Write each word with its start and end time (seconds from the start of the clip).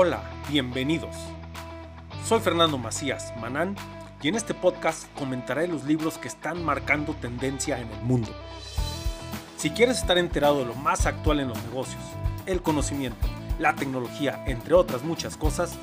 Hola, 0.00 0.22
bienvenidos. 0.48 1.16
Soy 2.24 2.38
Fernando 2.38 2.78
Macías 2.78 3.32
Manán 3.40 3.74
y 4.22 4.28
en 4.28 4.36
este 4.36 4.54
podcast 4.54 5.12
comentaré 5.18 5.66
los 5.66 5.82
libros 5.86 6.18
que 6.18 6.28
están 6.28 6.64
marcando 6.64 7.14
tendencia 7.14 7.80
en 7.80 7.90
el 7.90 8.00
mundo. 8.02 8.30
Si 9.56 9.70
quieres 9.70 9.98
estar 9.98 10.16
enterado 10.16 10.60
de 10.60 10.66
lo 10.66 10.76
más 10.76 11.06
actual 11.06 11.40
en 11.40 11.48
los 11.48 11.60
negocios, 11.64 12.00
el 12.46 12.62
conocimiento, 12.62 13.26
la 13.58 13.74
tecnología, 13.74 14.44
entre 14.46 14.74
otras 14.74 15.02
muchas 15.02 15.36
cosas, 15.36 15.76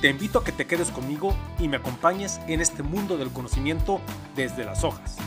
te 0.00 0.10
invito 0.10 0.40
a 0.40 0.44
que 0.44 0.50
te 0.50 0.66
quedes 0.66 0.90
conmigo 0.90 1.32
y 1.60 1.68
me 1.68 1.76
acompañes 1.76 2.40
en 2.48 2.60
este 2.60 2.82
mundo 2.82 3.16
del 3.16 3.30
conocimiento 3.30 4.00
desde 4.34 4.64
las 4.64 4.82
hojas. 4.82 5.18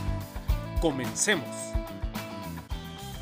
Comencemos. 0.82 1.48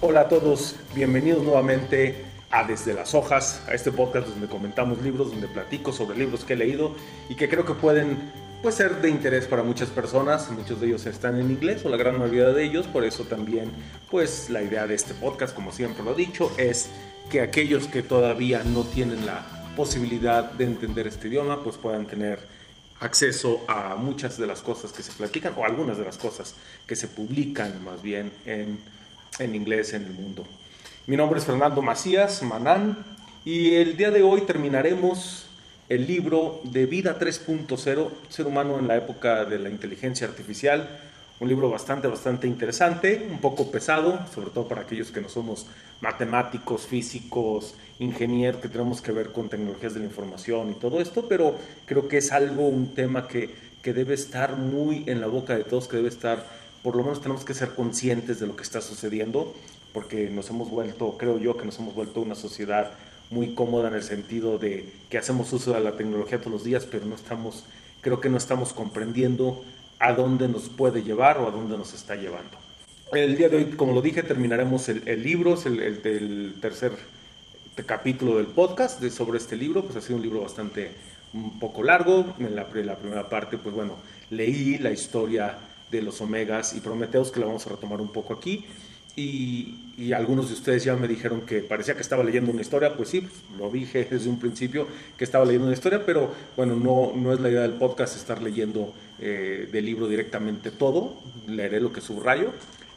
Hola 0.01 0.23
a 0.23 0.29
todos, 0.29 0.75
bienvenidos 0.93 1.45
nuevamente 1.45 2.34
a 2.55 2.63
Desde 2.63 2.95
las 2.95 3.15
Hojas, 3.15 3.61
a 3.67 3.75
este 3.75 3.91
podcast 3.91 4.29
donde 4.29 4.47
comentamos 4.47 5.03
libros, 5.03 5.33
donde 5.33 5.49
platico 5.49 5.93
sobre 5.93 6.17
libros 6.17 6.45
que 6.45 6.53
he 6.53 6.57
leído 6.57 6.95
y 7.29 7.35
que 7.35 7.49
creo 7.49 7.65
que 7.65 7.75
pueden 7.75 8.17
pues, 8.63 8.77
ser 8.77 9.03
de 9.03 9.11
interés 9.11 9.49
para 9.49 9.65
muchas 9.65 9.89
personas. 9.89 10.49
Muchos 10.53 10.81
de 10.81 10.87
ellos 10.87 11.05
están 11.07 11.41
en 11.41 11.51
inglés 11.51 11.85
o 11.85 11.89
la 11.89 11.97
gran 11.97 12.17
mayoría 12.17 12.51
de 12.51 12.63
ellos, 12.63 12.87
por 12.87 13.05
eso 13.05 13.25
también 13.25 13.73
pues 14.09 14.51
la 14.51 14.63
idea 14.63 14.87
de 14.87 14.95
este 14.95 15.15
podcast, 15.15 15.53
como 15.53 15.73
siempre 15.73 16.05
lo 16.05 16.13
he 16.13 16.15
dicho, 16.15 16.53
es 16.57 16.91
que 17.29 17.41
aquellos 17.41 17.89
que 17.89 18.05
todavía 18.05 18.63
no 18.63 18.85
tienen 18.85 19.27
la 19.27 19.45
posibilidad 19.75 20.53
de 20.53 20.65
entender 20.67 21.09
este 21.09 21.27
idioma, 21.27 21.61
pues 21.65 21.77
puedan 21.77 22.07
tener 22.07 22.39
acceso 23.01 23.65
a 23.67 23.97
muchas 23.97 24.39
de 24.39 24.47
las 24.47 24.63
cosas 24.63 24.93
que 24.93 25.03
se 25.03 25.11
platican 25.11 25.55
o 25.57 25.65
algunas 25.65 25.99
de 25.99 26.05
las 26.05 26.19
cosas 26.19 26.55
que 26.87 26.95
se 26.95 27.09
publican 27.09 27.83
más 27.83 28.01
bien 28.01 28.31
en, 28.47 28.79
en 29.41 29.55
inglés 29.57 29.93
en 29.93 30.05
el 30.05 30.13
mundo. 30.13 30.47
Mi 31.07 31.19
nombre 31.19 31.39
es 31.39 31.45
Fernando 31.45 31.83
Macías 31.83 32.43
Manán 32.43 32.97
y 33.45 33.75
el 33.75 33.99
día 33.99 34.11
de 34.11 34.23
hoy 34.23 34.41
terminaremos 34.41 35.45
el 35.91 36.07
libro 36.07 36.63
de 36.65 36.87
Vida 36.87 37.19
3.0, 37.19 38.09
Ser 38.31 38.47
humano 38.47 38.79
en 38.79 38.89
la 38.89 38.97
época 38.97 39.45
de 39.45 39.59
la 39.59 39.69
inteligencia 39.69 40.27
artificial, 40.27 40.99
un 41.41 41.49
libro 41.51 41.69
bastante, 41.69 42.09
bastante 42.09 42.47
interesante, 42.47 43.29
un 43.31 43.39
poco 43.39 43.71
pesado, 43.71 44.19
sobre 44.35 44.49
todo 44.49 44.67
para 44.67 44.81
aquellos 44.81 45.11
que 45.11 45.21
no 45.21 45.29
somos 45.29 45.67
matemáticos, 46.01 46.87
físicos, 46.87 47.75
ingenieros, 47.99 48.63
que 48.63 48.71
tenemos 48.71 49.03
que 49.03 49.13
ver 49.13 49.31
con 49.31 49.51
tecnologías 49.51 49.93
de 49.93 50.01
la 50.01 50.07
información 50.07 50.71
y 50.71 50.75
todo 50.75 51.03
esto, 51.03 51.29
pero 51.29 51.55
creo 51.85 52.09
que 52.09 52.17
es 52.17 52.33
algo, 52.33 52.67
un 52.67 52.95
tema 52.95 53.29
que, 53.29 53.55
que 53.83 53.93
debe 53.93 54.15
estar 54.15 54.57
muy 54.57 55.05
en 55.07 55.21
la 55.21 55.27
boca 55.27 55.55
de 55.55 55.65
todos, 55.65 55.87
que 55.87 55.99
debe 55.99 56.09
estar, 56.09 56.47
por 56.83 56.97
lo 56.97 57.03
menos 57.03 57.21
tenemos 57.21 57.45
que 57.45 57.53
ser 57.53 57.75
conscientes 57.75 58.41
de 58.41 58.47
lo 58.47 58.57
que 58.57 58.63
está 58.63 58.81
sucediendo, 58.81 59.55
porque 59.95 60.29
nos 60.29 60.51
hemos 60.51 60.69
vuelto, 60.69 61.17
creo 61.17 61.39
yo, 61.39 61.57
que 61.57 61.65
nos 61.65 61.79
hemos 61.79 61.95
vuelto 61.95 62.21
una 62.21 62.35
sociedad 62.35 62.91
muy 63.31 63.55
cómoda 63.55 63.89
en 63.89 63.95
el 63.95 64.03
sentido 64.03 64.59
de 64.59 64.93
que 65.09 65.17
hacemos 65.17 65.51
uso 65.53 65.73
de 65.73 65.81
la 65.81 65.97
tecnología 65.97 66.39
todos 66.39 66.53
los 66.53 66.65
días, 66.65 66.85
pero 66.85 67.07
no 67.07 67.15
estamos, 67.15 67.65
creo 68.01 68.21
que 68.21 68.29
no 68.29 68.37
estamos 68.37 68.73
comprendiendo 68.73 69.65
a 70.01 70.13
dónde 70.13 70.49
nos 70.49 70.69
puede 70.69 71.05
llevar 71.05 71.39
o 71.39 71.47
a 71.47 71.53
dónde 71.53 71.79
nos 71.79 71.95
está 71.95 72.17
llevando. 72.17 72.59
El 73.13 73.37
día 73.37 73.49
de 73.49 73.57
hoy, 73.57 73.65
como 73.77 73.93
lo 73.93 74.03
dije, 74.03 74.25
terminaremos 74.25 74.89
el, 74.89 75.23
libro, 75.23 75.55
es 75.55 75.65
el, 75.67 76.57
tercer 76.61 76.93
capítulo 77.87 78.39
del 78.39 78.47
podcast 78.47 79.01
de, 79.01 79.13
sobre 79.13 79.39
este 79.39 79.57
libro, 79.57 79.85
pues 79.85 79.97
ha 79.97 80.01
sido 80.01 80.17
un 80.17 80.23
libro 80.23 80.41
bastante 80.41 80.91
un 81.33 81.61
poco 81.61 81.85
largo. 81.85 82.35
En 82.41 82.57
la, 82.57 82.67
la, 82.75 82.97
primera 82.97 83.29
parte, 83.29 83.59
pues 83.59 83.73
bueno, 83.73 83.95
leí 84.31 84.79
la 84.79 84.91
historia 84.91 85.57
de 85.93 86.03
los 86.03 86.21
Omegas 86.21 86.75
y 86.75 86.81
Prometeos, 86.81 87.31
que 87.31 87.39
la 87.39 87.47
vamos 87.47 87.65
a 87.69 87.71
retomar 87.71 88.01
un 88.01 88.09
poco 88.09 88.35
aquí. 88.35 88.67
Y, 89.17 89.93
y, 89.97 90.13
algunos 90.13 90.49
de 90.49 90.55
ustedes 90.55 90.83
ya 90.83 90.97
me 90.97 91.07
dijeron 91.07 91.43
que 91.43 91.61
parecía 91.61 91.95
que 91.95 92.01
estaba 92.01 92.25
leyendo 92.25 92.51
una 92.51 92.63
historia, 92.63 92.97
pues 92.97 93.11
sí, 93.11 93.21
pues, 93.21 93.35
lo 93.57 93.71
dije 93.71 94.05
desde 94.11 94.29
un 94.29 94.41
principio 94.41 94.89
que 95.17 95.23
estaba 95.23 95.45
leyendo 95.45 95.67
una 95.67 95.75
historia, 95.75 96.05
pero 96.05 96.33
bueno, 96.57 96.75
no, 96.75 97.13
no 97.15 97.33
es 97.33 97.41
la 97.41 97.49
idea 97.49 97.63
del 97.63 97.75
podcast 97.75 98.17
estar 98.17 98.43
leyendo 98.43 98.93
eh, 99.21 99.69
del 99.71 99.85
libro 99.85 100.09
directamente 100.09 100.73
todo, 100.73 101.15
leeré 101.47 101.81
lo 101.81 101.93
que 101.93 102.01
subrayo, 102.01 102.53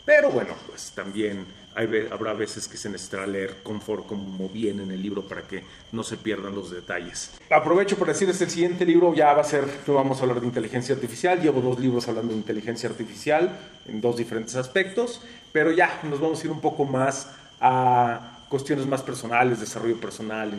pero 0.05 0.31
bueno, 0.31 0.55
pues 0.67 0.91
también 0.95 1.45
hay, 1.77 2.07
habrá 2.11 2.33
veces 2.33 2.67
que 2.67 2.75
se 2.75 2.89
necesitará 2.89 3.27
leer 3.27 3.57
conforme 3.61 4.07
como 4.07 4.49
viene 4.49 4.83
en 4.83 4.91
el 4.91 5.01
libro 5.01 5.21
para 5.21 5.43
que 5.43 5.63
no 5.91 6.03
se 6.03 6.17
pierdan 6.17 6.55
los 6.55 6.71
detalles. 6.71 7.31
Aprovecho 7.51 7.97
para 7.97 8.13
decirles, 8.13 8.41
el 8.41 8.49
siguiente 8.49 8.83
libro 8.83 9.13
ya 9.13 9.33
va 9.33 9.41
a 9.41 9.45
ser, 9.45 9.65
vamos 9.85 10.19
a 10.19 10.23
hablar 10.23 10.41
de 10.41 10.47
inteligencia 10.47 10.95
artificial, 10.95 11.39
llevo 11.39 11.61
dos 11.61 11.79
libros 11.79 12.07
hablando 12.07 12.33
de 12.33 12.39
inteligencia 12.39 12.89
artificial 12.89 13.57
en 13.87 14.01
dos 14.01 14.17
diferentes 14.17 14.55
aspectos, 14.55 15.21
pero 15.51 15.71
ya 15.71 15.99
nos 16.03 16.19
vamos 16.19 16.41
a 16.41 16.45
ir 16.45 16.51
un 16.51 16.61
poco 16.61 16.83
más 16.83 17.31
a 17.61 18.37
cuestiones 18.49 18.87
más 18.87 19.03
personales, 19.03 19.59
desarrollo 19.59 19.99
personal. 19.99 20.51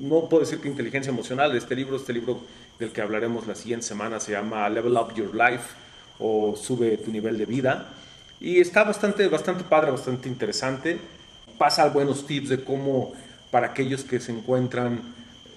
no 0.00 0.28
puedo 0.28 0.40
decir 0.40 0.60
que 0.60 0.68
inteligencia 0.68 1.10
emocional 1.10 1.54
este 1.56 1.76
libro, 1.76 1.96
este 1.96 2.12
libro 2.12 2.40
del 2.78 2.90
que 2.90 3.00
hablaremos 3.00 3.46
la 3.46 3.54
siguiente 3.54 3.86
semana 3.86 4.18
se 4.18 4.32
llama 4.32 4.68
Level 4.68 4.94
Up 4.94 5.14
Your 5.14 5.34
Life 5.34 5.64
o 6.18 6.56
Sube 6.56 6.96
tu 6.98 7.12
nivel 7.12 7.38
de 7.38 7.46
vida. 7.46 7.92
Y 8.40 8.60
está 8.60 8.84
bastante, 8.84 9.26
bastante 9.28 9.64
padre, 9.64 9.90
bastante 9.90 10.28
interesante. 10.28 10.98
Pasa 11.58 11.88
buenos 11.88 12.26
tips 12.26 12.48
de 12.50 12.64
cómo 12.64 13.12
para 13.50 13.68
aquellos 13.68 14.04
que 14.04 14.20
se 14.20 14.32
encuentran 14.32 15.00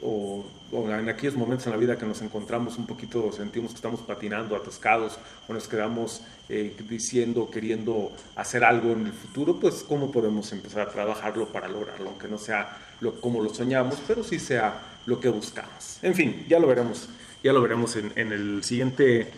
o 0.02 0.46
o 0.72 0.90
en 0.90 1.08
aquellos 1.08 1.36
momentos 1.36 1.66
en 1.68 1.72
la 1.72 1.78
vida 1.78 1.98
que 1.98 2.06
nos 2.06 2.22
encontramos 2.22 2.78
un 2.78 2.86
poquito, 2.86 3.32
sentimos 3.32 3.72
que 3.72 3.78
estamos 3.78 4.02
patinando, 4.02 4.56
atascados, 4.56 5.18
o 5.48 5.54
nos 5.54 5.68
quedamos 5.68 6.22
eh, 6.50 6.76
diciendo, 6.90 7.50
queriendo 7.50 8.12
hacer 8.36 8.64
algo 8.64 8.92
en 8.92 9.06
el 9.06 9.14
futuro, 9.14 9.60
pues 9.60 9.86
cómo 9.88 10.12
podemos 10.12 10.52
empezar 10.52 10.88
a 10.88 10.92
trabajarlo 10.92 11.48
para 11.48 11.70
lograrlo, 11.70 12.10
aunque 12.10 12.28
no 12.28 12.38
sea 12.38 12.78
lo, 13.00 13.20
como 13.22 13.42
lo 13.42 13.54
soñamos, 13.54 13.98
pero 14.08 14.24
sí 14.24 14.40
sea 14.40 14.80
lo 15.06 15.20
que 15.20 15.30
buscamos. 15.30 16.00
En 16.02 16.14
fin, 16.14 16.46
ya 16.50 16.60
lo 16.60 16.68
veremos, 16.68 17.08
ya 17.42 17.54
lo 17.54 17.62
veremos 17.62 17.96
en, 17.96 18.12
en 18.16 18.34
el 18.34 18.64
siguiente 18.64 19.32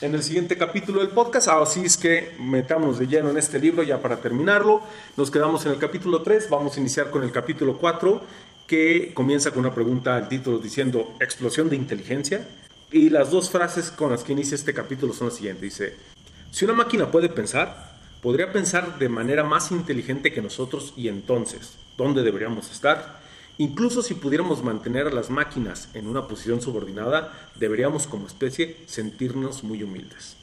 en 0.00 0.14
el 0.14 0.22
siguiente 0.22 0.56
capítulo 0.56 1.00
del 1.00 1.08
podcast. 1.08 1.48
Así 1.48 1.84
es 1.84 1.96
que 1.96 2.34
metamos 2.38 2.98
de 2.98 3.06
lleno 3.06 3.30
en 3.30 3.38
este 3.38 3.58
libro 3.58 3.82
ya 3.82 4.00
para 4.00 4.18
terminarlo. 4.18 4.82
Nos 5.16 5.30
quedamos 5.30 5.64
en 5.66 5.72
el 5.72 5.78
capítulo 5.78 6.22
3, 6.22 6.50
vamos 6.50 6.76
a 6.76 6.80
iniciar 6.80 7.10
con 7.10 7.22
el 7.22 7.32
capítulo 7.32 7.78
4 7.78 8.20
que 8.66 9.12
comienza 9.14 9.50
con 9.50 9.60
una 9.60 9.74
pregunta 9.74 10.16
al 10.16 10.28
título 10.28 10.58
diciendo 10.58 11.14
explosión 11.20 11.70
de 11.70 11.76
inteligencia. 11.76 12.46
Y 12.90 13.10
las 13.10 13.30
dos 13.30 13.50
frases 13.50 13.90
con 13.90 14.10
las 14.10 14.22
que 14.22 14.32
inicia 14.32 14.54
este 14.54 14.74
capítulo 14.74 15.12
son 15.12 15.28
las 15.28 15.36
siguientes. 15.36 15.62
Dice, 15.62 15.96
si 16.50 16.64
una 16.64 16.74
máquina 16.74 17.10
puede 17.10 17.28
pensar, 17.28 17.96
podría 18.22 18.52
pensar 18.52 18.98
de 18.98 19.08
manera 19.08 19.44
más 19.44 19.70
inteligente 19.70 20.32
que 20.32 20.42
nosotros 20.42 20.94
y 20.96 21.08
entonces, 21.08 21.74
¿dónde 21.96 22.22
deberíamos 22.22 22.70
estar? 22.70 23.15
Incluso 23.58 24.02
si 24.02 24.14
pudiéramos 24.14 24.62
mantener 24.62 25.06
a 25.06 25.12
las 25.12 25.30
máquinas 25.30 25.88
en 25.94 26.06
una 26.06 26.28
posición 26.28 26.60
subordinada, 26.60 27.50
deberíamos 27.54 28.06
como 28.06 28.26
especie 28.26 28.76
sentirnos 28.86 29.64
muy 29.64 29.82
humildes. 29.82 30.36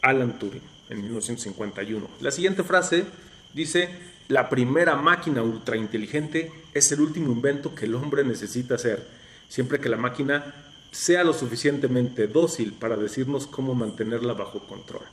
Alan 0.00 0.38
Turing, 0.38 0.62
en 0.90 1.02
1951. 1.02 2.08
La 2.20 2.32
siguiente 2.32 2.64
frase 2.64 3.04
dice, 3.54 3.88
la 4.28 4.48
primera 4.48 4.96
máquina 4.96 5.42
ultrainteligente 5.42 6.50
es 6.74 6.90
el 6.90 7.00
último 7.00 7.30
invento 7.32 7.74
que 7.74 7.84
el 7.84 7.94
hombre 7.94 8.24
necesita 8.24 8.74
hacer, 8.74 9.06
siempre 9.48 9.78
que 9.78 9.88
la 9.88 9.96
máquina 9.96 10.54
sea 10.90 11.22
lo 11.22 11.32
suficientemente 11.32 12.26
dócil 12.26 12.72
para 12.72 12.96
decirnos 12.96 13.46
cómo 13.46 13.74
mantenerla 13.74 14.34
bajo 14.34 14.60
control. 14.60 15.04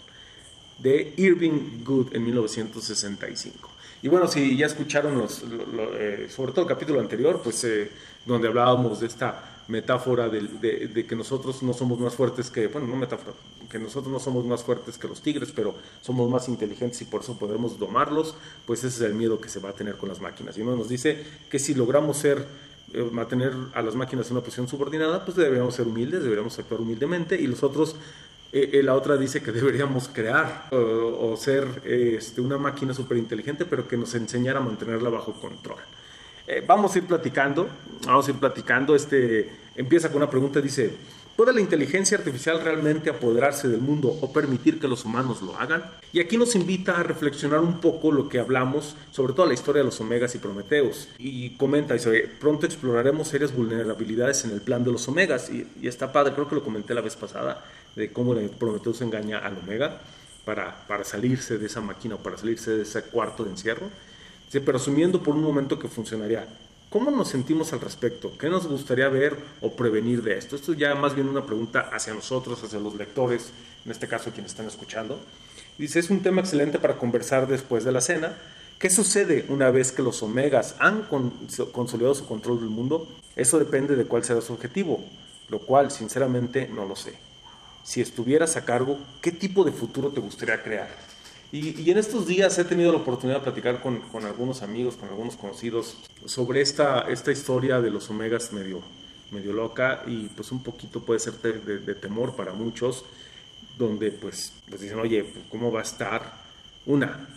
De 0.80 1.14
Irving 1.18 1.84
Good 1.84 2.16
en 2.16 2.26
1965. 2.26 3.70
Y 4.02 4.08
bueno, 4.08 4.28
si 4.28 4.56
ya 4.56 4.66
escucharon 4.66 5.18
los, 5.18 5.44
eh, 5.96 6.28
sobre 6.30 6.52
todo 6.52 6.62
el 6.62 6.68
capítulo 6.68 7.00
anterior, 7.00 7.42
pues 7.44 7.64
eh, 7.66 7.92
donde 8.26 8.48
hablábamos 8.48 9.00
de 9.02 9.08
esta 9.08 9.60
metáfora 9.68 10.30
de, 10.30 11.06
que 11.08 11.16
nosotros 11.16 11.62
no 11.62 11.74
somos 11.74 12.00
más 12.00 12.16
fuertes 12.16 12.50
que, 12.50 12.68
bueno, 12.68 12.88
no 12.88 12.96
metáfora, 12.96 13.34
que 13.70 13.78
nosotros 13.78 14.12
no 14.12 14.20
somos 14.20 14.44
más 14.46 14.64
fuertes 14.64 14.98
que 14.98 15.08
los 15.08 15.22
tigres, 15.22 15.52
pero 15.56 15.76
somos 16.02 16.30
más 16.30 16.50
inteligentes 16.50 17.02
y 17.02 17.06
por 17.06 17.22
eso 17.22 17.38
podemos 17.38 17.78
domarlos, 17.78 18.34
pues 18.66 18.84
ese 18.84 18.88
es 18.88 19.02
el 19.02 19.14
miedo 19.14 19.40
que 19.40 19.48
se 19.48 19.60
va 19.60 19.70
a 19.70 19.74
tener 19.74 19.96
con 19.96 20.10
las 20.10 20.20
máquinas. 20.20 20.58
Y 20.58 20.62
uno 20.62 20.76
nos 20.76 20.90
dice 20.90 21.24
que 21.52 21.60
si 21.60 21.76
logramos 21.76 22.18
ser, 22.18 22.48
eh, 22.94 23.08
mantener 23.12 23.54
a 23.76 23.84
las 23.84 23.94
máquinas 23.94 24.26
en 24.28 24.38
una 24.38 24.42
posición 24.42 24.68
subordinada, 24.68 25.24
pues 25.24 25.38
deberíamos 25.38 25.76
ser 25.76 25.88
humildes, 25.88 26.24
deberíamos 26.24 26.58
actuar 26.58 26.82
humildemente 26.82 27.40
y 27.40 27.46
los 27.46 27.62
otros 27.62 27.96
eh, 28.52 28.72
eh, 28.74 28.84
la 28.84 28.96
otra 28.96 29.16
dice 29.16 29.44
que 29.44 29.52
deberíamos 29.52 30.08
crear 30.08 30.68
o, 30.72 31.38
ser 31.38 31.68
este, 31.86 32.42
una 32.42 32.58
máquina 32.58 32.94
súper 32.94 33.18
inteligente, 33.18 33.66
pero 33.66 33.88
que 33.88 33.96
nos 33.96 34.16
enseñara 34.16 34.60
a 34.60 34.64
mantenerla 34.64 35.10
bajo 35.10 35.34
control. 35.34 35.78
Eh, 36.48 36.64
vamos 36.66 36.96
a 36.96 36.98
ir 36.98 37.06
platicando, 37.06 37.70
vamos 38.06 38.28
a 38.28 38.32
ir 38.32 38.38
platicando. 38.38 38.96
Este, 38.96 39.52
empieza 39.76 40.08
con 40.08 40.18
una 40.18 40.32
pregunta, 40.32 40.60
dice, 40.60 40.92
¿puede 41.36 41.54
la 41.54 41.62
inteligencia 41.62 42.18
artificial 42.18 42.60
realmente 42.64 43.12
apoderarse 43.12 43.68
del 43.68 43.82
mundo 43.82 44.18
o 44.20 44.34
permitir 44.34 44.80
que 44.80 44.88
los 44.88 45.06
humanos 45.06 45.44
lo 45.44 45.56
hagan? 45.56 45.84
Y 46.12 46.20
aquí 46.20 46.36
nos 46.36 46.56
invita 46.56 47.00
a 47.00 47.04
reflexionar 47.04 47.60
un 47.60 47.80
poco 47.80 48.12
lo 48.12 48.28
que 48.28 48.40
hablamos, 48.40 48.96
sobre 49.12 49.34
todo 49.34 49.46
la 49.46 49.54
historia 49.54 49.82
de 49.82 49.86
los 49.86 50.02
omegas 50.02 50.34
y 50.34 50.40
prometeos. 50.40 51.08
Y 51.20 51.52
comenta, 51.52 51.94
dice, 51.94 52.28
pronto 52.40 52.66
exploraremos 52.66 53.28
serias 53.28 53.56
vulnerabilidades 53.56 54.44
en 54.46 54.50
el 54.50 54.62
plan 54.62 54.84
de 54.84 54.92
los 54.92 55.08
omegas. 55.08 55.52
Y, 55.52 55.68
y 55.80 55.88
está 55.88 56.12
padre, 56.12 56.34
creo 56.34 56.50
que 56.50 56.56
lo 56.56 56.64
comenté 56.64 56.96
la 56.96 57.02
vez 57.02 57.16
pasada 57.16 57.64
de 57.96 58.12
cómo 58.12 58.36
Prometheus 58.58 59.02
engaña 59.02 59.40
al 59.40 59.58
Omega 59.58 60.02
para, 60.46 60.86
para 60.88 61.04
salirse 61.04 61.58
de 61.58 61.66
esa 61.66 61.82
máquina 61.82 62.16
o 62.16 62.18
para 62.20 62.38
salirse 62.38 62.72
de 62.72 62.84
ese 62.84 63.04
cuarto 63.04 63.44
de 63.44 63.52
encierro. 63.52 63.90
pero 64.52 64.78
asumiendo 64.78 65.22
por 65.22 65.36
un 65.36 65.44
momento 65.44 65.78
que 65.78 65.88
funcionaría 65.88 66.48
¿Cómo 66.90 67.12
nos 67.12 67.28
sentimos 67.28 67.72
al 67.72 67.82
respecto? 67.82 68.36
¿Qué 68.36 68.50
nos 68.50 68.66
gustaría 68.66 69.08
ver 69.10 69.38
o 69.62 69.74
prevenir 69.74 70.24
de 70.24 70.40
esto? 70.40 70.56
Esto 70.56 70.74
ya 70.74 70.96
más 70.96 71.14
bien 71.14 71.30
una 71.30 71.46
pregunta 71.46 71.92
hacia 71.94 72.16
nosotros, 72.16 72.64
hacia 72.64 72.80
los 72.80 72.96
lectores, 72.96 73.52
en 73.86 73.92
este 73.92 74.08
caso 74.08 74.32
quienes 74.32 74.54
están 74.54 74.66
escuchando. 74.66 75.20
Dice, 75.78 76.00
es 76.00 76.10
un 76.10 76.24
tema 76.24 76.42
excelente 76.42 76.80
para 76.80 76.98
conversar 76.98 77.48
después 77.48 77.84
de 77.84 77.92
la 77.92 78.02
cena. 78.02 78.36
¿Qué 78.80 78.90
sucede 78.90 79.46
una 79.50 79.70
vez 79.70 79.92
que 79.92 80.02
los 80.02 80.24
omegas 80.24 80.78
han 80.80 81.04
consolidado 81.04 82.16
su 82.16 82.26
control 82.26 82.60
del 82.60 82.70
mundo? 82.70 83.08
Eso 83.36 83.60
depende 83.60 83.96
de 83.96 84.06
cuál 84.06 84.24
será 84.24 84.42
su 84.42 84.54
objetivo, 84.54 85.06
lo 85.50 85.60
cual 85.60 85.92
sinceramente 85.92 86.68
no 86.74 86.86
lo 86.86 86.96
sé. 86.96 87.14
Si 87.90 88.02
estuvieras 88.02 88.56
a 88.56 88.66
cargo, 88.66 89.00
¿qué 89.20 89.32
tipo 89.32 89.64
de 89.64 89.72
futuro 89.72 90.10
te 90.10 90.20
gustaría 90.20 90.62
crear? 90.62 90.90
Y, 91.52 91.90
en 91.90 91.98
estos 91.98 92.28
días 92.28 92.56
he 92.60 92.64
tenido 92.64 92.92
la 92.92 93.00
oportunidad 93.00 93.40
de 93.40 93.46
platicar 93.46 93.82
con, 93.82 94.02
con, 94.02 94.26
algunos 94.26 94.62
amigos, 94.62 94.96
con 94.96 95.10
algunos 95.10 95.36
conocidos, 95.36 95.98
sobre 96.26 96.62
esta, 96.62 97.10
esta 97.10 97.32
historia 97.32 97.82
de 97.82 97.90
los 97.90 98.08
omegas 98.12 98.54
medio, 98.54 98.84
medio 99.32 99.54
loca 99.54 100.04
y 100.06 100.28
pues 100.28 100.52
un 100.52 100.62
poquito 100.62 101.00
puede 101.04 101.20
ser 101.20 101.34
de, 101.42 101.96
temor 101.96 102.36
para 102.36 102.54
muchos, 102.54 103.06
donde 103.76 104.12
pues, 104.12 104.54
pues 104.70 104.82
dicen, 104.82 105.00
oye, 105.00 105.24
pues, 105.24 105.46
¿cómo 105.50 105.72
va 105.72 105.80
a 105.80 105.84
estar? 105.84 106.32
Una, 106.86 107.28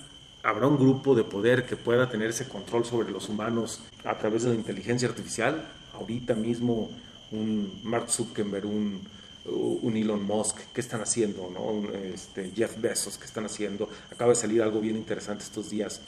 ¿habrá 0.43 0.67
un 0.67 0.77
grupo 0.77 1.15
de 1.15 1.25
poder 1.25 1.65
que 1.65 1.77
pueda 1.77 2.11
tener 2.11 2.29
ese 2.29 2.47
control 2.47 2.85
sobre 2.85 3.11
los 3.11 3.31
humanos 3.31 3.81
a 4.05 4.19
través 4.19 4.43
de 4.43 4.51
la 4.51 4.57
inteligencia 4.57 5.09
artificial? 5.09 5.67
Ahorita 5.95 6.35
mismo 6.35 6.91
un 7.31 7.81
Mark 7.85 8.11
Zuckerberg, 8.11 8.67
un 8.67 9.01
un 9.45 9.97
Elon 9.97 10.25
Musk, 10.25 10.59
¿qué 10.73 10.81
están 10.81 11.01
haciendo? 11.01 11.51
¿no? 11.53 11.93
Este, 11.95 12.51
Jeff 12.55 12.81
Bezos, 12.81 13.19
¿qué 13.19 13.25
están 13.25 13.45
haciendo? 13.45 13.89
Acaba 14.11 14.31
de 14.31 14.37
salir 14.37 14.63
algo 14.63 14.81
bien 14.81 14.97
interesante 14.97 15.45
estos 15.45 15.71
días. 15.71 16.01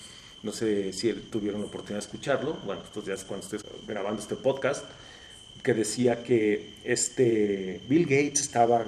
No 0.42 0.52
sé 0.52 0.92
si 0.92 1.12
tuvieron 1.12 1.62
la 1.62 1.66
oportunidad 1.66 2.00
de 2.00 2.06
escucharlo. 2.06 2.58
Bueno, 2.64 2.82
estos 2.82 3.06
días 3.06 3.24
cuando 3.24 3.46
estoy 3.46 3.60
grabando 3.86 4.20
este 4.20 4.36
podcast, 4.36 4.84
que 5.62 5.72
decía 5.72 6.22
que 6.22 6.74
este 6.84 7.80
Bill 7.88 8.04
Gates 8.04 8.42
estaba 8.42 8.84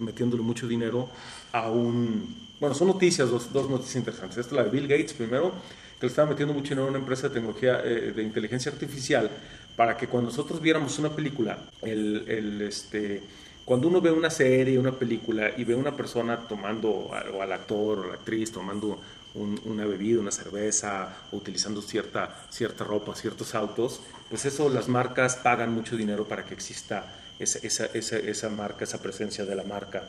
metiéndole 0.00 0.42
mucho 0.42 0.66
dinero 0.66 1.08
a 1.52 1.70
un... 1.70 2.48
Bueno, 2.58 2.74
son 2.74 2.88
noticias, 2.88 3.28
dos, 3.28 3.52
dos 3.52 3.68
noticias 3.68 3.96
interesantes. 3.96 4.38
Esta 4.38 4.50
es 4.50 4.56
la 4.56 4.64
de 4.64 4.70
Bill 4.70 4.88
Gates 4.88 5.12
primero, 5.12 5.52
que 6.00 6.06
le 6.06 6.08
estaba 6.08 6.30
metiendo 6.30 6.54
mucho 6.54 6.70
dinero 6.70 6.86
a 6.86 6.90
una 6.90 6.98
empresa 6.98 7.28
de 7.28 7.34
tecnología 7.34 7.82
eh, 7.84 8.12
de 8.16 8.22
inteligencia 8.22 8.72
artificial 8.72 9.30
para 9.76 9.96
que 9.96 10.06
cuando 10.06 10.30
nosotros 10.30 10.60
viéramos 10.62 10.98
una 10.98 11.10
película, 11.14 11.58
el, 11.82 12.24
el 12.26 12.62
este, 12.62 13.22
cuando 13.64 13.88
uno 13.88 14.00
ve 14.00 14.10
una 14.10 14.30
serie, 14.30 14.78
una 14.78 14.92
película 14.92 15.52
y 15.56 15.64
ve 15.64 15.74
a 15.74 15.76
una 15.76 15.96
persona 15.96 16.36
tomando, 16.36 16.90
o 16.90 17.42
al 17.42 17.52
actor 17.52 18.00
o 18.00 18.06
la 18.08 18.14
actriz 18.14 18.50
tomando 18.50 18.98
una 19.34 19.86
bebida, 19.86 20.20
una 20.20 20.30
cerveza, 20.30 21.16
o 21.30 21.36
utilizando 21.36 21.80
cierta, 21.80 22.44
cierta 22.50 22.84
ropa, 22.84 23.14
ciertos 23.14 23.54
autos, 23.54 24.00
pues 24.28 24.44
eso 24.44 24.68
las 24.68 24.88
marcas 24.88 25.36
pagan 25.36 25.72
mucho 25.72 25.96
dinero 25.96 26.24
para 26.24 26.44
que 26.44 26.54
exista 26.54 27.06
esa, 27.38 27.58
esa, 27.66 27.86
esa, 27.86 28.18
esa 28.18 28.48
marca, 28.50 28.84
esa 28.84 29.00
presencia 29.00 29.44
de 29.44 29.54
la 29.54 29.64
marca. 29.64 30.04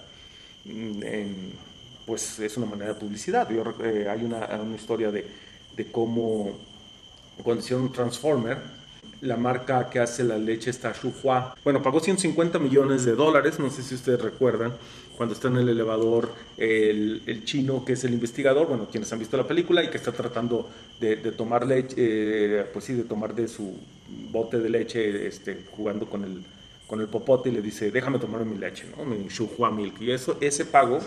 En, 0.66 1.54
pues 2.06 2.40
es 2.40 2.58
una 2.58 2.66
manera 2.66 2.94
de 2.94 3.00
publicidad. 3.00 3.50
Yo, 3.50 3.64
eh, 3.84 4.08
hay 4.10 4.24
una, 4.24 4.46
una 4.62 4.76
historia 4.76 5.10
de, 5.10 5.26
de 5.76 5.92
cómo 5.92 6.58
cuando 7.42 7.64
hicieron 7.64 7.86
un 7.86 7.92
Transformer, 7.92 8.58
la 9.24 9.38
marca 9.38 9.90
que 9.90 10.00
hace 10.00 10.24
la 10.24 10.38
leche 10.38 10.70
está 10.70 10.94
Shuhua. 10.94 11.56
Bueno, 11.64 11.82
pagó 11.82 12.00
150 12.00 12.60
millones 12.60 13.06
de 13.06 13.16
dólares, 13.16 13.58
no 13.58 13.70
sé 13.70 13.82
si 13.82 13.96
ustedes 13.96 14.22
recuerdan, 14.22 14.74
cuando 15.16 15.34
está 15.34 15.48
en 15.48 15.58
el 15.58 15.70
elevador 15.70 16.34
el, 16.58 17.44
chino 17.46 17.86
que 17.86 17.94
es 17.94 18.04
el 18.04 18.14
investigador, 18.14 18.68
bueno, 18.68 18.88
quienes 18.92 19.12
han 19.14 19.20
visto 19.20 19.38
la 19.38 19.48
película 19.48 19.82
y 19.84 19.90
que 19.90 19.98
está 19.98 20.12
tratando 20.12 20.70
de, 21.00 21.16
tomar 21.32 21.66
leche, 21.66 21.96
eh, 21.98 22.66
pues 22.74 22.86
sí, 22.86 22.94
de 22.94 23.04
tomar 23.04 23.34
de 23.34 23.48
su 23.48 23.78
bote 24.30 24.60
de 24.60 24.70
leche, 24.70 25.28
este, 25.28 25.66
jugando 25.72 26.06
con 26.06 26.26
el, 26.26 26.44
con 26.86 27.00
el 27.00 27.08
popote 27.08 27.50
y 27.50 27.54
le 27.54 27.62
dice, 27.62 27.92
déjame 27.92 28.20
tomar 28.20 28.44
mi 28.44 28.58
leche, 28.58 28.86
¿no? 28.98 29.06
mi 29.06 29.28
Shuhua 29.30 29.72
Milk. 29.72 30.02
Y 30.02 30.12
eso, 30.12 30.38
ese 30.42 30.66
pago 30.66 31.00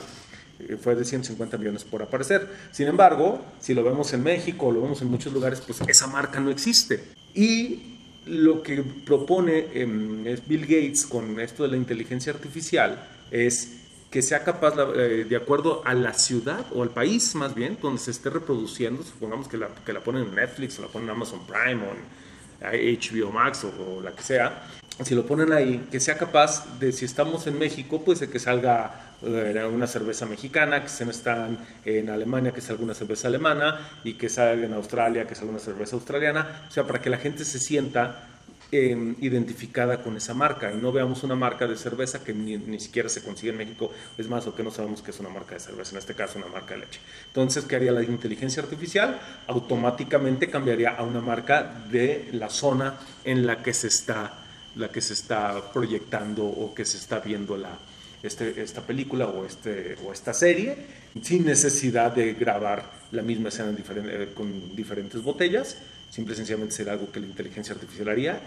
eh, 0.60 0.78
fue 0.80 0.94
de 0.94 1.04
150 1.04 1.58
millones 1.58 1.84
por 1.84 2.02
aparecer. 2.02 2.48
Sin 2.72 2.86
embargo, 2.86 3.44
si 3.60 3.74
lo 3.74 3.84
vemos 3.84 4.10
en 4.14 4.22
México, 4.22 4.72
lo 4.72 4.80
vemos 4.80 5.02
en 5.02 5.08
muchos 5.08 5.34
lugares, 5.34 5.60
pues 5.60 5.82
esa 5.86 6.06
marca 6.06 6.40
no 6.40 6.50
existe. 6.50 7.04
Y 7.34 7.95
lo 8.26 8.62
que 8.62 8.82
propone 8.82 9.69
em, 9.75 10.25
Bill 10.46 10.62
Gates 10.62 11.06
con 11.06 11.38
esto 11.40 11.62
de 11.62 11.70
la 11.70 11.76
inteligencia 11.76 12.32
artificial 12.32 13.08
es 13.31 13.76
que 14.11 14.23
sea 14.23 14.44
capaz, 14.44 14.75
eh, 14.96 15.26
de 15.28 15.37
acuerdo 15.37 15.82
a 15.84 15.94
la 15.94 16.12
ciudad 16.12 16.64
o 16.73 16.82
al 16.82 16.90
país 16.90 17.34
más 17.34 17.55
bien, 17.55 17.78
donde 17.81 18.00
se 18.00 18.11
esté 18.11 18.31
reproduciendo, 18.31 19.02
supongamos 19.02 19.49
que 19.49 19.56
la, 19.56 19.69
que 19.84 19.93
la 19.93 20.00
ponen 20.00 20.25
en 20.25 20.34
Netflix 20.34 20.78
o 20.78 20.82
la 20.82 20.88
ponen 20.88 21.08
en 21.08 21.17
Amazon 21.17 21.40
Prime 21.46 21.82
o 21.84 21.93
en 21.93 22.26
HBO 22.61 23.31
Max 23.31 23.64
o, 23.64 24.00
la 24.00 24.12
que 24.12 24.23
sea, 24.23 24.69
si 25.05 25.14
lo 25.14 25.26
ponen 25.26 25.52
ahí, 25.52 25.87
que 25.90 26.00
sea 26.00 26.17
capaz 26.17 26.78
de, 26.78 26.93
si 26.93 27.05
estamos 27.05 27.46
en 27.46 27.58
México, 27.58 28.02
pues 28.05 28.20
de 28.20 28.31
que 28.31 28.38
salga 28.38 29.06
eh, 29.22 29.70
una 29.72 29.86
cerveza 29.86 30.26
mexicana, 30.26 30.82
que 30.82 30.88
se 30.88 31.04
están 31.04 31.58
en 31.84 32.10
Alemania, 32.10 32.52
que 32.52 32.60
salga 32.60 32.84
una 32.84 32.94
cerveza 32.94 33.28
alemana, 33.28 33.88
y 34.04 34.14
que 34.14 34.28
salga 34.28 34.66
en 34.66 34.74
Australia, 34.74 35.26
que 35.26 35.34
salga 35.34 35.52
una 35.52 35.60
cerveza 35.60 35.96
australiana, 35.96 36.66
o 36.68 36.70
sea, 36.70 36.84
para 36.84 37.00
que 37.00 37.08
la 37.08 37.18
gente 37.18 37.44
se 37.44 37.58
sienta 37.58 38.28
em, 38.72 39.14
identificada 39.20 40.02
con 40.02 40.16
esa 40.16 40.34
marca 40.34 40.72
y 40.72 40.76
no 40.76 40.90
veamos 40.90 41.22
una 41.22 41.36
marca 41.36 41.66
de 41.66 41.76
cerveza 41.76 42.24
que 42.24 42.34
ni, 42.34 42.58
ni, 42.58 42.80
siquiera 42.80 43.08
se 43.08 43.22
consigue 43.22 43.52
en 43.52 43.58
México, 43.58 43.92
es 44.18 44.28
más, 44.28 44.46
o 44.46 44.54
que 44.54 44.62
no 44.62 44.70
sabemos 44.70 45.02
que 45.02 45.12
es 45.12 45.20
una 45.20 45.28
marca 45.28 45.54
de 45.54 45.60
cerveza, 45.60 45.92
en 45.92 45.98
este 45.98 46.14
caso 46.14 46.38
una 46.38 46.48
marca 46.48 46.74
de 46.74 46.80
leche. 46.80 47.00
Entonces, 47.28 47.64
¿qué 47.64 47.76
haría 47.76 47.92
la 47.92 48.02
inteligencia 48.02 48.62
artificial? 48.62 49.20
Automáticamente 49.46 50.50
cambiaría 50.50 50.90
a 50.90 51.04
una 51.04 51.20
marca 51.20 51.84
de 51.90 52.28
la 52.32 52.50
zona 52.50 52.98
en 53.24 53.46
la 53.46 53.62
que 53.62 53.72
se 53.72 53.88
está 53.88 54.42
la 54.76 54.90
que 54.90 55.00
se 55.00 55.14
está 55.14 55.72
proyectando 55.72 56.44
o 56.44 56.74
que 56.74 56.84
se 56.84 56.98
está 56.98 57.20
viendo 57.20 57.56
la, 57.56 57.78
este, 58.26 58.62
esta 58.62 58.82
película 58.82 59.28
o, 59.28 59.44
este, 59.44 59.96
o 60.06 60.12
esta 60.12 60.32
serie 60.32 60.76
sin 61.23 61.44
necesidad 61.44 62.12
de 62.12 62.34
grabar 62.34 62.90
la 63.12 63.23
misma 63.23 63.49
escena 63.49 63.75
eh, 63.76 64.28
con 64.34 64.76
diferentes 64.76 65.23
botellas, 65.23 65.78
simple 66.11 66.34
y 66.34 66.37
sencillamente 66.37 66.75
será 66.75 66.93
algo 66.93 67.11
que 67.11 67.20
la 67.20 67.26
inteligencia 67.26 67.75
artificial 67.75 68.08
haría 68.08 68.40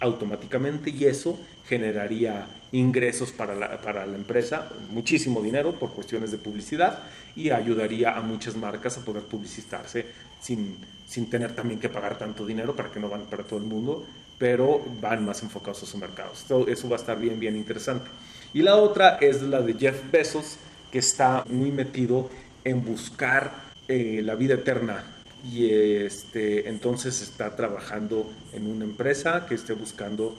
automáticamente 0.00 0.90
y 0.90 1.04
eso 1.04 1.38
generaría 1.66 2.46
ingresos 2.72 3.30
para 3.30 3.54
la, 3.54 3.80
para 3.80 4.04
la 4.04 4.16
empresa, 4.16 4.68
muchísimo 4.90 5.40
dinero 5.40 5.78
por 5.78 5.92
cuestiones 5.92 6.32
de 6.32 6.38
publicidad 6.38 7.00
y 7.36 7.50
ayudaría 7.50 8.16
a 8.16 8.20
muchas 8.20 8.56
marcas 8.56 8.98
a 8.98 9.04
poder 9.04 9.22
publicitarse 9.22 10.06
sin, 10.40 10.76
sin 11.06 11.30
tener 11.30 11.54
también 11.54 11.78
que 11.78 11.88
pagar 11.88 12.18
tanto 12.18 12.44
dinero 12.44 12.74
para 12.74 12.90
que 12.90 12.98
no 12.98 13.08
van 13.08 13.26
para 13.26 13.44
todo 13.44 13.60
el 13.60 13.64
mundo, 13.64 14.04
pero 14.38 14.84
van 15.00 15.24
más 15.24 15.42
enfocados 15.42 15.84
a 15.84 15.86
su 15.86 15.98
mercado. 15.98 16.32
eso 16.66 16.88
va 16.88 16.96
a 16.96 16.98
estar 16.98 17.18
bien, 17.18 17.38
bien 17.38 17.54
interesante. 17.54 18.08
Y 18.54 18.62
la 18.62 18.76
otra 18.76 19.16
es 19.20 19.42
la 19.42 19.62
de 19.62 19.74
Jeff 19.74 20.10
Bezos, 20.10 20.56
que 20.90 20.98
está 20.98 21.44
muy 21.48 21.70
metido 21.70 22.28
en 22.64 22.84
buscar 22.84 23.50
eh, 23.88 24.20
la 24.22 24.34
vida 24.34 24.54
eterna 24.54 25.04
y 25.44 25.70
este, 25.70 26.68
entonces 26.68 27.20
está 27.20 27.56
trabajando 27.56 28.30
en 28.52 28.66
una 28.66 28.84
empresa 28.84 29.46
que 29.46 29.54
esté 29.54 29.72
buscando 29.72 30.36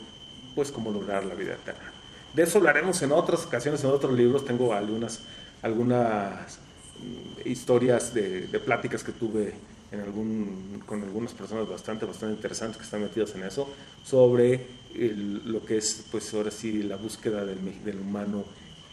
pues 0.56 0.72
cómo 0.72 0.92
lograr 0.92 1.26
la 1.26 1.36
vida 1.36 1.54
eterna. 1.54 1.92
De 2.34 2.44
eso 2.44 2.60
hablaremos 2.60 3.02
en 3.02 3.12
otras 3.12 3.46
ocasiones, 3.46 3.84
en 3.84 3.90
otros 3.90 4.14
libros. 4.14 4.46
Tengo 4.46 4.74
algunas, 4.74 5.22
algunas 5.62 6.58
mm, 7.00 7.48
historias 7.48 8.14
de, 8.14 8.48
pláticas 8.64 9.04
que 9.04 9.12
tuve 9.12 9.54
en 9.92 10.00
algún, 10.00 10.82
con 10.86 11.04
algunas 11.04 11.34
personas 11.34 11.68
bastante, 11.68 12.06
bastante 12.06 12.36
interesantes 12.36 12.78
que 12.78 12.84
están 12.84 13.02
metidas 13.02 13.36
en 13.36 13.44
eso, 13.44 13.70
sobre 14.04 14.66
lo 14.96 15.66
que 15.66 15.78
es, 15.78 16.06
pues 16.12 16.34
ahora 16.34 16.52
sí, 16.52 16.84
la 16.84 16.96
búsqueda 16.96 17.46
del, 17.46 18.00
humano 18.00 18.46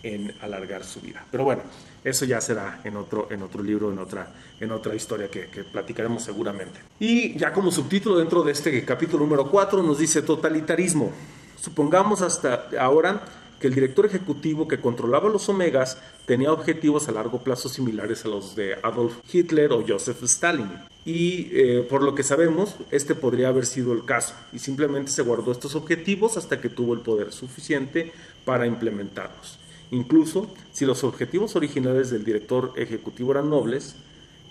en 0.03 0.35
alargar 0.41 0.85
su 0.85 1.01
vida. 1.01 1.25
Pero 1.31 1.45
bueno, 1.45 1.63
eso 2.03 2.25
ya 2.25 2.41
será 2.41 2.81
en 2.85 2.97
otro, 2.97 3.29
en 3.31 3.43
otro 3.43 3.63
libro, 3.63 3.93
en 3.93 3.99
otra, 3.99 4.33
en 4.59 4.73
otra 4.73 4.95
historia 4.95 5.29
que, 5.31 5.49
que, 5.49 5.65
platicaremos 5.65 6.23
seguramente. 6.23 6.81
Y 6.99 7.37
ya 7.39 7.53
como 7.53 7.71
subtítulo 7.71 8.19
dentro 8.19 8.43
de 8.43 8.53
este 8.53 8.85
capítulo 8.85 9.25
número 9.25 9.51
4 9.51 9.83
nos 9.83 9.99
dice 9.99 10.23
totalitarismo. 10.23 11.13
Supongamos 11.61 12.23
hasta 12.23 12.69
ahora 12.79 13.23
que 13.61 13.67
el 13.67 13.75
director 13.75 14.07
ejecutivo 14.07 14.67
que 14.67 14.81
controlaba 14.81 15.29
los 15.29 15.49
omegas 15.49 15.99
tenía 16.25 16.53
objetivos 16.53 17.09
a 17.09 17.13
largo 17.13 17.45
plazo 17.45 17.69
similares 17.69 18.25
a 18.25 18.29
los 18.29 18.57
de 18.57 18.75
Adolf 18.83 19.19
Hitler 19.31 19.73
o 19.73 19.85
Joseph 19.87 20.23
Stalin. 20.23 20.71
Y 21.05 21.49
eh, 21.53 21.87
por 21.89 22.03
lo 22.03 22.15
que 22.15 22.23
sabemos, 22.23 22.77
este 22.91 23.15
podría 23.15 23.49
haber 23.49 23.67
sido 23.67 23.93
el 23.93 24.05
caso. 24.05 24.35
Y 24.53 24.59
simplemente 24.59 25.11
se 25.11 25.23
guardó 25.23 25.53
estos 25.53 25.75
objetivos 25.75 26.39
hasta 26.39 26.61
que 26.61 26.71
tuvo 26.71 26.95
el 26.95 27.01
poder 27.01 27.33
suficiente 27.33 28.13
para 28.47 28.67
implementarlos. 28.67 29.59
Incluso 29.91 30.51
si 30.73 30.87
los 30.87 31.05
objetivos 31.05 31.55
originales 31.55 32.11
del 32.11 32.25
director 32.25 32.73
ejecutivo 32.77 33.33
eran 33.33 33.51
nobles, 33.51 33.97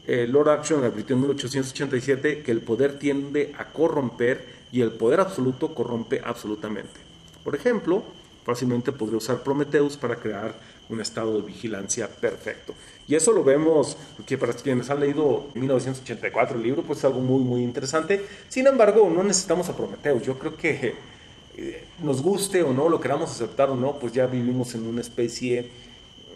eh, 0.06 0.28
Lord 0.28 0.50
Action 0.50 0.84
advirtió 0.84 1.16
en 1.16 1.22
1887 1.22 2.42
que 2.44 2.51
el 2.51 2.62
poder 2.62 3.00
tiende 3.00 3.54
a 3.58 3.66
corromper 3.66 4.60
y 4.72 4.82
el 4.82 4.92
poder 4.92 5.20
absoluto 5.20 5.74
corrompe 5.74 6.22
absolutamente. 6.24 7.00
Por 7.44 7.56
ejemplo, 7.56 8.04
fácilmente 8.43 8.91
podría 8.91 9.17
usar 9.17 9.43
Prometheus 9.43 9.98
para 9.98 10.15
crear 10.15 10.53
un 10.89 11.00
estado 11.01 11.39
de 11.39 11.48
vigilancia 11.48 12.08
perfecto. 12.08 12.74
Y 13.08 13.15
eso 13.15 13.31
lo 13.31 13.43
vemos, 13.43 13.96
que 14.25 14.38
para 14.38 14.53
quienes 14.53 14.89
han 14.89 15.00
leído 15.00 15.48
1984 15.53 16.58
el 16.58 16.63
libro, 16.63 16.84
pues 16.84 17.00
es 17.00 17.05
algo 17.05 17.22
muy, 17.22 17.43
muy 17.43 17.63
interesante. 17.63 18.25
Sin 18.48 18.67
embargo, 18.67 19.10
no 19.10 19.24
necesitamos 19.24 19.69
a 19.69 19.77
Prometheus. 19.77 20.24
Yo 20.24 20.38
creo 20.38 20.58
que 20.58 20.96
eh, 21.58 21.84
nos 22.01 22.22
guste 22.22 22.63
o 22.63 22.74
no, 22.74 22.89
lo 22.89 23.00
queramos 23.00 23.31
aceptar 23.31 23.69
o 23.69 23.75
no, 23.75 24.00
pues 24.00 24.13
ya 24.13 24.25
vivimos 24.25 24.74
en 24.75 24.88
una 24.88 25.01
especie 25.01 25.69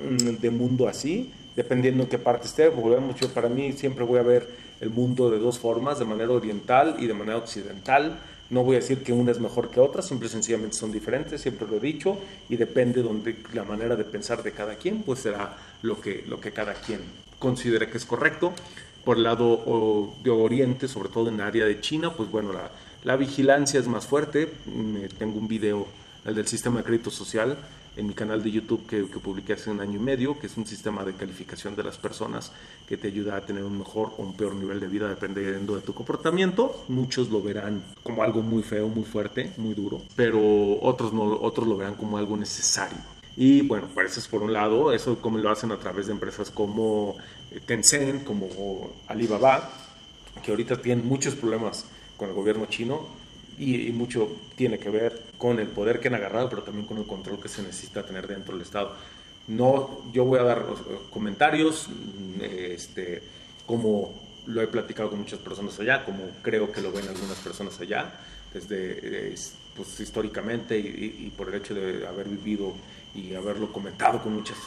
mm, 0.01 0.41
de 0.41 0.49
mundo 0.51 0.87
así, 0.87 1.31
dependiendo 1.55 2.03
en 2.03 2.09
qué 2.09 2.19
parte 2.19 2.47
esté. 2.47 2.69
Volvemos, 2.69 3.19
yo 3.19 3.29
para 3.29 3.49
mí 3.49 3.73
siempre 3.73 4.03
voy 4.03 4.19
a 4.19 4.23
ver 4.23 4.49
el 4.81 4.89
mundo 4.89 5.31
de 5.31 5.39
dos 5.39 5.57
formas, 5.57 5.97
de 5.97 6.05
manera 6.05 6.31
oriental 6.31 6.97
y 6.99 7.07
de 7.07 7.13
manera 7.13 7.37
occidental 7.37 8.19
no 8.49 8.63
voy 8.63 8.75
a 8.75 8.79
decir 8.79 9.03
que 9.03 9.13
una 9.13 9.31
es 9.31 9.39
mejor 9.39 9.69
que 9.69 9.79
otra, 9.79 10.01
simple 10.01 10.29
sencillamente 10.29 10.75
son 10.75 10.91
diferentes, 10.91 11.41
siempre 11.41 11.67
lo 11.67 11.77
he 11.77 11.79
dicho, 11.79 12.17
y 12.49 12.55
depende 12.55 13.01
donde 13.01 13.37
la 13.53 13.63
manera 13.63 13.95
de 13.95 14.03
pensar 14.03 14.43
de 14.43 14.51
cada 14.51 14.75
quien, 14.75 15.03
pues 15.03 15.19
será 15.19 15.57
lo 15.81 15.99
que, 15.99 16.23
lo 16.27 16.39
que 16.39 16.51
cada 16.51 16.73
quien 16.73 16.99
considere 17.39 17.89
que 17.89 17.97
es 17.97 18.05
correcto. 18.05 18.53
Por 19.03 19.17
el 19.17 19.23
lado 19.23 20.13
de 20.23 20.29
Oriente, 20.29 20.87
sobre 20.87 21.09
todo 21.09 21.27
en 21.27 21.35
el 21.35 21.41
área 21.41 21.65
de 21.65 21.81
China, 21.81 22.13
pues 22.13 22.31
bueno, 22.31 22.53
la, 22.53 22.71
la 23.03 23.17
vigilancia 23.17 23.79
es 23.79 23.87
más 23.87 24.05
fuerte. 24.05 24.49
Tengo 25.17 25.39
un 25.39 25.47
video, 25.47 25.87
el 26.23 26.35
del 26.35 26.47
sistema 26.47 26.77
de 26.77 26.83
crédito 26.85 27.11
social, 27.11 27.57
en 27.95 28.07
mi 28.07 28.13
canal 28.13 28.41
de 28.43 28.51
YouTube 28.51 28.85
que, 28.87 29.07
que, 29.07 29.19
publiqué 29.19 29.53
hace 29.53 29.69
un 29.69 29.79
año 29.79 29.97
y 29.97 30.03
medio, 30.03 30.39
que 30.39 30.47
es 30.47 30.57
un 30.57 30.65
sistema 30.65 31.03
de 31.03 31.13
calificación 31.13 31.75
de 31.75 31.83
las 31.83 31.97
personas 31.97 32.51
que 32.87 32.97
te 32.97 33.07
ayuda 33.07 33.37
a 33.37 33.41
tener 33.41 33.63
un 33.63 33.77
mejor 33.77 34.13
o 34.17 34.23
un 34.23 34.35
peor 34.35 34.55
nivel 34.55 34.79
de 34.79 34.87
vida 34.87 35.07
dependiendo 35.07 35.75
de 35.75 35.81
tu 35.81 35.93
comportamiento. 35.93 36.85
Muchos 36.87 37.29
lo 37.29 37.41
verán 37.41 37.83
como 38.01 38.23
algo 38.23 38.41
muy 38.41 38.63
feo, 38.63 38.87
muy 38.87 39.03
fuerte, 39.03 39.51
muy 39.57 39.73
duro, 39.73 40.01
pero 40.15 40.39
otros, 40.81 41.13
no, 41.13 41.23
otros 41.23 41.67
lo 41.67 41.77
verán 41.77 41.95
como 41.95 42.17
algo 42.17 42.35
necesario. 42.35 42.97
Y 43.35 43.61
bueno, 43.61 43.87
pues 43.93 44.11
eso 44.11 44.19
es 44.19 44.27
por 44.27 44.43
un 44.43 44.53
lado, 44.53 44.91
eso 44.93 45.19
como 45.19 45.37
lo 45.37 45.49
hacen 45.49 45.71
a 45.71 45.77
través 45.77 46.07
de 46.07 46.13
empresas 46.13 46.51
como 46.51 47.15
eh, 47.51 47.59
Tencent, 47.65 48.23
como 48.23 48.91
Alibaba, 49.07 49.69
que 50.43 50.51
ahorita 50.51 50.81
tienen 50.81 51.07
muchos 51.07 51.35
problemas 51.35 51.85
con 52.17 52.29
el 52.29 52.35
gobierno 52.35 52.65
chino 52.67 53.22
y, 53.57 53.91
mucho 53.91 54.29
tiene 54.55 54.77
que 54.79 54.89
ver 54.89 55.21
con 55.37 55.59
el 55.59 55.67
poder 55.67 55.99
que 55.99 56.07
han 56.07 56.15
agarrado, 56.15 56.49
pero 56.49 56.63
también 56.63 56.85
con 56.85 56.97
el 56.97 57.05
control 57.05 57.39
que 57.39 57.49
se 57.49 57.61
necesita 57.61 58.05
tener 58.05 58.27
dentro 58.27 58.53
del 58.53 58.63
Estado. 58.63 58.93
No, 59.47 60.01
yo 60.13 60.25
voy 60.25 60.39
a 60.39 60.43
dar 60.43 60.65
comentarios, 61.09 61.87
este, 62.41 63.21
como 63.65 64.13
lo 64.47 64.61
he 64.61 64.67
platicado 64.67 65.09
con 65.09 65.19
muchas 65.19 65.39
personas 65.39 65.79
allá, 65.79 66.05
como 66.05 66.23
creo 66.41 66.71
que 66.71 66.81
lo 66.81 66.91
ven 66.91 67.07
algunas 67.07 67.37
personas 67.39 67.79
allá, 67.79 68.11
desde 68.53 69.33
pues, 69.75 69.99
históricamente 69.99 70.77
y, 70.77 71.31
por 71.35 71.49
el 71.49 71.55
hecho 71.55 71.73
de 71.73 72.05
haber 72.07 72.27
vivido 72.29 72.73
y 73.15 73.33
haberlo 73.33 73.71
comentado 73.71 74.21
con 74.21 74.33
muchos 74.33 74.57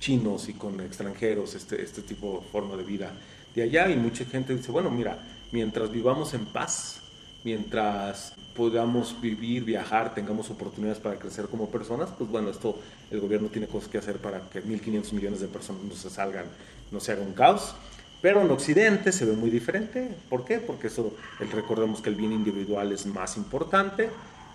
chinos 0.00 0.48
y 0.48 0.54
con 0.54 0.80
extranjeros, 0.80 1.54
este, 1.54 1.82
este 1.82 2.02
tipo 2.02 2.40
de 2.42 2.50
forma 2.50 2.76
de 2.76 2.82
vida 2.82 3.12
de 3.54 3.62
allá, 3.62 3.88
y 3.88 3.96
mucha 3.96 4.24
gente 4.24 4.54
dice, 4.54 4.72
bueno, 4.72 4.90
mira, 4.90 5.18
mientras 5.52 5.90
vivamos 5.90 6.34
en 6.34 6.44
paz, 6.46 7.00
mientras 7.44 8.34
podamos 8.56 9.20
vivir, 9.20 9.64
viajar, 9.64 10.14
tengamos 10.14 10.50
oportunidades 10.50 10.98
para 10.98 11.16
crecer 11.16 11.46
como 11.46 11.68
personas, 11.68 12.08
pues 12.16 12.30
bueno, 12.30 12.50
esto 12.50 12.78
el 13.10 13.20
gobierno 13.20 13.48
tiene 13.48 13.66
cosas 13.66 13.88
que 13.90 13.98
hacer 13.98 14.16
para 14.16 14.40
que 14.48 14.64
1.500 14.64 15.12
millones 15.12 15.40
de 15.40 15.48
personas 15.48 15.82
no 15.82 15.94
se 15.94 16.10
salgan, 16.10 16.46
no 16.90 17.00
se 17.00 17.12
haga 17.12 17.22
un 17.22 17.34
caos. 17.34 17.74
Pero 18.22 18.40
en 18.40 18.50
Occidente 18.50 19.12
se 19.12 19.26
ve 19.26 19.34
muy 19.34 19.50
diferente. 19.50 20.08
¿Por 20.30 20.46
qué? 20.46 20.58
Porque 20.58 20.86
eso, 20.86 21.14
recordemos 21.52 22.00
que 22.00 22.08
el 22.08 22.14
bien 22.16 22.32
individual 22.32 22.90
es 22.90 23.04
más 23.04 23.36
importante 23.36 24.08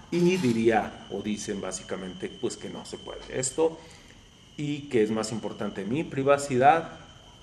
y 0.10 0.38
diría 0.38 1.06
o 1.12 1.22
dicen 1.22 1.62
básicamente 1.62 2.30
pues 2.42 2.58
que 2.58 2.70
no 2.70 2.84
se 2.84 2.98
puede 2.98 3.20
esto 3.30 3.78
y 4.58 4.90
que 4.90 5.04
es 5.04 5.12
más 5.12 5.32
importante 5.32 5.86
mi 5.86 6.04
privacidad 6.04 6.94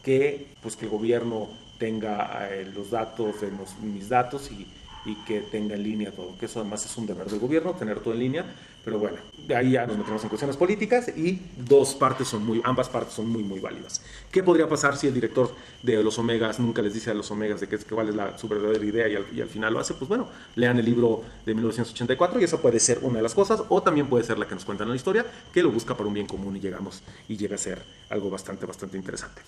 que 0.02 0.48
pues 0.62 0.74
que 0.74 0.86
el 0.86 0.90
gobierno 0.90 1.48
tenga 1.78 2.48
eh, 2.50 2.68
los 2.74 2.90
datos 2.90 3.40
de 3.40 3.52
mis 3.82 4.08
datos 4.08 4.50
y 4.50 4.66
y 5.06 5.14
que 5.24 5.40
tenga 5.40 5.76
en 5.76 5.82
línea 5.84 6.10
todo, 6.10 6.36
que 6.38 6.46
eso 6.46 6.60
además 6.60 6.84
es 6.84 6.96
un 6.96 7.06
deber 7.06 7.28
del 7.28 7.38
gobierno, 7.38 7.72
tener 7.72 8.00
todo 8.00 8.12
en 8.12 8.20
línea, 8.20 8.44
pero 8.84 8.98
bueno, 8.98 9.18
de 9.46 9.56
ahí 9.56 9.72
ya 9.72 9.86
nos 9.86 9.96
metemos 9.96 10.22
en 10.22 10.28
cuestiones 10.28 10.56
políticas 10.56 11.08
y 11.16 11.40
dos 11.56 11.94
partes 11.94 12.28
son 12.28 12.44
muy, 12.44 12.60
ambas 12.64 12.88
partes 12.88 13.14
son 13.14 13.28
muy, 13.28 13.42
muy 13.42 13.60
válidas. 13.60 14.00
¿Qué 14.30 14.42
podría 14.42 14.68
pasar 14.68 14.96
si 14.96 15.06
el 15.06 15.14
director 15.14 15.54
de 15.82 16.02
los 16.02 16.18
Omegas 16.18 16.60
nunca 16.60 16.82
les 16.82 16.94
dice 16.94 17.10
a 17.10 17.14
los 17.14 17.30
Omegas 17.30 17.60
de 17.60 17.68
que, 17.68 17.78
cuál 17.78 18.08
es 18.08 18.14
la, 18.14 18.36
su 18.36 18.48
verdadera 18.48 18.84
idea 18.84 19.08
y 19.08 19.16
al, 19.16 19.26
y 19.34 19.40
al 19.40 19.48
final 19.48 19.74
lo 19.74 19.80
hace? 19.80 19.94
Pues 19.94 20.08
bueno, 20.08 20.28
lean 20.54 20.78
el 20.78 20.84
libro 20.84 21.22
de 21.44 21.54
1984 21.54 22.40
y 22.40 22.44
eso 22.44 22.60
puede 22.60 22.80
ser 22.80 22.98
una 23.02 23.16
de 23.16 23.22
las 23.22 23.34
cosas, 23.34 23.62
o 23.68 23.82
también 23.82 24.08
puede 24.08 24.24
ser 24.24 24.38
la 24.38 24.46
que 24.46 24.54
nos 24.54 24.64
cuentan 24.64 24.86
en 24.86 24.90
la 24.90 24.96
historia, 24.96 25.26
que 25.52 25.62
lo 25.62 25.70
busca 25.70 25.96
para 25.96 26.08
un 26.08 26.14
bien 26.14 26.26
común 26.26 26.56
y 26.56 26.60
llegamos 26.60 27.02
y 27.28 27.36
llega 27.36 27.54
a 27.54 27.58
ser 27.58 27.82
algo 28.10 28.30
bastante, 28.30 28.66
bastante 28.66 28.96
interesante. 28.96 29.42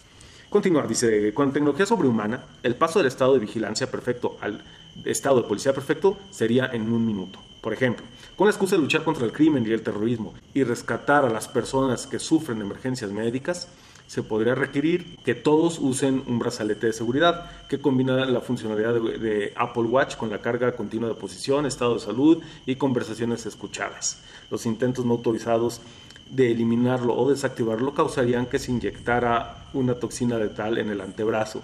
Continuar, 0.50 0.88
dice, 0.88 1.34
con 1.34 1.52
tecnología 1.52 1.84
sobrehumana, 1.84 2.42
el 2.62 2.74
paso 2.74 3.00
del 3.00 3.08
estado 3.08 3.34
de 3.34 3.40
vigilancia 3.40 3.90
perfecto 3.90 4.38
al 4.40 4.62
estado 5.04 5.42
de 5.42 5.48
policía 5.48 5.74
perfecto 5.74 6.16
sería 6.30 6.70
en 6.72 6.90
un 6.90 7.04
minuto. 7.04 7.38
Por 7.60 7.74
ejemplo, 7.74 8.06
con 8.34 8.46
la 8.46 8.52
excusa 8.52 8.76
de 8.76 8.80
luchar 8.80 9.04
contra 9.04 9.26
el 9.26 9.32
crimen 9.32 9.66
y 9.66 9.72
el 9.72 9.82
terrorismo 9.82 10.32
y 10.54 10.64
rescatar 10.64 11.26
a 11.26 11.28
las 11.28 11.48
personas 11.48 12.06
que 12.06 12.18
sufren 12.18 12.62
emergencias 12.62 13.10
médicas, 13.10 13.68
se 14.06 14.22
podría 14.22 14.54
requerir 14.54 15.18
que 15.22 15.34
todos 15.34 15.78
usen 15.78 16.22
un 16.26 16.38
brazalete 16.38 16.86
de 16.86 16.92
seguridad 16.94 17.66
que 17.68 17.78
combina 17.78 18.24
la 18.24 18.40
funcionalidad 18.40 18.94
de, 18.94 19.18
de, 19.18 19.52
Apple 19.54 19.82
Watch 19.82 20.16
con 20.16 20.30
la 20.30 20.40
carga 20.40 20.74
continua 20.74 21.10
de 21.10 21.14
posición, 21.14 21.66
estado 21.66 21.92
de 21.92 22.00
salud 22.00 22.42
y 22.64 22.76
conversaciones 22.76 23.44
escuchadas. 23.44 24.22
Los 24.50 24.64
intentos 24.64 25.04
no 25.04 25.12
autorizados 25.12 25.82
de 26.30 26.50
eliminarlo 26.50 27.16
o 27.16 27.30
desactivarlo 27.30 27.94
causarían 27.94 28.46
que 28.46 28.58
se 28.58 28.70
inyectara 28.70 29.66
una 29.72 29.94
toxina 29.94 30.38
letal 30.38 30.78
en 30.78 30.90
el 30.90 31.00
antebrazo. 31.00 31.62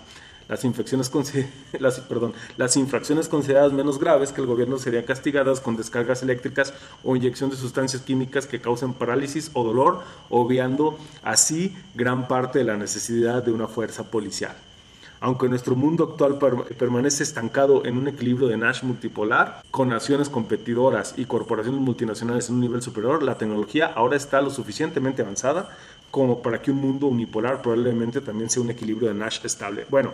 Las, 0.49 0.65
infecciones 0.65 1.11
las, 1.79 2.01
perdón, 2.01 2.35
las 2.59 2.77
infracciones 2.77 3.29
consideradas 3.29 3.73
menos 3.73 3.99
graves 3.99 4.31
que 4.31 4.43
el 4.43 4.47
gobierno 4.47 4.79
serían 4.79 5.05
castigadas 5.05 5.61
con 5.61 5.77
descargas 5.77 6.23
eléctricas 6.23 6.75
o 7.03 7.17
inyección 7.17 7.49
de 7.51 7.57
sustancias 7.57 8.03
químicas 8.03 8.47
que 8.47 8.61
causen 8.61 8.93
parálisis 8.93 9.51
o 9.55 9.65
dolor, 9.65 10.03
obviando 10.29 10.99
así 11.23 11.75
gran 11.95 12.29
parte 12.29 12.59
de 12.59 12.67
la 12.67 12.77
necesidad 12.77 13.43
de 13.43 13.53
una 13.53 13.69
fuerza 13.69 14.11
policial. 14.11 14.55
Aunque 15.25 15.49
nuestro 15.49 15.75
mundo 15.75 16.05
actual 16.05 16.39
permanece 16.77 17.23
estancado 17.23 17.87
en 17.87 17.97
un 17.97 18.09
equilibrio 18.09 18.47
de 18.47 18.59
Nash 18.59 18.83
multipolar, 18.83 19.63
con 19.71 19.89
naciones 19.89 20.29
competidoras 20.29 21.15
y 21.17 21.25
corporaciones 21.25 21.81
multinacionales 21.81 22.51
en 22.51 22.57
un 22.57 22.61
nivel 22.61 22.83
superior, 22.83 23.23
la 23.23 23.39
tecnología 23.39 23.87
ahora 23.87 24.19
está 24.19 24.43
lo 24.43 24.51
suficientemente 24.51 25.23
avanzada 25.23 25.71
como 26.11 26.43
para 26.43 26.61
que 26.61 26.71
un 26.71 26.77
mundo 26.77 27.07
unipolar 27.07 27.63
probablemente 27.63 28.21
también 28.21 28.51
sea 28.51 28.63
un 28.63 28.69
equilibrio 28.69 29.09
de 29.09 29.15
Nash 29.15 29.41
estable. 29.45 29.87
Bueno, 29.89 30.13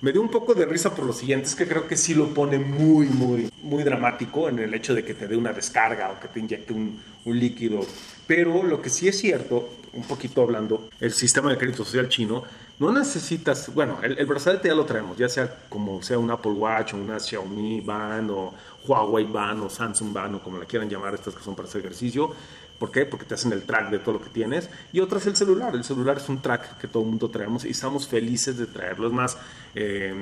me 0.00 0.10
dio 0.10 0.20
un 0.20 0.28
poco 0.28 0.54
de 0.54 0.64
risa 0.64 0.92
por 0.92 1.06
lo 1.06 1.12
siguiente, 1.12 1.46
es 1.46 1.54
que 1.54 1.68
creo 1.68 1.86
que 1.86 1.96
sí 1.96 2.14
lo 2.14 2.34
pone 2.34 2.58
muy, 2.58 3.06
muy, 3.06 3.48
muy 3.62 3.84
dramático 3.84 4.48
en 4.48 4.58
el 4.58 4.74
hecho 4.74 4.92
de 4.92 5.04
que 5.04 5.14
te 5.14 5.28
dé 5.28 5.36
una 5.36 5.52
descarga 5.52 6.10
o 6.10 6.18
que 6.18 6.26
te 6.26 6.40
inyecte 6.40 6.72
un, 6.72 7.00
líquido. 7.24 7.80
Pero 8.26 8.62
lo 8.62 8.80
que 8.80 8.88
sí 8.88 9.06
es 9.06 9.18
cierto, 9.18 9.68
un 9.92 10.02
poquito 10.02 10.40
hablando, 10.40 10.88
el 10.98 11.12
sistema 11.12 11.50
de 11.50 11.58
crédito 11.58 11.84
social 11.84 12.08
chino, 12.08 12.42
no 12.78 12.92
necesitas, 12.92 13.74
bueno, 13.74 13.98
el, 14.02 14.24
brazalete 14.26 14.68
ya 14.68 14.74
lo 14.74 14.84
traemos, 14.84 15.16
ya 15.16 15.28
sea 15.28 15.52
como 15.68 16.00
sea 16.02 16.18
un 16.18 16.30
Apple 16.30 16.52
Watch 16.52 16.94
o 16.94 16.96
una 16.96 17.18
Xiaomi 17.18 17.80
Band 17.80 18.30
o 18.30 18.54
Huawei 18.86 19.24
Band 19.24 19.64
o 19.64 19.68
Samsung 19.68 20.12
Band 20.12 20.36
o 20.36 20.40
como 20.40 20.58
la 20.58 20.64
quieran 20.64 20.88
llamar, 20.88 21.14
estas 21.14 21.34
que 21.34 21.42
son 21.42 21.56
para 21.56 21.68
hacer 21.68 21.80
ejercicio. 21.80 22.32
¿Por 22.78 22.92
qué? 22.92 23.04
Porque 23.04 23.24
te 23.24 23.34
hacen 23.34 23.52
el 23.52 23.62
track 23.62 23.90
de 23.90 23.98
todo 23.98 24.14
lo 24.14 24.22
que 24.22 24.30
tienes. 24.30 24.70
Y 24.92 25.00
otra 25.00 25.18
es 25.18 25.26
el 25.26 25.34
celular. 25.34 25.74
El 25.74 25.82
celular 25.82 26.18
es 26.18 26.28
un 26.28 26.40
track 26.40 26.78
que 26.78 26.86
todo 26.86 27.02
el 27.02 27.08
mundo 27.08 27.28
traemos 27.28 27.64
y 27.64 27.70
estamos 27.70 28.06
felices 28.06 28.56
de 28.56 28.66
traerlo. 28.66 29.08
Es 29.08 29.12
más, 29.12 29.36
eh, 29.74 30.14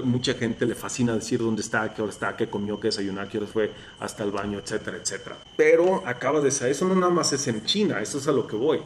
mucha 0.00 0.32
gente 0.32 0.64
le 0.64 0.74
fascina 0.74 1.14
decir 1.14 1.40
dónde 1.40 1.60
está, 1.60 1.92
qué 1.92 2.00
hora 2.00 2.10
está, 2.10 2.34
qué 2.34 2.48
comió, 2.48 2.80
qué 2.80 2.88
desayunó, 2.88 3.28
qué 3.28 3.36
hora 3.36 3.46
fue 3.46 3.70
hasta 4.00 4.24
el 4.24 4.30
baño, 4.30 4.58
etcétera, 4.58 4.96
etcétera. 4.96 5.36
Pero 5.54 6.02
acaba 6.06 6.40
de 6.40 6.50
ser, 6.50 6.70
eso 6.70 6.86
no 6.86 6.94
nada 6.94 7.12
más 7.12 7.32
es 7.34 7.46
en 7.48 7.62
China, 7.66 8.00
eso 8.00 8.16
es 8.16 8.26
a 8.26 8.32
lo 8.32 8.46
que 8.46 8.56
voy. 8.56 8.80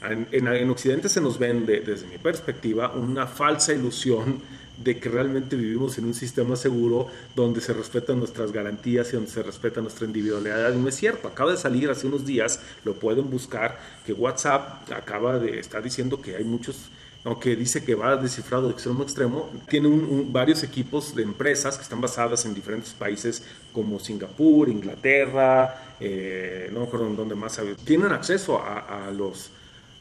En, 0.00 0.70
Occidente 0.70 1.08
se 1.08 1.20
nos 1.20 1.38
vende, 1.38 1.80
desde 1.80 2.06
mi 2.06 2.18
perspectiva, 2.18 2.92
una 2.92 3.26
falsa 3.26 3.72
ilusión 3.72 4.40
de 4.76 4.98
que 5.00 5.08
realmente 5.08 5.56
vivimos 5.56 5.98
en 5.98 6.04
un 6.04 6.14
sistema 6.14 6.54
seguro 6.54 7.08
donde 7.34 7.60
se 7.60 7.72
respetan 7.72 8.20
nuestras 8.20 8.52
garantías 8.52 9.08
y 9.08 9.16
donde 9.16 9.30
se 9.30 9.42
respeta 9.42 9.80
nuestra 9.80 10.06
individualidad. 10.06 10.72
No 10.74 10.88
es 10.88 10.94
cierto, 10.94 11.26
acaba 11.26 11.50
de 11.50 11.56
salir 11.56 11.90
hace 11.90 12.06
unos 12.06 12.24
días, 12.24 12.60
lo 12.84 12.94
pueden 12.94 13.28
buscar, 13.28 13.80
que 14.06 14.12
WhatsApp 14.12 14.90
acaba 14.92 15.40
de 15.40 15.58
estar 15.58 15.82
diciendo 15.82 16.20
que 16.20 16.36
hay 16.36 16.44
muchos 16.44 16.90
aunque 17.24 17.56
dice 17.56 17.84
que 17.84 17.96
va 17.96 18.16
descifrado 18.16 18.68
de 18.68 18.72
extremo 18.72 19.00
a 19.00 19.02
extremo, 19.02 19.50
tiene 19.68 19.90
varios 20.30 20.62
equipos 20.62 21.14
de 21.16 21.24
empresas 21.24 21.76
que 21.76 21.82
están 21.82 22.00
basadas 22.00 22.46
en 22.46 22.54
diferentes 22.54 22.92
países 22.92 23.42
como 23.72 23.98
Singapur, 23.98 24.68
Inglaterra, 24.68 25.96
eh, 25.98 26.70
no 26.72 26.80
me 26.80 26.86
acuerdo 26.86 27.08
en 27.08 27.16
dónde 27.16 27.34
más, 27.34 27.60
tienen 27.84 28.12
acceso 28.12 28.62
a 28.62 29.10
los 29.10 29.50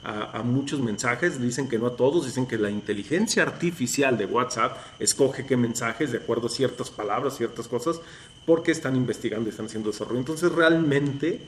a, 0.07 0.41
muchos 0.41 0.79
mensajes, 0.79 1.41
dicen 1.41 1.67
que 1.67 1.77
no 1.77 1.87
a 1.87 1.95
todos, 1.97 2.25
dicen 2.25 2.45
que 2.45 2.57
la 2.57 2.69
inteligencia 2.69 3.43
artificial 3.43 4.17
de 4.17 4.25
WhatsApp 4.25 4.77
escoge 4.99 5.45
qué 5.45 5.57
mensajes 5.57 6.13
de 6.13 6.19
acuerdo 6.19 6.47
a 6.47 6.49
ciertas 6.49 6.89
palabras, 6.89 7.35
ciertas 7.35 7.67
cosas, 7.67 7.99
porque 8.45 8.71
están 8.71 8.95
investigando 8.95 9.47
y 9.47 9.51
están 9.51 9.65
haciendo 9.65 9.91
desarrollo. 9.91 10.19
Entonces 10.19 10.49
realmente 10.51 11.41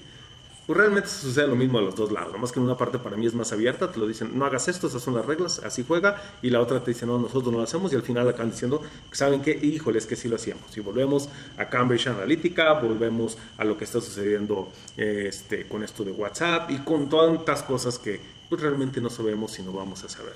pues 0.68 0.78
realmente 0.78 1.10
sucede 1.10 1.48
lo 1.48 1.56
mismo 1.56 1.80
a 1.80 1.82
los 1.82 1.96
dos 1.96 2.12
lados, 2.12 2.38
más 2.38 2.52
que 2.52 2.60
en 2.60 2.66
una 2.66 2.78
parte 2.78 3.00
para 3.00 3.18
mí 3.18 3.26
es 3.26 3.34
más 3.34 3.52
abierta, 3.52 3.92
te 3.92 3.98
lo 3.98 4.06
dicen, 4.06 4.38
no 4.38 4.46
hagas 4.46 4.68
esto, 4.68 4.86
esas 4.86 5.02
son 5.02 5.16
las 5.16 5.26
reglas, 5.26 5.58
así 5.66 5.84
juega, 5.88 6.22
y 6.44 6.52
la 6.52 6.60
otra 6.60 6.84
te 6.84 6.92
dice, 6.92 7.08
no, 7.08 7.18
nosotros 7.18 7.52
no 7.52 7.58
lo 7.58 7.64
hacemos, 7.64 7.92
y 7.92 7.96
al 7.96 8.04
final 8.04 8.30
acaban 8.30 8.52
diciendo, 8.52 8.84
¿saben 9.12 9.42
qué? 9.42 9.58
Híjole, 9.60 9.98
es 9.98 10.06
que 10.06 10.16
sí 10.16 10.28
lo 10.28 10.36
hacíamos. 10.36 10.78
Y 10.78 10.82
volvemos 10.82 11.28
a 11.58 11.68
Cambridge 11.68 12.06
Analytica, 12.06 12.74
volvemos 12.74 13.36
a 13.58 13.66
lo 13.66 13.76
que 13.80 13.86
está 13.86 14.00
sucediendo 14.00 14.72
este, 14.96 15.68
con 15.68 15.82
esto 15.82 16.04
de 16.04 16.12
WhatsApp 16.12 16.70
y 16.70 16.78
con 16.82 17.10
tantas 17.10 17.64
cosas 17.64 17.98
que 17.98 18.39
pues, 18.50 18.62
realmente 18.62 19.00
no 19.00 19.10
sabemos 19.10 19.58
y 19.60 19.64
no 19.64 19.72
vamos 19.72 20.04
a 20.04 20.10
saber. 20.10 20.36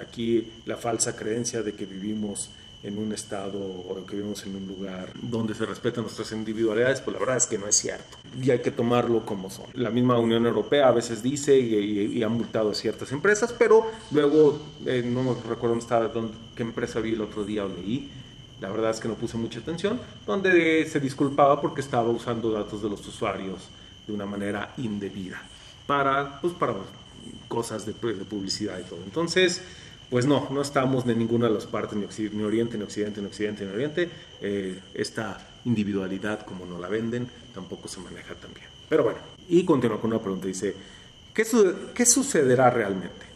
Aquí 0.00 0.50
la 0.66 0.76
falsa 0.76 1.14
creencia 1.14 1.62
de 1.62 1.72
que 1.74 1.86
vivimos 1.86 2.50
en 2.82 2.96
un 2.96 3.12
estado 3.12 3.58
o 3.58 4.06
que 4.06 4.16
vivimos 4.16 4.44
en 4.46 4.54
un 4.54 4.66
lugar 4.68 5.10
donde 5.20 5.54
se 5.54 5.66
respetan 5.66 6.04
nuestras 6.04 6.30
individualidades, 6.32 7.00
pues 7.00 7.14
la 7.14 7.18
verdad 7.18 7.36
es 7.36 7.46
que 7.46 7.58
no 7.58 7.66
es 7.66 7.76
cierto. 7.76 8.16
Y 8.40 8.50
hay 8.50 8.60
que 8.60 8.70
tomarlo 8.70 9.26
como 9.26 9.50
son. 9.50 9.66
La 9.74 9.90
misma 9.90 10.18
Unión 10.18 10.46
Europea 10.46 10.88
a 10.88 10.92
veces 10.92 11.22
dice 11.22 11.58
y, 11.58 12.22
ha 12.22 12.28
multado 12.28 12.70
a 12.70 12.74
ciertas 12.74 13.10
empresas, 13.12 13.52
pero 13.52 13.90
luego, 14.12 14.60
eh, 14.86 15.02
no 15.04 15.36
recuerdo 15.48 15.78
dónde 16.12 16.34
qué 16.54 16.62
empresa 16.62 17.00
vi 17.00 17.14
el 17.14 17.20
otro 17.20 17.44
día 17.44 17.64
o 17.64 17.68
leí, 17.68 18.10
la 18.60 18.70
verdad 18.70 18.90
es 18.90 19.00
que 19.00 19.08
no 19.08 19.14
puse 19.14 19.36
mucha 19.36 19.60
atención, 19.60 20.00
donde 20.26 20.84
se 20.86 21.00
disculpaba 21.00 21.60
porque 21.60 21.80
estaba 21.80 22.08
usando 22.10 22.50
datos 22.50 22.82
de 22.82 22.88
los 22.88 23.06
usuarios 23.06 23.68
de 24.06 24.12
una 24.12 24.26
manera 24.26 24.72
indebida 24.78 25.40
para, 25.86 26.40
pues, 26.40 26.52
para 26.54 26.74
cosas 27.48 27.86
de, 27.86 27.92
de 27.92 28.24
publicidad 28.24 28.78
y 28.78 28.84
todo. 28.84 29.00
Entonces, 29.04 29.62
pues 30.10 30.26
no, 30.26 30.48
no 30.50 30.62
estamos 30.62 31.06
en 31.06 31.18
ninguna 31.18 31.48
de 31.48 31.54
las 31.54 31.66
partes, 31.66 31.96
ni, 31.96 32.28
ni 32.30 32.42
Oriente, 32.42 32.78
ni 32.78 32.84
Occidente, 32.84 33.20
ni 33.20 33.26
Occidente, 33.26 33.64
ni 33.64 33.72
Oriente. 33.72 34.08
Eh, 34.40 34.80
esta 34.94 35.38
individualidad, 35.64 36.46
como 36.46 36.64
no 36.64 36.78
la 36.78 36.88
venden, 36.88 37.28
tampoco 37.54 37.88
se 37.88 38.00
maneja 38.00 38.34
tan 38.34 38.52
bien. 38.54 38.66
Pero 38.88 39.04
bueno, 39.04 39.18
y 39.48 39.64
continúa 39.64 40.00
con 40.00 40.10
una 40.12 40.20
pregunta, 40.20 40.46
dice, 40.46 40.74
¿qué, 41.34 41.44
¿qué 41.94 42.06
sucederá 42.06 42.70
realmente? 42.70 43.26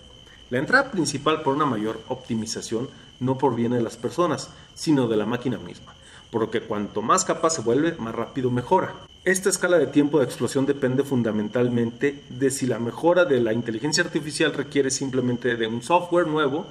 La 0.48 0.58
entrada 0.58 0.90
principal 0.90 1.42
por 1.42 1.54
una 1.54 1.66
mayor 1.66 2.00
optimización 2.08 2.88
no 3.20 3.36
proviene 3.36 3.76
de 3.76 3.82
las 3.82 3.96
personas, 3.96 4.50
sino 4.74 5.08
de 5.08 5.16
la 5.16 5.26
máquina 5.26 5.58
misma, 5.58 5.94
porque 6.30 6.62
cuanto 6.62 7.02
más 7.02 7.24
capaz 7.24 7.50
se 7.50 7.62
vuelve, 7.62 7.92
más 7.92 8.14
rápido 8.14 8.50
mejora. 8.50 8.94
Esta 9.24 9.50
escala 9.50 9.78
de 9.78 9.86
tiempo 9.86 10.18
de 10.18 10.24
explosión 10.24 10.66
depende 10.66 11.04
fundamentalmente 11.04 12.24
de 12.28 12.50
si 12.50 12.66
la 12.66 12.80
mejora 12.80 13.24
de 13.24 13.40
la 13.40 13.52
inteligencia 13.52 14.02
artificial 14.02 14.52
requiere 14.52 14.90
simplemente 14.90 15.54
de 15.54 15.68
un 15.68 15.80
software 15.80 16.26
nuevo 16.26 16.66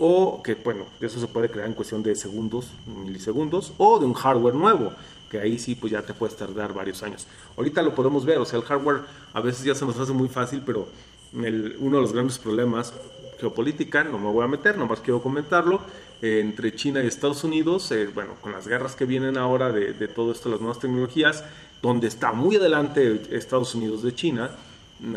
o 0.00 0.42
que, 0.42 0.56
bueno, 0.56 0.86
eso 1.00 1.20
se 1.20 1.28
puede 1.28 1.48
crear 1.48 1.68
en 1.68 1.74
cuestión 1.74 2.02
de 2.02 2.16
segundos, 2.16 2.72
milisegundos, 2.86 3.72
o 3.78 4.00
de 4.00 4.04
un 4.04 4.14
hardware 4.14 4.56
nuevo, 4.56 4.92
que 5.30 5.38
ahí 5.38 5.56
sí, 5.60 5.76
pues 5.76 5.92
ya 5.92 6.02
te 6.02 6.12
puedes 6.12 6.36
tardar 6.36 6.74
varios 6.74 7.04
años. 7.04 7.24
Ahorita 7.56 7.82
lo 7.82 7.94
podemos 7.94 8.24
ver, 8.24 8.38
o 8.38 8.44
sea, 8.44 8.58
el 8.58 8.64
hardware 8.64 9.02
a 9.32 9.40
veces 9.40 9.62
ya 9.62 9.76
se 9.76 9.86
nos 9.86 9.96
hace 9.96 10.12
muy 10.12 10.28
fácil, 10.28 10.60
pero 10.66 10.88
uno 11.32 11.96
de 11.98 12.02
los 12.02 12.12
grandes 12.12 12.36
problemas 12.36 12.92
geopolítica, 13.38 14.02
no 14.02 14.18
me 14.18 14.32
voy 14.32 14.44
a 14.44 14.48
meter, 14.48 14.76
nomás 14.76 14.98
quiero 14.98 15.22
comentarlo, 15.22 15.80
entre 16.24 16.74
China 16.74 17.02
y 17.04 17.06
Estados 17.06 17.44
Unidos, 17.44 17.90
eh, 17.92 18.06
bueno, 18.06 18.36
con 18.40 18.52
las 18.52 18.66
guerras 18.66 18.96
que 18.96 19.04
vienen 19.04 19.36
ahora 19.36 19.70
de, 19.70 20.08
todo 20.08 20.32
esto, 20.32 20.48
las 20.48 20.58
nuevas 20.58 20.78
tecnologías, 20.78 21.44
donde 21.82 22.06
está 22.08 22.32
muy 22.32 22.56
adelante 22.56 23.20
Estados 23.30 23.74
Unidos 23.74 24.02
de 24.02 24.14
China, 24.14 24.50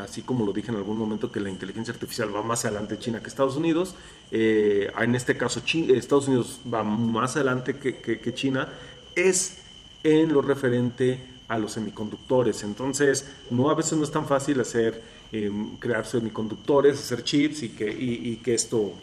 así 0.02 0.22
como 0.22 0.46
lo 0.46 0.52
dije 0.52 0.70
en 0.70 0.76
algún 0.76 0.98
momento 0.98 1.32
que 1.32 1.40
la 1.40 1.50
inteligencia 1.50 1.94
artificial 1.94 2.36
va 2.36 2.42
más 2.42 2.66
adelante 2.66 3.00
China 3.00 3.22
que 3.22 3.30
Estados 3.30 3.56
Unidos, 3.56 3.96
eh, 4.32 4.92
en 5.00 5.16
este 5.16 5.38
caso 5.38 5.62
Estados 5.66 6.28
Unidos 6.28 6.60
va 6.72 6.84
más 6.84 7.38
adelante 7.38 7.78
que, 7.78 8.34
China, 8.34 8.68
es 9.16 9.60
en 10.04 10.34
lo 10.34 10.42
referente 10.42 11.20
a 11.48 11.58
los 11.58 11.74
semiconductores. 11.74 12.64
Entonces, 12.64 13.30
no 13.50 13.70
a 13.70 13.76
veces 13.76 13.98
no 13.98 14.04
es 14.04 14.12
tan 14.12 14.26
fácil 14.26 14.60
hacer, 14.60 15.02
eh, 15.32 15.52
crear 15.80 16.06
semiconductores, 16.06 17.00
hacer 17.00 17.24
chips 17.24 17.64
y 17.64 17.70
que, 17.70 17.90
y 17.90 18.38
que 18.38 18.54
esto 18.54 18.94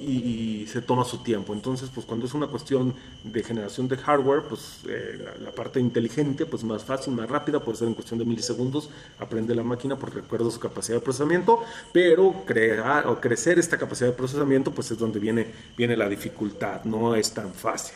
y, 0.00 0.66
se 0.66 0.82
toma 0.82 1.04
su 1.04 1.18
tiempo. 1.18 1.52
Entonces, 1.52 1.90
pues 1.92 2.06
cuando 2.06 2.26
es 2.26 2.34
una 2.34 2.46
cuestión 2.46 2.94
de 3.22 3.42
generación 3.42 3.88
de 3.88 3.96
hardware, 3.96 4.42
pues 4.42 4.80
eh, 4.88 5.24
la, 5.40 5.50
parte 5.52 5.80
inteligente, 5.80 6.46
pues 6.46 6.64
más 6.64 6.84
fácil, 6.84 7.14
más 7.14 7.28
rápida, 7.28 7.60
puede 7.60 7.78
ser 7.78 7.88
en 7.88 7.94
cuestión 7.94 8.18
de 8.18 8.24
milisegundos, 8.24 8.90
aprende 9.18 9.54
la 9.54 9.62
máquina 9.62 9.96
porque 9.96 10.20
recuerda 10.20 10.50
su 10.50 10.60
capacidad 10.60 10.98
de 10.98 11.02
procesamiento, 11.02 11.62
pero 11.92 12.44
crear 12.46 13.06
o 13.06 13.20
crecer 13.20 13.58
esta 13.58 13.78
capacidad 13.78 14.10
de 14.10 14.16
procesamiento, 14.16 14.72
pues 14.72 14.90
es 14.90 14.98
donde 14.98 15.20
viene, 15.20 15.46
viene 15.76 15.96
la 15.96 16.08
dificultad, 16.08 16.84
no 16.84 17.14
es 17.14 17.32
tan 17.32 17.52
fácil. 17.52 17.94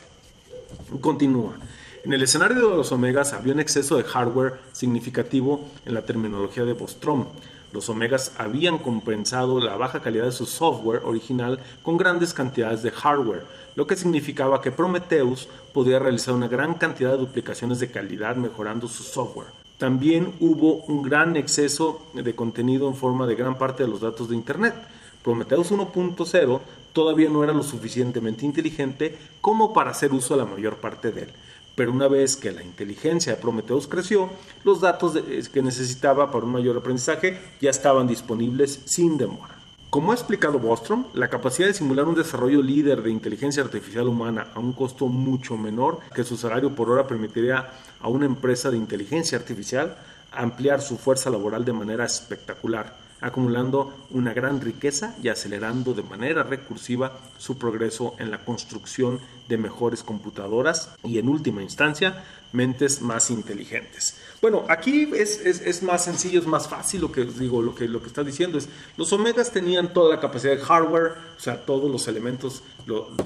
Continúa. 1.01 1.57
En 2.05 2.13
el 2.13 2.23
escenario 2.23 2.71
de 2.71 2.77
los 2.77 2.93
omegas 2.93 3.33
había 3.33 3.53
un 3.53 3.61
exceso 3.61 3.97
de 3.97 4.05
hardware 4.05 4.61
significativo 4.73 5.69
en 5.85 5.95
la 5.95 6.03
terminología 6.03 6.65
de 6.65 6.73
Bostrom 6.73 7.27
los 7.73 7.89
Omegas 7.91 8.33
habían 8.39 8.79
compensado 8.79 9.61
la 9.61 9.77
baja 9.77 10.01
calidad 10.01 10.25
de 10.25 10.33
su 10.33 10.47
software 10.47 11.03
original 11.05 11.61
con 11.83 11.99
grandes 11.99 12.33
cantidades 12.33 12.83
de 12.83 12.91
hardware, 12.91 13.45
lo 13.75 13.87
que 13.87 13.97
significaba 13.97 14.63
que 14.63 14.73
Prometheus 14.73 15.49
podía 15.75 15.99
realizar 15.99 16.35
una 16.35 16.49
gran 16.49 16.75
cantidad 16.75 17.13
de 17.13 17.19
duplicaciones 17.19 17.79
de 17.79 17.91
calidad 17.91 18.37
mejorando 18.37 18.89
su 18.89 19.03
software. 19.03 19.49
También 19.77 20.33
hubo 20.41 20.77
un 20.87 21.03
gran 21.03 21.37
exceso 21.37 22.01
de 22.15 22.35
contenido 22.35 22.89
en 22.89 22.97
forma 22.97 23.27
de 23.27 23.37
gran 23.37 23.59
parte 23.59 23.83
de 23.83 23.91
los 23.91 24.01
datos 24.01 24.31
de 24.31 24.35
Internet. 24.35 24.75
Prometheus 25.23 25.71
1.0 25.71 26.61
todavía 26.95 27.29
no 27.29 27.45
era 27.45 27.53
lo 27.53 27.63
suficientemente 27.63 28.47
inteligente 28.47 29.17
como 29.43 29.75
para 29.75 29.91
hacer 29.91 30.13
uso 30.13 30.35
de 30.35 30.43
la 30.43 30.51
mayor 30.51 30.77
parte 30.77 31.13
de 31.13 31.25
él 31.25 31.33
pero 31.79 31.93
una 31.93 32.09
vez 32.09 32.37
que 32.37 32.51
la 32.51 32.65
inteligencia 32.65 33.37
de 33.37 33.41
Prometheus 33.41 33.87
creció, 33.87 34.29
los 34.65 34.81
datos 34.81 35.17
que 35.53 35.63
necesitaba 35.63 36.29
para 36.33 36.45
un 36.45 36.51
mayor 36.51 36.77
aprendizaje 36.77 37.39
ya 37.61 37.71
estaban 37.71 38.09
disponibles 38.09 38.81
sin 38.85 39.17
demora. 39.17 39.55
Como 39.89 40.11
ha 40.11 40.17
explicado 40.17 40.59
Bostrom, 40.59 41.05
la 41.15 41.31
capacidad 41.31 41.69
de 41.69 41.75
simular 41.75 42.09
un 42.09 42.17
desarrollo 42.17 42.63
líder 42.63 43.01
de 43.01 43.13
inteligencia 43.13 43.63
artificial 43.63 44.09
humana 44.09 44.49
a 44.57 44.59
un 44.59 44.73
costo 44.73 45.07
mucho 45.07 45.57
menor 45.57 46.01
que 46.13 46.25
su 46.25 46.37
salario 46.37 46.75
por 46.75 46.91
hora 46.91 47.07
permitiría 47.07 47.71
a 48.01 48.09
una 48.09 48.27
empresa 48.27 48.73
de 48.73 48.77
inteligencia 48.77 49.39
artificial 49.39 49.97
ampliar 50.33 50.83
su 50.83 50.99
fuerza 50.99 51.31
laboral 51.31 51.65
de 51.65 51.75
manera 51.75 52.05
espectacular 52.05 52.98
acumulando 53.21 53.95
una 54.11 54.33
gran 54.33 54.61
riqueza 54.61 55.17
y 55.23 55.29
acelerando 55.29 55.95
de 55.95 56.03
manera 56.03 56.43
recursiva 56.43 57.19
su 57.39 57.59
progreso 57.59 58.15
en 58.19 58.31
la 58.31 58.45
construcción 58.45 59.21
de 59.49 59.59
mejores 59.59 60.03
computadoras 60.03 60.91
y 61.05 61.19
en 61.19 61.29
última 61.29 61.63
instancia 61.63 62.25
mentes 62.53 63.03
más 63.03 63.31
inteligentes. 63.31 64.17
Bueno, 64.41 64.65
aquí 64.69 65.11
es, 65.15 65.83
más 65.83 66.05
sencillo, 66.05 66.41
es 66.41 66.47
más 66.47 66.69
fácil 66.69 67.01
lo 67.01 67.13
que 67.13 67.25
digo, 67.25 67.61
lo 67.61 67.75
que, 67.75 67.89
lo 67.89 68.01
que 68.01 68.07
está 68.07 68.23
diciendo 68.23 68.59
es, 68.59 68.69
los 68.97 69.13
Omegas 69.13 69.51
tenían 69.51 69.93
toda 69.93 70.15
la 70.15 70.21
capacidad 70.21 70.55
de 70.55 70.63
hardware, 70.63 71.15
o 71.37 71.41
sea, 71.41 71.65
todos 71.65 71.91
los 71.91 72.07
elementos, 72.09 72.63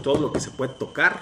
todo 0.02 0.18
lo 0.20 0.32
que 0.32 0.40
se 0.40 0.50
puede 0.50 0.72
tocar, 0.72 1.20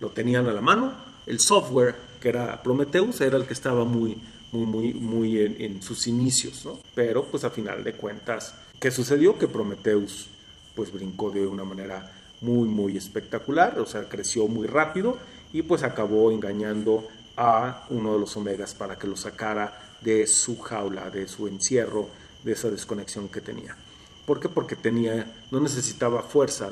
lo 0.00 0.10
tenían 0.10 0.46
a 0.46 0.52
la 0.52 0.60
mano. 0.60 0.92
El 1.26 1.40
software, 1.40 1.96
que 2.20 2.28
era 2.28 2.62
Prometheus, 2.62 3.20
era 3.20 3.36
el 3.36 3.46
que 3.46 3.54
estaba 3.54 3.84
muy, 3.84 4.18
muy, 4.54 4.94
muy, 4.94 5.40
en, 5.40 5.82
sus 5.82 6.06
inicios, 6.06 6.64
¿no? 6.64 6.78
Pero 6.94 7.24
pues 7.24 7.44
a 7.44 7.50
final 7.50 7.82
de 7.82 7.92
cuentas, 7.94 8.54
¿qué 8.80 8.90
sucedió? 8.90 9.38
Que 9.38 9.48
Prometheus 9.48 10.28
pues 10.74 10.92
brincó 10.92 11.30
de 11.30 11.46
una 11.46 11.64
manera 11.64 12.12
muy, 12.40 12.68
muy 12.68 12.96
espectacular, 12.96 13.78
o 13.78 13.86
sea, 13.86 14.08
creció 14.08 14.48
muy 14.48 14.66
rápido 14.66 15.18
y 15.52 15.62
pues 15.62 15.82
acabó 15.82 16.30
engañando 16.30 17.06
a 17.36 17.86
uno 17.90 18.14
de 18.14 18.20
los 18.20 18.36
omegas 18.36 18.74
para 18.74 18.98
que 18.98 19.06
lo 19.06 19.16
sacara 19.16 19.96
de 20.00 20.26
su 20.26 20.58
jaula, 20.58 21.10
de 21.10 21.26
su 21.26 21.48
encierro, 21.48 22.08
de 22.42 22.52
esa 22.52 22.70
desconexión 22.70 23.28
que 23.28 23.40
tenía. 23.40 23.76
¿Por 24.26 24.40
qué? 24.40 24.48
Porque 24.48 24.76
tenía, 24.76 25.30
no 25.50 25.60
necesitaba 25.60 26.22
fuerza, 26.22 26.70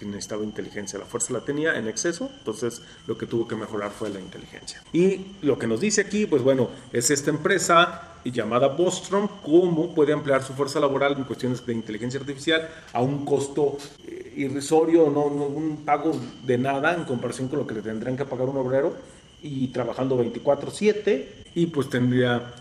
necesitaba 0.00 0.44
inteligencia. 0.44 0.98
La 0.98 1.04
fuerza 1.04 1.32
la 1.32 1.40
tenía 1.40 1.76
en 1.76 1.88
exceso, 1.88 2.30
entonces 2.38 2.82
lo 3.06 3.18
que 3.18 3.26
tuvo 3.26 3.48
que 3.48 3.56
mejorar 3.56 3.90
fue 3.90 4.08
la 4.10 4.20
inteligencia. 4.20 4.82
Y 4.92 5.26
lo 5.42 5.58
que 5.58 5.66
nos 5.66 5.80
dice 5.80 6.02
aquí, 6.02 6.26
pues 6.26 6.42
bueno, 6.42 6.68
es 6.92 7.10
esta 7.10 7.30
empresa 7.30 8.12
llamada 8.24 8.68
Bostrom, 8.68 9.28
cómo 9.42 9.94
puede 9.94 10.12
ampliar 10.12 10.44
su 10.44 10.52
fuerza 10.52 10.78
laboral 10.78 11.16
en 11.16 11.24
cuestiones 11.24 11.64
de 11.66 11.72
inteligencia 11.72 12.20
artificial 12.20 12.68
a 12.92 13.02
un 13.02 13.24
costo 13.24 13.76
eh, 14.06 14.34
irrisorio, 14.36 15.10
no, 15.10 15.28
no 15.28 15.46
un 15.46 15.84
pago 15.84 16.12
de 16.44 16.58
nada 16.58 16.94
en 16.94 17.04
comparación 17.04 17.48
con 17.48 17.58
lo 17.58 17.66
que 17.66 17.74
le 17.74 17.82
tendrían 17.82 18.16
que 18.16 18.24
pagar 18.24 18.48
un 18.48 18.56
obrero 18.58 18.94
y 19.42 19.68
trabajando 19.68 20.16
24/7 20.22 21.26
y 21.54 21.66
pues 21.66 21.90
tendría 21.90 22.54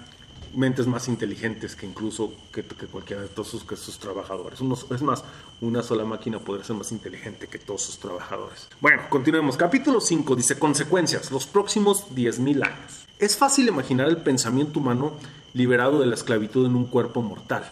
mentes 0.53 0.87
más 0.87 1.07
inteligentes 1.07 1.75
que 1.75 1.85
incluso 1.85 2.33
que, 2.51 2.63
cualquiera 2.63 3.21
de 3.21 3.27
todos 3.27 3.49
sus, 3.49 3.99
trabajadores. 3.99 4.59
es 4.91 5.01
más, 5.01 5.23
una 5.61 5.83
sola 5.83 6.05
máquina 6.05 6.39
podría 6.39 6.65
ser 6.65 6.75
más 6.75 6.91
inteligente 6.91 7.47
que 7.47 7.59
todos 7.59 7.81
sus 7.81 7.99
trabajadores. 7.99 8.67
Bueno, 8.79 9.03
continuemos. 9.09 9.57
Capítulo 9.57 10.01
5 10.01 10.35
dice 10.35 10.59
consecuencias, 10.59 11.31
los 11.31 11.47
próximos 11.47 12.07
10.000 12.15 12.65
años. 12.65 13.05
Es 13.19 13.37
fácil 13.37 13.67
imaginar 13.67 14.09
el 14.09 14.17
pensamiento 14.17 14.79
humano 14.79 15.13
liberado 15.53 15.99
de 15.99 16.07
la 16.07 16.15
esclavitud 16.15 16.65
en 16.65 16.75
un 16.75 16.85
cuerpo 16.85 17.21
mortal. 17.21 17.63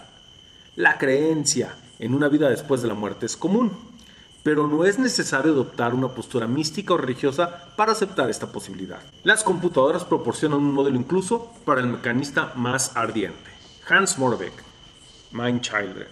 La 0.76 0.98
creencia 0.98 1.76
en 2.00 2.13
una 2.13 2.30
vida 2.30 2.50
después 2.50 2.82
de 2.82 2.88
la 2.88 2.94
muerte 2.94 3.26
es 3.26 3.36
común, 3.36 3.88
pero 4.43 4.67
no 4.67 4.86
es 4.86 4.99
necesario 4.99 5.52
adoptar 5.52 5.93
una 5.93 6.08
postura 6.10 6.47
mística 6.47 6.93
o 6.93 6.97
religiosa 6.97 7.67
para 7.75 7.91
aceptar 7.91 8.30
esta 8.30 8.52
posibilidad. 8.52 8.99
Las 9.23 9.43
computadoras 9.43 10.06
proporcionan 10.06 10.60
un 10.60 10.73
modelo 10.73 10.97
incluso 10.97 11.52
para 11.65 11.82
el 11.82 11.88
mecanista 11.88 12.54
más 12.56 12.95
ardiente. 12.95 13.49
Hans 13.88 14.17
Morbeck, 14.17 14.54
Mind 15.32 15.62
Child. 15.62 16.06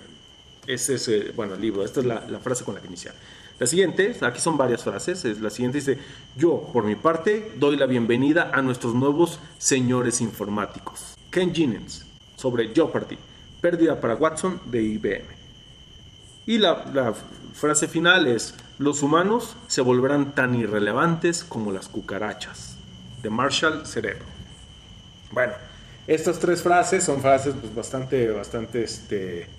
Ese 0.65 0.95
es, 0.95 1.07
eh, 1.07 1.31
bueno, 1.35 1.53
el 1.53 1.61
libro, 1.61 1.85
esta 1.85 2.01
es 2.01 2.05
la, 2.05 2.21
frase 2.39 2.65
con 2.65 2.75
la 2.75 2.81
que 2.81 2.87
inicia. 2.87 3.13
La 3.59 3.65
siguiente, 3.65 4.15
aquí 4.21 4.39
son 4.39 4.57
varias 4.57 4.83
frases, 4.83 5.25
es 5.25 5.39
la 5.39 5.49
siguiente 5.49 5.79
dice, 5.79 5.97
yo 6.35 6.69
por 6.73 6.83
mi 6.83 6.95
parte 6.95 7.53
doy 7.55 7.75
la 7.75 7.87
bienvenida 7.87 8.51
a 8.53 8.61
nuestros 8.61 8.93
nuevos 8.93 9.39
señores 9.57 10.21
informáticos. 10.21 11.15
Ken 11.31 11.53
Jennings, 11.55 12.05
sobre 12.35 12.73
Jeopardy, 12.73 13.17
pérdida 13.61 13.99
para 13.99 14.15
Watson 14.15 14.59
de 14.65 14.83
IBM. 14.83 15.36
Y 16.47 16.59
la, 16.59 17.13
frase 17.53 17.89
final 17.89 18.25
es, 18.25 18.55
los 18.79 19.03
humanos 19.03 19.57
se 19.67 19.81
volverán 19.81 20.33
tan 20.33 20.55
irrelevantes 20.55 21.43
como 21.43 21.73
las 21.73 21.89
cucarachas, 21.89 22.77
de 23.21 23.29
Marshall 23.29 23.85
Cerebro. 23.85 24.23
Bueno, 25.31 25.51
estas 26.07 26.39
tres 26.39 26.61
frases 26.63 27.03
son 27.03 27.21
frases 27.21 27.53
pues, 27.59 27.75
bastante, 27.75 28.31
bastante 28.31 28.81
este, 28.81 29.49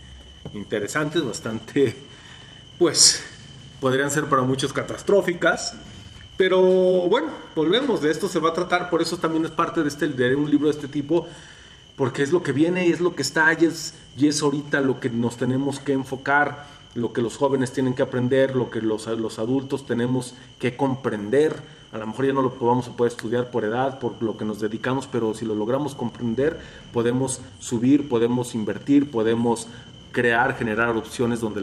interesantes, 0.54 1.22
bastante, 1.22 1.94
pues, 2.78 3.22
podrían 3.80 4.10
ser 4.10 4.24
para 4.24 4.40
muchos 4.40 4.72
catastróficas. 4.72 5.74
Pero 6.38 6.62
bueno, 6.62 7.28
volvemos, 7.54 8.00
de 8.00 8.10
esto 8.10 8.28
se 8.28 8.38
va 8.38 8.48
a 8.48 8.54
tratar, 8.54 8.88
por 8.88 9.02
eso 9.02 9.18
también 9.18 9.44
es 9.44 9.50
parte 9.50 9.82
de, 9.82 9.88
este, 9.88 10.08
de 10.08 10.34
un 10.34 10.50
libro 10.50 10.68
de 10.68 10.74
este 10.74 10.88
tipo, 10.88 11.28
porque 11.96 12.22
es 12.22 12.32
lo 12.32 12.42
que 12.42 12.52
viene 12.52 12.86
y 12.86 12.92
es 12.92 13.00
lo 13.00 13.14
que 13.14 13.20
está 13.20 13.52
y 13.60 13.66
es, 13.66 13.92
y 14.16 14.28
es 14.28 14.40
ahorita 14.40 14.80
lo 14.80 15.00
que 15.00 15.10
nos 15.10 15.36
tenemos 15.36 15.80
que 15.80 15.92
enfocar, 15.92 16.77
lo 16.94 17.12
que 17.12 17.22
los 17.22 17.36
jóvenes 17.36 17.72
tienen 17.72 17.94
que 17.94 18.02
aprender, 18.02 18.56
lo 18.56 18.70
que 18.70 18.80
los, 18.80 19.06
los 19.06 19.38
adultos 19.38 19.86
tenemos 19.86 20.34
que 20.58 20.76
comprender. 20.76 21.56
A 21.92 21.98
lo 21.98 22.06
mejor 22.06 22.26
ya 22.26 22.32
no 22.32 22.42
lo 22.42 22.50
vamos 22.60 22.88
a 22.88 22.96
poder 22.96 23.12
estudiar 23.12 23.50
por 23.50 23.64
edad, 23.64 23.98
por 23.98 24.22
lo 24.22 24.36
que 24.36 24.44
nos 24.44 24.60
dedicamos, 24.60 25.06
pero 25.06 25.32
si 25.34 25.44
lo 25.44 25.54
logramos 25.54 25.94
comprender, 25.94 26.58
podemos 26.92 27.40
subir, 27.60 28.08
podemos 28.08 28.54
invertir, 28.54 29.10
podemos 29.10 29.68
crear, 30.12 30.56
generar 30.56 30.96
opciones 30.96 31.40
donde 31.40 31.60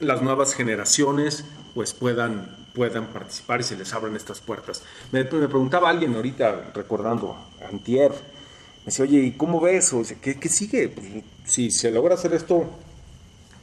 las 0.00 0.22
nuevas 0.22 0.54
generaciones 0.54 1.44
pues 1.74 1.92
puedan, 1.92 2.48
puedan 2.74 3.06
participar 3.06 3.60
y 3.60 3.64
se 3.64 3.76
les 3.76 3.92
abran 3.92 4.16
estas 4.16 4.40
puertas. 4.40 4.82
Me, 5.12 5.24
preguntaba 5.24 5.90
alguien 5.90 6.14
ahorita, 6.14 6.72
recordando, 6.74 7.36
antier, 7.68 8.10
me 8.10 8.86
decía, 8.86 9.04
oye, 9.04 9.18
¿y 9.20 9.32
cómo 9.32 9.60
ves? 9.60 9.92
O 9.92 10.02
¿qué, 10.20 10.48
sigue? 10.48 10.88
Pues, 10.88 11.06
si 11.44 11.70
se 11.70 11.90
logra 11.90 12.14
hacer 12.14 12.32
esto, 12.32 12.64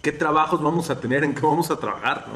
¿qué 0.07 0.13
trabajos 0.13 0.63
vamos 0.63 0.89
a 0.89 1.01
tener? 1.01 1.25
¿En 1.25 1.35
qué 1.35 1.41
vamos 1.41 1.69
a 1.69 1.77
trabajar? 1.77 2.27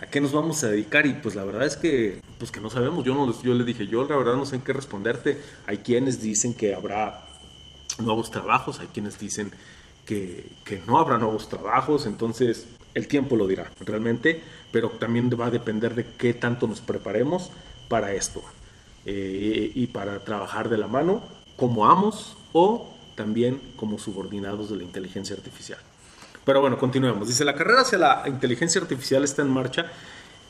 ¿A 0.00 0.06
qué 0.06 0.20
nos 0.20 0.32
vamos 0.32 0.64
a 0.64 0.70
dedicar? 0.70 1.06
Y 1.06 1.12
pues 1.12 1.36
la 1.36 1.44
verdad 1.44 1.64
es 1.64 1.76
que, 1.76 2.20
pues 2.36 2.50
que 2.50 2.60
no 2.60 2.68
sabemos. 2.68 3.04
Yo, 3.04 3.14
no, 3.14 3.32
yo 3.42 3.54
le 3.54 3.62
dije, 3.62 3.86
yo 3.86 4.02
la 4.08 4.16
verdad 4.16 4.34
no 4.34 4.44
sé 4.44 4.56
en 4.56 4.62
qué 4.62 4.72
responderte. 4.72 5.40
Hay 5.68 5.78
quienes 5.78 6.20
dicen 6.20 6.52
que 6.52 6.74
habrá 6.74 7.28
nuevos 8.00 8.32
trabajos, 8.32 8.80
hay 8.80 8.88
quienes 8.88 9.20
dicen 9.20 9.52
que, 10.04 10.50
no 10.88 10.98
habrá 10.98 11.16
nuevos 11.16 11.48
trabajos, 11.48 12.06
entonces 12.06 12.66
el 12.94 13.06
tiempo 13.06 13.36
lo 13.36 13.46
dirá 13.46 13.70
realmente, 13.84 14.42
pero 14.72 14.88
también 14.90 15.30
va 15.40 15.46
a 15.46 15.50
depender 15.50 15.94
de 15.94 16.06
qué 16.18 16.34
tanto 16.34 16.66
nos 16.66 16.80
preparemos 16.80 17.52
para 17.86 18.14
esto 18.14 18.42
eh, 19.04 19.70
y 19.72 19.86
para 19.86 20.24
trabajar 20.24 20.68
de 20.68 20.78
la 20.78 20.88
mano 20.88 21.22
como 21.54 21.88
amos 21.88 22.36
o 22.52 22.92
también 23.14 23.60
como 23.76 23.96
subordinados 23.96 24.70
de 24.70 24.78
la 24.78 24.82
inteligencia 24.82 25.36
artificial. 25.36 25.78
Pero 26.46 26.62
bueno, 26.62 26.78
continuemos. 26.78 27.28
Dice, 27.28 27.44
la 27.44 27.54
carrera 27.54 27.82
hacia 27.82 27.98
la 27.98 28.22
inteligencia 28.24 28.80
artificial 28.80 29.22
está 29.22 29.42
en 29.42 29.50
marcha 29.50 29.92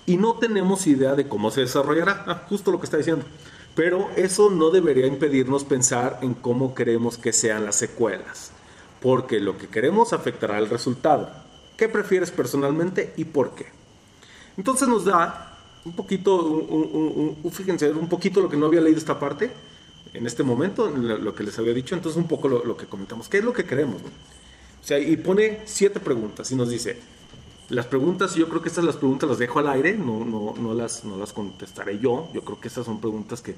y 0.07 0.17
no 0.17 0.35
tenemos 0.35 0.87
idea 0.87 1.17
de 1.17 1.27
cómo 1.27 1.51
se 1.51 1.63
desarrollará. 1.63 2.23
Ah, 2.29 2.43
justo 2.49 2.71
lo 2.71 2.79
que 2.79 2.85
está 2.85 2.99
diciendo. 2.99 3.25
Pero 3.75 4.09
eso 4.15 4.51
no 4.51 4.71
debería 4.71 5.09
impedirnos 5.09 5.65
pensar 5.65 6.21
en 6.23 6.35
cómo 6.35 6.77
queremos 6.77 7.19
que 7.19 7.33
sean 7.33 7.65
las 7.65 7.75
secuelas 7.75 8.53
porque 9.01 9.41
lo 9.41 9.57
que 9.57 9.69
queremos 9.69 10.13
afectará 10.13 10.59
el 10.59 10.69
resultado. 10.69 11.31
¿Qué 11.77 11.89
prefieres 11.89 12.31
personalmente 12.31 13.13
y 13.17 13.25
por 13.25 13.55
qué? 13.55 13.67
Entonces 14.57 14.89
nos 14.89 15.05
da 15.05 15.59
un 15.85 15.93
poquito, 15.93 16.43
un, 16.43 17.53
fíjense, 17.53 17.91
un 17.93 18.09
poquito 18.09 18.41
lo 18.41 18.49
que 18.49 18.57
no 18.57 18.67
había 18.67 18.81
leído 18.81 18.99
esta 18.99 19.21
parte 19.21 19.53
en 20.15 20.27
este 20.27 20.43
momento, 20.43 20.89
lo 20.89 21.35
que 21.35 21.45
les 21.45 21.59
había 21.59 21.75
dicho, 21.75 21.95
entonces 21.95 22.21
un 22.21 22.27
poco 22.27 22.49
lo, 22.49 22.77
que 22.77 22.87
comentamos. 22.87 23.29
¿Qué 23.29 23.39
es 23.39 23.45
lo 23.45 23.53
que 23.53 23.65
queremos? 23.65 24.01
O 24.87 24.89
sea, 24.89 25.01
y 25.01 25.17
pone 25.17 25.63
siete 25.65 25.99
preguntas 25.99 26.53
y 26.53 26.55
nos 26.55 26.71
dice, 26.71 26.97
las 27.71 27.87
preguntas, 27.87 28.37
yo 28.37 28.49
creo 28.49 28.63
que 28.63 28.69
estas 28.69 28.85
las 28.85 28.95
preguntas 28.95 29.29
las 29.29 29.39
dejo 29.41 29.59
al 29.59 29.67
aire, 29.67 29.99
no, 29.99 30.25
no, 30.25 30.55
no, 30.57 30.75
las, 30.75 31.05
no 31.05 31.17
las 31.17 31.33
contestaré 31.33 31.99
yo, 31.99 32.29
yo 32.33 32.43
creo 32.43 32.61
que 32.61 32.69
estas 32.69 32.87
son 32.87 33.01
preguntas 33.01 33.41
que, 33.43 33.57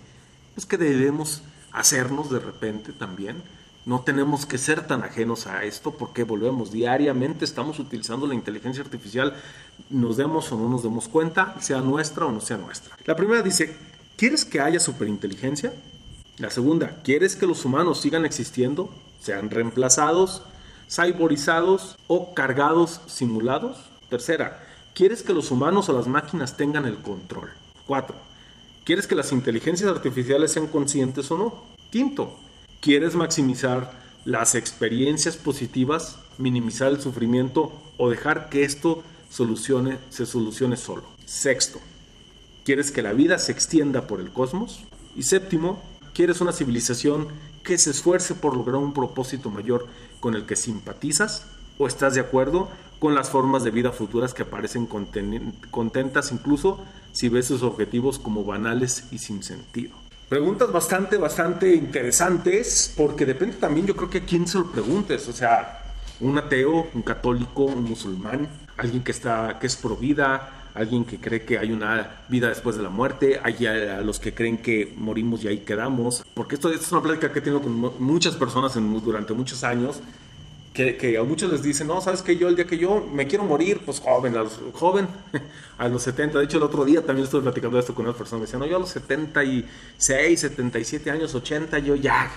pues, 0.54 0.64
que 0.64 0.78
debemos 0.78 1.42
hacernos 1.70 2.30
de 2.30 2.38
repente 2.38 2.94
también 2.94 3.42
no 3.84 4.00
tenemos 4.00 4.46
que 4.46 4.56
ser 4.56 4.86
tan 4.86 5.02
ajenos 5.02 5.46
a 5.46 5.64
esto 5.64 5.90
porque 5.90 6.24
volvemos, 6.24 6.72
diariamente 6.72 7.44
estamos 7.44 7.78
utilizando 7.78 8.26
la 8.26 8.34
inteligencia 8.34 8.82
artificial, 8.82 9.34
nos 9.90 10.16
demos 10.16 10.50
o 10.50 10.56
no 10.56 10.70
nos 10.70 10.82
demos 10.82 11.08
cuenta, 11.08 11.54
sea 11.60 11.82
nuestra 11.82 12.24
o 12.24 12.32
no 12.32 12.40
sea 12.40 12.56
nuestra. 12.56 12.96
La 13.04 13.16
primera 13.16 13.42
dice, 13.42 13.76
¿quieres 14.16 14.46
que 14.46 14.62
haya 14.62 14.80
superinteligencia? 14.80 15.74
La 16.38 16.48
segunda, 16.48 17.02
¿quieres 17.04 17.36
que 17.36 17.46
los 17.46 17.66
humanos 17.66 18.00
sigan 18.00 18.24
existiendo, 18.24 18.88
sean 19.20 19.50
reemplazados, 19.50 20.42
cyberizados 20.88 21.96
o 22.07 22.35
cargados, 22.35 23.01
simulados? 23.07 23.79
Tercera, 24.09 24.64
¿quieres 24.94 25.22
que 25.22 25.35
los 25.35 25.51
humanos 25.51 25.88
o 25.88 25.92
las 25.92 26.07
máquinas 26.07 26.57
tengan 26.57 26.87
el 26.87 26.96
control? 26.96 27.51
Cuatro, 27.87 28.16
¿quieres 28.85 29.07
que 29.07 29.14
las 29.14 29.33
inteligencias 29.33 29.90
artificiales 29.90 30.53
sean 30.53 30.66
conscientes 30.66 31.31
o 31.31 31.38
no? 31.38 31.64
Quinto, 31.90 32.37
¿Quieres 32.81 33.16
maximizar 33.16 33.90
las 34.24 34.55
experiencias 34.55 35.37
positivas, 35.37 36.16
minimizar 36.38 36.92
el 36.92 37.01
sufrimiento 37.01 37.72
o 37.96 38.09
dejar 38.09 38.51
que 38.51 38.62
esto 38.62 39.03
solucione, 39.31 39.98
se 40.11 40.27
solucione 40.27 40.77
solo? 40.77 41.03
Sexto, 41.24 41.81
¿quieres 42.64 42.92
que 42.92 43.03
la 43.03 43.12
vida 43.14 43.38
se 43.38 43.51
extienda 43.51 44.07
por 44.07 44.20
el 44.20 44.31
cosmos? 44.31 44.85
Y 45.16 45.24
séptimo, 45.24 45.83
¿quieres 46.14 46.40
una 46.40 46.53
civilización 46.53 47.27
que 47.68 47.76
se 47.76 47.90
esfuerce 47.90 48.35
por 48.35 48.57
lograr 48.57 48.76
un 48.76 48.94
propósito 48.94 49.50
mayor 49.50 49.87
con 50.20 50.35
el 50.35 50.46
que 50.46 50.57
simpatizas? 50.57 51.44
¿O 51.76 51.87
estás 51.87 52.14
de 52.14 52.20
acuerdo 52.22 52.70
con 52.98 53.14
las 53.14 53.28
formas 53.28 53.62
de 53.62 53.70
vida 53.70 53.92
futuras 53.92 54.33
que 54.33 54.42
aparecen 54.42 54.88
contentas 55.70 56.33
incluso 56.33 56.83
si 57.12 57.28
ves 57.28 57.44
sus 57.44 57.62
objetivos 57.62 58.18
como 58.18 58.42
banales 58.42 59.04
y 59.11 59.18
sin 59.18 59.42
sentido? 59.42 59.94
Preguntas 60.31 60.72
bastante, 60.72 61.18
bastante 61.18 61.74
interesantes, 61.74 62.94
porque 62.96 63.26
depende 63.26 63.57
también, 63.57 63.87
yo 63.87 63.94
creo 63.94 64.09
que 64.09 64.18
a 64.18 64.24
quién 64.24 64.46
se 64.46 64.57
lo 64.57 64.72
preguntes. 64.72 65.28
O 65.28 65.33
sea, 65.35 65.83
un 66.20 66.38
ateo, 66.38 66.88
un 66.94 67.02
católico, 67.02 67.64
un 67.64 67.85
musulmán, 67.85 68.48
alguien 68.78 69.04
que 69.04 69.12
está, 69.12 69.59
que 69.61 69.66
es 69.66 69.76
pro 69.76 69.94
vida, 69.94 70.58
alguien 70.78 71.04
que 71.04 71.18
cree 71.18 71.44
que 71.44 71.58
hay 71.58 71.72
una 71.72 72.22
vida 72.28 72.48
después 72.48 72.76
de 72.76 72.82
la 72.82 72.88
muerte, 72.88 73.40
hay 73.42 73.66
a 73.66 74.00
los 74.00 74.20
que 74.20 74.32
creen 74.32 74.58
que 74.58 74.94
morimos 74.96 75.44
y 75.44 75.48
ahí 75.48 75.58
quedamos. 75.58 76.24
Porque 76.34 76.54
esto, 76.54 76.70
es 76.72 76.90
una 76.92 77.02
plática 77.02 77.32
que 77.32 77.40
he 77.40 77.42
tenido 77.42 77.60
con 77.60 77.72
muchas 77.98 78.36
personas 78.36 78.74
durante 78.74 79.32
muchos 79.34 79.64
años 79.64 80.00
que, 80.72 81.18
a 81.18 81.24
muchos 81.24 81.50
les 81.50 81.62
dicen, 81.62 81.88
no, 81.88 82.00
sabes 82.00 82.22
que 82.22 82.36
yo 82.36 82.48
el 82.48 82.54
día 82.54 82.64
que 82.64 82.78
yo 82.78 83.04
me 83.12 83.26
quiero 83.26 83.44
morir, 83.44 83.80
pues 83.84 83.98
joven, 83.98 84.36
a 84.36 84.44
los, 84.44 84.60
joven, 84.74 85.08
a 85.78 85.88
los 85.88 86.02
70, 86.02 86.38
de 86.38 86.44
hecho 86.44 86.58
el 86.58 86.62
otro 86.62 86.84
día 86.84 87.04
también 87.04 87.24
estuve 87.24 87.42
platicando 87.42 87.78
esto 87.78 87.94
con 87.94 88.06
una 88.06 88.16
persona, 88.16 88.38
me 88.40 88.46
decían, 88.46 88.60
no, 88.60 88.66
yo 88.66 88.76
a 88.76 88.80
los 88.80 88.90
76, 88.90 90.40
77 90.40 91.10
años, 91.10 91.34
80, 91.34 91.78
yo 91.80 91.96
ya, 91.96 92.30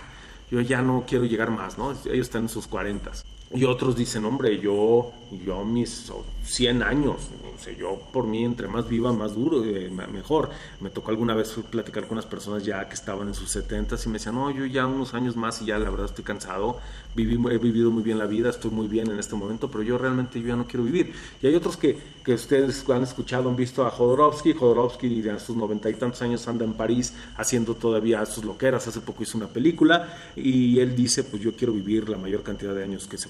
yo 0.49 0.60
ya 0.62 0.82
no 0.82 1.04
quiero 1.08 1.25
llegar 1.25 1.51
más, 1.51 1.77
¿no? 1.77 1.91
Ellos 1.91 2.27
están 2.27 2.43
en 2.43 2.49
sus 2.49 2.65
40. 2.67 3.12
Y 3.54 3.66
otros 3.66 3.98
dicen, 3.98 4.24
hombre, 4.24 4.60
yo, 4.60 5.12
yo 5.46 5.66
mis 5.66 6.10
100 6.44 6.84
años, 6.84 7.18
o 7.54 7.62
sea, 7.62 7.78
yo 7.78 8.00
por 8.12 8.26
mí 8.26 8.44
entre 8.46 8.68
más 8.68 8.88
viva, 8.88 9.12
más 9.12 9.36
duro, 9.36 9.64
eh, 9.66 9.92
mejor. 10.12 10.50
Me 10.80 10.90
tocó 10.90 11.12
alguna 11.12 11.36
vez 11.36 11.54
platicar 11.70 12.04
con 12.04 12.14
unas 12.14 12.26
personas 12.26 12.64
ya 12.64 12.88
que 12.88 12.94
estaban 12.94 13.28
en 13.28 13.34
sus 13.34 13.52
70 13.52 13.98
y 14.04 14.08
me 14.08 14.14
decían, 14.14 14.36
no, 14.36 14.52
yo 14.52 14.66
ya 14.66 14.88
unos 14.88 15.14
años 15.14 15.36
más 15.36 15.62
y 15.62 15.66
ya 15.66 15.78
la 15.78 15.90
verdad 15.90 16.06
estoy 16.06 16.24
cansado, 16.24 16.80
Viví, 17.14 17.38
he 17.54 17.58
vivido 17.58 17.92
muy 17.92 18.04
bien 18.04 18.18
la 18.18 18.26
vida, 18.26 18.50
estoy 18.50 18.72
muy 18.72 18.88
bien 18.88 19.12
en 19.12 19.20
este 19.20 19.36
momento, 19.36 19.70
pero 19.70 19.84
yo 19.84 19.98
realmente 19.98 20.42
ya 20.42 20.56
no 20.56 20.66
quiero 20.66 20.86
vivir. 20.86 21.14
Y 21.42 21.48
hay 21.48 21.56
otros 21.56 21.76
que, 21.76 21.98
que 22.24 22.34
ustedes 22.34 22.90
han 22.90 23.04
escuchado, 23.04 23.50
han 23.50 23.58
visto 23.58 23.86
a 23.86 23.92
Jodorowsky, 23.92 24.54
Jodorowsky 24.54 25.28
a 25.28 25.38
sus 25.38 25.58
noventa 25.58 25.90
y 25.90 25.94
tantos 25.96 26.22
años 26.22 26.48
anda 26.48 26.64
en 26.64 26.74
París 26.74 27.14
haciendo 27.36 27.76
todavía 27.76 28.26
sus 28.26 28.46
loqueras, 28.46 28.88
hace 28.88 29.02
poco 29.02 29.24
hizo 29.24 29.38
una 29.38 29.48
película 29.48 30.18
y 30.38 30.80
él 30.80 30.96
dice, 30.96 31.26
pues 31.26 31.42
yo 31.44 31.54
quiero 31.54 31.74
vivir 31.74 32.08
la 32.08 32.18
mayor 32.18 32.44
cantidad 32.44 32.74
de 32.74 32.84
años 32.84 33.08
que 33.08 33.18
se 33.18 33.28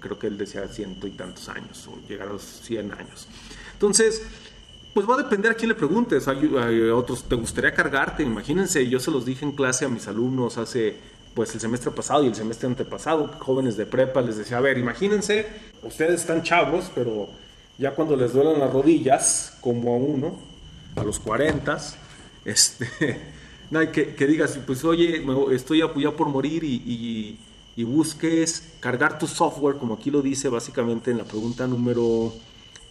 Creo 0.00 0.18
que 0.18 0.26
él 0.26 0.38
decía 0.38 0.66
ciento 0.68 1.06
y 1.06 1.10
tantos 1.10 1.48
años, 1.48 1.88
o 1.88 1.98
llegar 2.08 2.28
a 2.28 2.32
los 2.32 2.42
100 2.42 2.92
años. 2.92 3.26
Entonces, 3.72 4.22
pues 4.92 5.08
va 5.08 5.14
a 5.14 5.18
depender 5.18 5.52
a 5.52 5.54
quién 5.54 5.68
le 5.68 5.74
preguntes. 5.74 6.26
Hay, 6.28 6.44
otros, 6.90 7.24
¿te 7.24 7.34
gustaría 7.34 7.72
cargarte? 7.72 8.22
Imagínense, 8.22 8.88
yo 8.88 8.98
se 9.00 9.10
los 9.10 9.24
dije 9.24 9.44
en 9.44 9.52
clase 9.52 9.84
a 9.84 9.88
mis 9.88 10.08
alumnos 10.08 10.58
hace, 10.58 10.96
pues 11.34 11.54
el 11.54 11.60
semestre 11.60 11.90
pasado 11.90 12.24
y 12.24 12.28
el 12.28 12.34
semestre 12.34 12.66
antepasado, 12.66 13.28
jóvenes 13.38 13.76
de 13.76 13.86
prepa, 13.86 14.20
les 14.20 14.36
decía, 14.36 14.58
a 14.58 14.60
ver, 14.60 14.78
imagínense, 14.78 15.46
ustedes 15.82 16.20
están 16.20 16.42
chavos, 16.42 16.90
pero 16.94 17.28
Ya 17.78 17.94
cuando 17.94 18.14
les 18.14 18.34
duelen 18.34 18.60
las 18.60 18.70
rodillas, 18.70 19.56
como 19.62 19.94
a 19.94 19.96
uno, 19.96 20.38
a 20.96 21.02
los 21.02 21.18
40, 21.18 21.78
este, 22.44 22.90
que, 23.92 24.14
que 24.14 24.26
digas, 24.26 24.58
pues 24.66 24.84
oye, 24.84 25.24
estoy 25.52 25.78
ya 25.78 26.10
por 26.10 26.28
morir 26.28 26.62
y, 26.62 26.74
y, 26.74 27.38
busques 27.84 28.72
cargar 28.80 29.18
tu 29.18 29.26
software, 29.26 29.76
como 29.76 29.94
aquí 29.94 30.10
lo 30.10 30.22
dice 30.22 30.48
básicamente 30.48 31.10
en 31.10 31.18
la 31.18 31.24
pregunta 31.24 31.66
número 31.66 32.32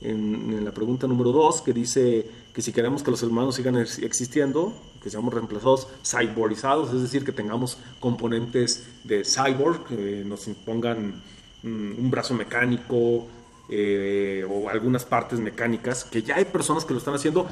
en, 0.01 0.63
la 0.63 0.71
pregunta 0.71 1.07
número 1.07 1.31
2, 1.31 1.61
que 1.61 1.73
dice 1.73 2.25
que 2.53 2.61
si 2.61 2.71
queremos 2.71 3.03
que 3.03 3.11
los 3.11 3.21
humanos 3.23 3.55
sigan 3.55 3.77
existiendo, 3.77 4.73
que 5.01 5.09
seamos 5.09 5.33
reemplazados 5.33 5.87
cyborizados, 6.03 6.93
es 6.93 7.01
decir, 7.01 7.23
que 7.23 7.31
tengamos 7.31 7.77
componentes 7.99 8.87
de 9.03 9.23
cyborg, 9.23 9.85
que 9.85 10.23
nos 10.25 10.47
impongan 10.47 11.21
mm, 11.63 11.99
un 11.99 12.11
brazo 12.11 12.33
mecánico, 12.33 13.27
eh, 13.69 14.45
o 14.49 14.69
algunas 14.69 15.05
partes 15.05 15.39
mecánicas, 15.39 16.03
que 16.03 16.23
ya 16.23 16.35
hay 16.37 16.45
personas 16.45 16.85
que 16.85 16.93
lo 16.93 16.99
están 16.99 17.13
haciendo. 17.13 17.47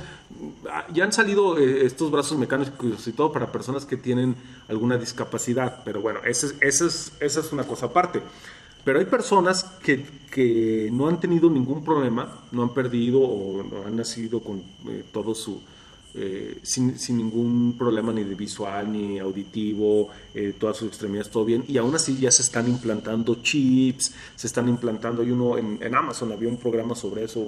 Ya 0.94 1.04
han 1.04 1.14
salido 1.14 1.58
eh, 1.58 1.86
estos 1.86 2.12
brazos 2.12 2.38
mecánicos 2.38 3.08
y 3.08 3.12
todo 3.12 3.32
para 3.32 3.52
personas 3.52 3.86
que 3.86 3.98
tienen 3.98 4.36
alguna 4.68 4.98
discapacidad, 4.98 5.84
pero 5.86 6.02
bueno, 6.02 6.20
esa 6.26 6.48
es, 6.62 7.14
esa 7.20 7.40
es 7.40 7.52
una 7.52 7.64
cosa 7.64 7.88
aparte. 7.88 8.22
Pero 8.84 9.00
hay 9.00 9.06
personas 9.06 9.66
que, 9.84 10.06
que, 10.32 10.90
no 10.94 11.10
han 11.10 11.20
tenido 11.20 11.50
ningún 11.50 11.84
problema, 11.84 12.40
no 12.54 12.64
han 12.64 12.74
perdido 12.74 13.20
o 13.20 13.62
no 13.62 13.86
han 13.86 13.98
nacido 13.98 14.40
con 14.40 14.64
eh, 14.88 15.04
todo 15.12 15.36
su, 15.36 15.62
eh, 16.20 16.58
sin, 16.64 16.96
ningún 17.10 17.76
problema 17.78 18.12
ni 18.12 18.24
de 18.24 18.34
visual 18.34 18.92
ni 18.92 19.20
auditivo, 19.20 20.10
eh, 20.34 20.56
todas 20.58 20.78
sus 20.78 20.88
extremidades, 20.88 21.30
todo 21.30 21.46
bien, 21.46 21.64
y 21.68 21.78
aún 21.78 21.94
así 21.94 22.18
ya 22.18 22.32
se 22.32 22.42
están 22.42 22.68
implantando 22.68 23.36
chips, 23.44 24.14
se 24.36 24.48
están 24.48 24.68
implantando, 24.68 25.22
hay 25.22 25.30
uno 25.30 25.60
en, 25.60 25.94
Amazon, 25.94 26.32
había 26.32 26.50
un 26.50 26.58
programa 26.58 26.96
sobre 26.96 27.26
eso, 27.26 27.46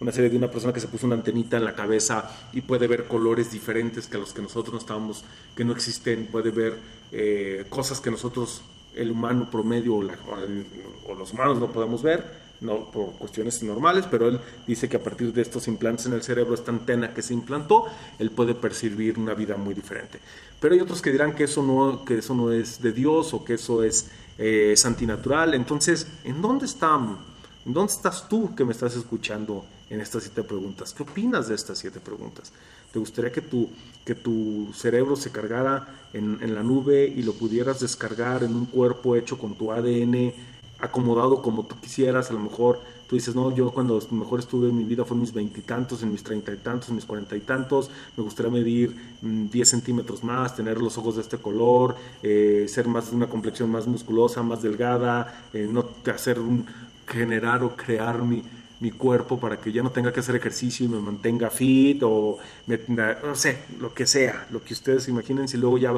una 0.00 0.12
serie 0.12 0.30
de 0.30 0.36
una 0.38 0.50
persona 0.50 0.72
que 0.72 0.80
se 0.80 0.88
puso 0.88 1.06
una 1.06 1.16
antenita 1.16 1.58
en 1.58 1.64
la 1.66 1.74
cabeza 1.74 2.30
y 2.54 2.62
puede 2.62 2.86
ver 2.86 3.06
colores 3.06 3.52
diferentes 3.52 4.06
que 4.06 4.16
los 4.16 4.32
que 4.32 4.40
nosotros 4.40 4.72
no 4.72 4.78
estábamos, 4.78 5.22
que 5.54 5.64
no 5.66 5.72
existen, 5.72 6.26
puede 6.32 6.50
ver 6.50 6.78
eh, 7.12 7.66
cosas 7.68 8.00
que 8.00 8.10
nosotros, 8.10 8.62
el 8.96 9.10
humano 9.10 9.48
promedio 9.50 9.96
o, 9.96 11.14
los 11.14 11.32
humanos 11.32 11.58
no 11.58 11.70
podemos 11.70 12.02
ver 12.02 12.46
no 12.60 12.90
por 12.90 13.12
cuestiones 13.12 13.62
normales, 13.62 14.06
pero 14.10 14.28
él 14.28 14.40
dice 14.66 14.88
que 14.88 14.96
a 14.96 15.02
partir 15.02 15.30
de 15.32 15.42
estos 15.42 15.68
implantes 15.68 16.06
en 16.06 16.14
el 16.14 16.22
cerebro, 16.22 16.54
esta 16.54 16.70
antena 16.70 17.12
que 17.12 17.20
se 17.20 17.34
implantó, 17.34 17.84
él 18.18 18.30
puede 18.30 18.54
percibir 18.54 19.18
una 19.18 19.34
vida 19.34 19.58
muy 19.58 19.74
diferente. 19.74 20.18
Pero 20.58 20.74
hay 20.74 20.80
otros 20.80 21.02
que 21.02 21.12
dirán 21.12 21.34
que 21.34 21.44
eso 21.44 21.62
no, 21.62 22.04
que 22.04 22.18
eso 22.18 22.34
no 22.34 22.50
es 22.50 22.80
de 22.80 22.92
Dios 22.92 23.34
o 23.34 23.44
que 23.44 23.54
eso 23.54 23.84
es, 23.84 24.10
eh, 24.38 24.70
es 24.72 24.86
antinatural. 24.86 25.52
Entonces, 25.52 26.06
¿en 26.24 26.40
dónde 26.40 26.64
están? 26.64 27.18
¿En 27.66 27.74
dónde 27.74 27.92
estás 27.92 28.26
tú 28.26 28.54
que 28.54 28.64
me 28.64 28.72
estás 28.72 28.96
escuchando 28.96 29.66
en 29.90 30.00
estas 30.00 30.24
siete 30.24 30.42
preguntas? 30.42 30.92
¿Qué 30.92 31.02
opinas 31.02 31.48
de 31.48 31.54
estas 31.54 31.78
siete 31.78 32.00
preguntas? 32.00 32.52
¿Te 32.92 32.98
gustaría 32.98 33.32
que 33.32 33.42
tu, 33.42 33.68
que 34.04 34.14
tu 34.14 34.72
cerebro 34.74 35.16
se 35.16 35.30
cargara 35.30 35.88
en, 36.12 36.38
en 36.42 36.54
la 36.54 36.62
nube 36.62 37.06
y 37.06 37.22
lo 37.22 37.32
pudieras 37.32 37.80
descargar 37.80 38.44
en 38.44 38.54
un 38.54 38.66
cuerpo 38.66 39.16
hecho 39.16 39.38
con 39.38 39.54
tu 39.54 39.72
ADN? 39.72 40.32
acomodado 40.78 41.42
como 41.42 41.64
tú 41.64 41.76
quisieras, 41.80 42.30
a 42.30 42.34
lo 42.34 42.40
mejor 42.40 42.80
tú 43.08 43.16
dices, 43.16 43.34
no, 43.34 43.54
yo 43.54 43.70
cuando 43.70 44.00
mejor 44.10 44.40
estuve 44.40 44.68
en 44.68 44.76
mi 44.76 44.84
vida 44.84 45.04
fue 45.04 45.14
en 45.14 45.22
mis 45.22 45.32
veintitantos, 45.32 46.02
en 46.02 46.12
mis 46.12 46.22
treinta 46.22 46.52
y 46.52 46.56
tantos, 46.56 46.88
en 46.88 46.96
mis 46.96 47.04
cuarenta 47.04 47.36
y 47.36 47.40
tantos, 47.40 47.90
me 48.16 48.22
gustaría 48.22 48.50
medir 48.50 48.94
10 49.22 49.22
mm, 49.22 49.70
centímetros 49.70 50.24
más, 50.24 50.56
tener 50.56 50.78
los 50.78 50.98
ojos 50.98 51.16
de 51.16 51.22
este 51.22 51.38
color, 51.38 51.96
eh, 52.22 52.66
ser 52.68 52.88
más 52.88 53.12
una 53.12 53.28
complexión 53.28 53.70
más 53.70 53.86
musculosa, 53.86 54.42
más 54.42 54.62
delgada, 54.62 55.46
eh, 55.52 55.68
no 55.70 55.88
hacer 56.12 56.38
un, 56.38 56.66
generar 57.06 57.62
o 57.62 57.76
crear 57.76 58.22
mi, 58.22 58.42
mi 58.80 58.90
cuerpo 58.90 59.38
para 59.38 59.58
que 59.58 59.72
ya 59.72 59.82
no 59.82 59.90
tenga 59.90 60.12
que 60.12 60.20
hacer 60.20 60.36
ejercicio 60.36 60.84
y 60.86 60.88
me 60.88 61.00
mantenga 61.00 61.50
fit 61.50 62.02
o 62.02 62.38
no 62.66 63.34
sé, 63.34 63.58
lo 63.80 63.94
que 63.94 64.06
sea, 64.06 64.46
lo 64.50 64.62
que 64.62 64.74
ustedes 64.74 65.08
imaginen 65.08 65.48
si 65.48 65.56
luego 65.56 65.78
ya 65.78 65.94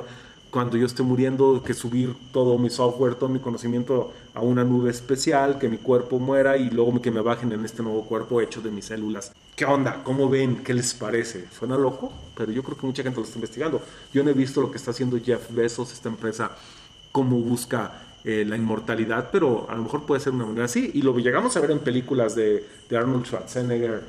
cuando 0.51 0.79
yo 0.79 0.87
esté 0.87 1.03
muriendo, 1.03 1.63
que 1.63 1.75
subir 1.75 2.15
todo 2.33 2.57
mi 2.59 2.71
software, 2.71 3.17
todo 3.17 3.29
mi 3.29 3.39
conocimiento 3.39 4.13
a 4.35 4.41
una 4.41 4.65
nube 4.65 4.91
especial, 4.91 5.59
que 5.59 5.69
mi 5.69 5.77
cuerpo 5.77 6.19
muera 6.19 6.57
y 6.57 6.71
luego 6.71 7.03
que 7.03 7.11
me 7.11 7.21
bajen 7.21 7.53
en 7.53 7.65
este 7.65 7.83
nuevo 7.83 8.05
cuerpo 8.05 8.41
hecho 8.41 8.61
de 8.63 8.71
mis 8.71 8.87
células. 8.87 9.33
¿Qué 9.55 9.65
onda? 9.67 10.03
¿Cómo 10.05 10.29
ven? 10.29 10.63
¿Qué 10.65 10.73
les 10.73 10.95
parece? 10.95 11.47
Suena 11.51 11.77
loco, 11.77 12.13
pero 12.35 12.51
yo 12.51 12.63
creo 12.63 12.79
que 12.79 12.87
mucha 12.87 13.03
gente 13.03 13.19
lo 13.19 13.27
está 13.27 13.37
investigando. 13.37 13.83
Yo 14.15 14.25
no 14.25 14.31
he 14.31 14.35
visto 14.35 14.61
lo 14.61 14.71
que 14.71 14.79
está 14.79 14.93
haciendo 14.93 15.19
Jeff 15.23 15.51
Bezos, 15.51 15.93
esta 15.93 16.09
empresa, 16.09 16.53
cómo 17.13 17.37
busca 17.39 18.08
eh, 18.29 18.45
la 18.45 18.57
inmortalidad, 18.57 19.31
pero 19.33 19.67
a 19.71 19.75
lo 19.75 19.85
mejor 19.85 20.05
puede 20.05 20.21
ser 20.21 20.35
una 20.35 20.45
manera 20.45 20.67
así. 20.67 20.91
Y 20.93 21.01
lo 21.01 21.17
llegamos 21.19 21.57
a 21.57 21.61
ver 21.61 21.71
en 21.71 21.79
películas 21.79 22.35
de, 22.35 22.63
de 22.87 22.97
Arnold 22.99 23.25
Schwarzenegger, 23.25 24.03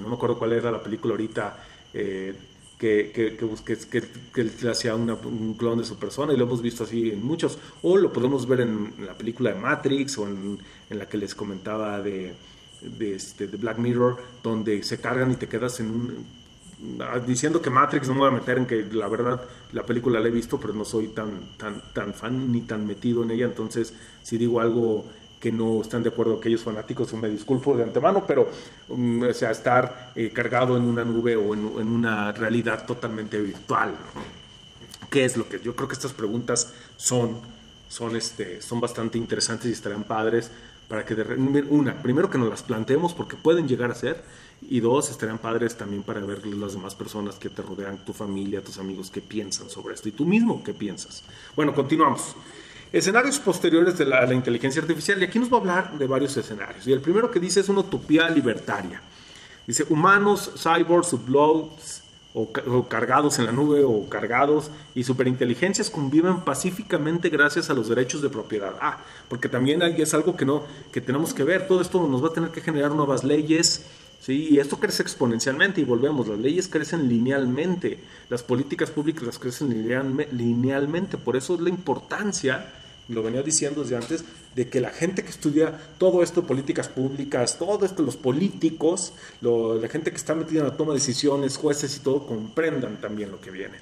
no 0.00 0.08
me 0.08 0.14
acuerdo 0.14 0.38
cuál 0.38 0.54
era 0.54 0.70
la 0.70 0.82
película 0.82 1.12
ahorita. 1.12 1.62
Eh, 1.92 2.34
que, 2.78 3.12
que, 3.14 3.36
que, 3.36 4.02
que, 4.32 4.40
él 4.40 4.50
hacía 4.70 4.94
un 4.94 5.54
clon 5.58 5.78
de 5.78 5.84
su 5.84 5.98
persona 5.98 6.32
y 6.32 6.38
lo 6.38 6.44
hemos 6.44 6.62
visto 6.62 6.84
así 6.84 7.10
en 7.10 7.22
muchos. 7.22 7.58
O 7.82 7.98
lo 7.98 8.10
podemos 8.10 8.48
ver 8.48 8.62
en, 8.62 8.94
la 9.04 9.12
película 9.12 9.52
de 9.52 9.60
Matrix 9.60 10.16
o 10.16 10.26
en, 10.26 10.58
en 10.88 10.98
la 10.98 11.06
que 11.06 11.18
les 11.18 11.34
comentaba 11.34 12.00
de, 12.00 12.32
de, 12.80 13.14
este, 13.14 13.46
de, 13.46 13.58
Black 13.58 13.76
Mirror, 13.76 14.16
donde 14.42 14.82
se 14.82 14.98
cargan 15.02 15.30
y 15.32 15.34
te 15.34 15.48
quedas 15.48 15.80
en 15.80 15.90
un... 15.90 16.43
Ah, 17.00 17.18
diciendo 17.18 17.62
que 17.62 17.70
Matrix 17.70 18.08
no 18.08 18.14
me 18.14 18.20
voy 18.20 18.28
a 18.28 18.32
meter 18.32 18.58
en 18.58 18.66
que 18.66 18.84
la 18.92 19.08
verdad 19.08 19.40
la 19.72 19.84
película 19.84 20.20
la 20.20 20.28
he 20.28 20.30
visto, 20.30 20.58
pero 20.60 20.74
no 20.74 20.84
soy 20.84 21.08
tan, 21.08 21.56
tan, 21.56 21.80
tan 21.92 22.12
fan 22.12 22.52
ni 22.52 22.62
tan 22.62 22.86
metido 22.86 23.22
en 23.22 23.30
ella, 23.30 23.46
entonces 23.46 23.94
si 24.22 24.36
digo 24.38 24.60
algo 24.60 25.04
que 25.40 25.52
no 25.52 25.82
están 25.82 26.02
de 26.02 26.08
acuerdo 26.08 26.38
aquellos 26.38 26.62
fanáticos, 26.62 27.12
me 27.14 27.28
disculpo 27.28 27.76
de 27.76 27.84
antemano, 27.84 28.24
pero 28.26 28.48
um, 28.88 29.22
o 29.22 29.32
sea, 29.32 29.50
estar 29.50 30.12
eh, 30.14 30.30
cargado 30.30 30.76
en 30.76 30.84
una 30.84 31.04
nube 31.04 31.36
o 31.36 31.52
en, 31.52 31.86
una 31.86 32.32
realidad 32.32 32.86
totalmente 32.86 33.38
virtual. 33.38 33.94
¿Qué 35.10 35.24
es 35.24 35.36
lo 35.36 35.46
que 35.46 35.60
yo 35.60 35.76
creo 35.76 35.86
que 35.86 35.94
estas 35.94 36.14
preguntas 36.14 36.72
son, 36.96 37.38
son, 37.88 38.16
este, 38.16 38.62
son 38.62 38.80
bastante 38.80 39.18
interesantes 39.18 39.68
y 39.68 39.72
estarán 39.72 40.04
padres 40.04 40.50
para 40.88 41.04
que, 41.04 41.14
de, 41.14 41.34
una, 41.68 41.94
primero 42.02 42.30
que 42.30 42.38
nos 42.38 42.48
las 42.48 42.62
planteemos 42.62 43.12
porque 43.12 43.36
pueden 43.36 43.68
llegar 43.68 43.90
a 43.90 43.94
ser, 43.94 44.22
y 44.68 44.80
dos, 44.80 45.10
estarían 45.10 45.38
padres 45.38 45.76
también 45.76 46.02
para 46.02 46.20
ver 46.20 46.46
las 46.46 46.72
demás 46.72 46.94
personas 46.94 47.36
que 47.36 47.48
te 47.50 47.62
rodean, 47.62 48.04
tu 48.04 48.12
familia, 48.12 48.62
tus 48.62 48.78
amigos, 48.78 49.10
qué 49.10 49.20
piensan 49.20 49.68
sobre 49.68 49.94
esto, 49.94 50.08
y 50.08 50.12
tú 50.12 50.24
mismo 50.24 50.62
qué 50.64 50.72
piensas. 50.72 51.22
Bueno, 51.54 51.74
continuamos. 51.74 52.34
Escenarios 52.92 53.40
posteriores 53.40 53.98
de 53.98 54.06
la, 54.06 54.32
inteligencia 54.32 54.80
artificial, 54.80 55.20
y 55.20 55.24
aquí 55.24 55.38
nos 55.38 55.52
va 55.52 55.56
a 55.56 55.60
hablar 55.60 55.98
de 55.98 56.06
varios 56.06 56.36
escenarios. 56.36 56.86
Y 56.86 56.92
el 56.92 57.00
primero 57.00 57.30
que 57.30 57.40
dice 57.40 57.60
es 57.60 57.68
una 57.68 57.80
utopía 57.80 58.28
libertaria. 58.30 59.02
Dice, 59.66 59.84
humanos, 59.88 60.52
cyborgs, 60.56 61.12
uploads, 61.12 62.02
o, 62.34 62.88
cargados 62.88 63.38
en 63.38 63.46
la 63.46 63.52
nube, 63.52 63.84
o 63.84 64.08
cargados, 64.08 64.70
y 64.94 65.04
superinteligencias 65.04 65.88
conviven 65.88 66.40
pacíficamente 66.40 67.28
gracias 67.28 67.70
a 67.70 67.74
los 67.74 67.88
derechos 67.88 68.22
de 68.22 68.28
propiedad. 68.28 68.74
Ah, 68.80 68.98
porque 69.28 69.48
también 69.48 69.82
hay, 69.82 70.00
es 70.00 70.14
algo 70.14 70.36
que, 70.36 70.44
no, 70.44 70.64
que 70.92 71.00
tenemos 71.00 71.32
que 71.32 71.44
ver, 71.44 71.68
todo 71.68 71.80
esto 71.80 72.06
nos 72.08 72.22
va 72.22 72.28
a 72.28 72.32
tener 72.32 72.50
que 72.50 72.60
generar 72.60 72.90
nuevas 72.90 73.22
leyes, 73.22 73.84
¿sí? 74.24 74.48
y 74.50 74.58
esto 74.58 74.78
crece 74.78 75.02
exponencialmente, 75.02 75.80
y 75.80 75.84
volvemos, 75.84 76.28
las 76.28 76.38
leyes 76.38 76.68
crecen 76.68 77.08
linealmente, 77.08 77.98
las 78.30 78.42
políticas 78.42 78.90
públicas 78.90 79.38
crecen 79.38 79.70
linealmente, 80.32 81.18
por 81.18 81.36
eso 81.36 81.54
es 81.54 81.60
la 81.60 81.68
importancia 81.68 82.66
lo 83.08 83.22
venía 83.22 83.42
diciendo 83.42 83.82
desde 83.82 83.96
antes, 83.96 84.24
de 84.54 84.68
que 84.68 84.80
la 84.80 84.90
gente 84.90 85.22
que 85.22 85.30
estudia 85.30 85.78
todo 85.98 86.22
esto, 86.22 86.46
políticas 86.46 86.88
públicas, 86.88 87.58
todo 87.58 87.84
esto, 87.84 88.02
los 88.02 88.16
políticos, 88.16 89.12
la 89.40 89.88
gente 89.88 90.10
que 90.10 90.16
está 90.16 90.34
metida 90.34 90.60
en 90.60 90.68
la 90.68 90.76
toma 90.76 90.92
de 90.92 91.00
decisiones, 91.00 91.56
jueces 91.56 91.96
y 91.96 92.00
todo, 92.00 92.26
comprendan 92.26 93.00
también 93.00 93.30
lo 93.30 93.40
que 93.40 93.50
viene. 93.50 93.76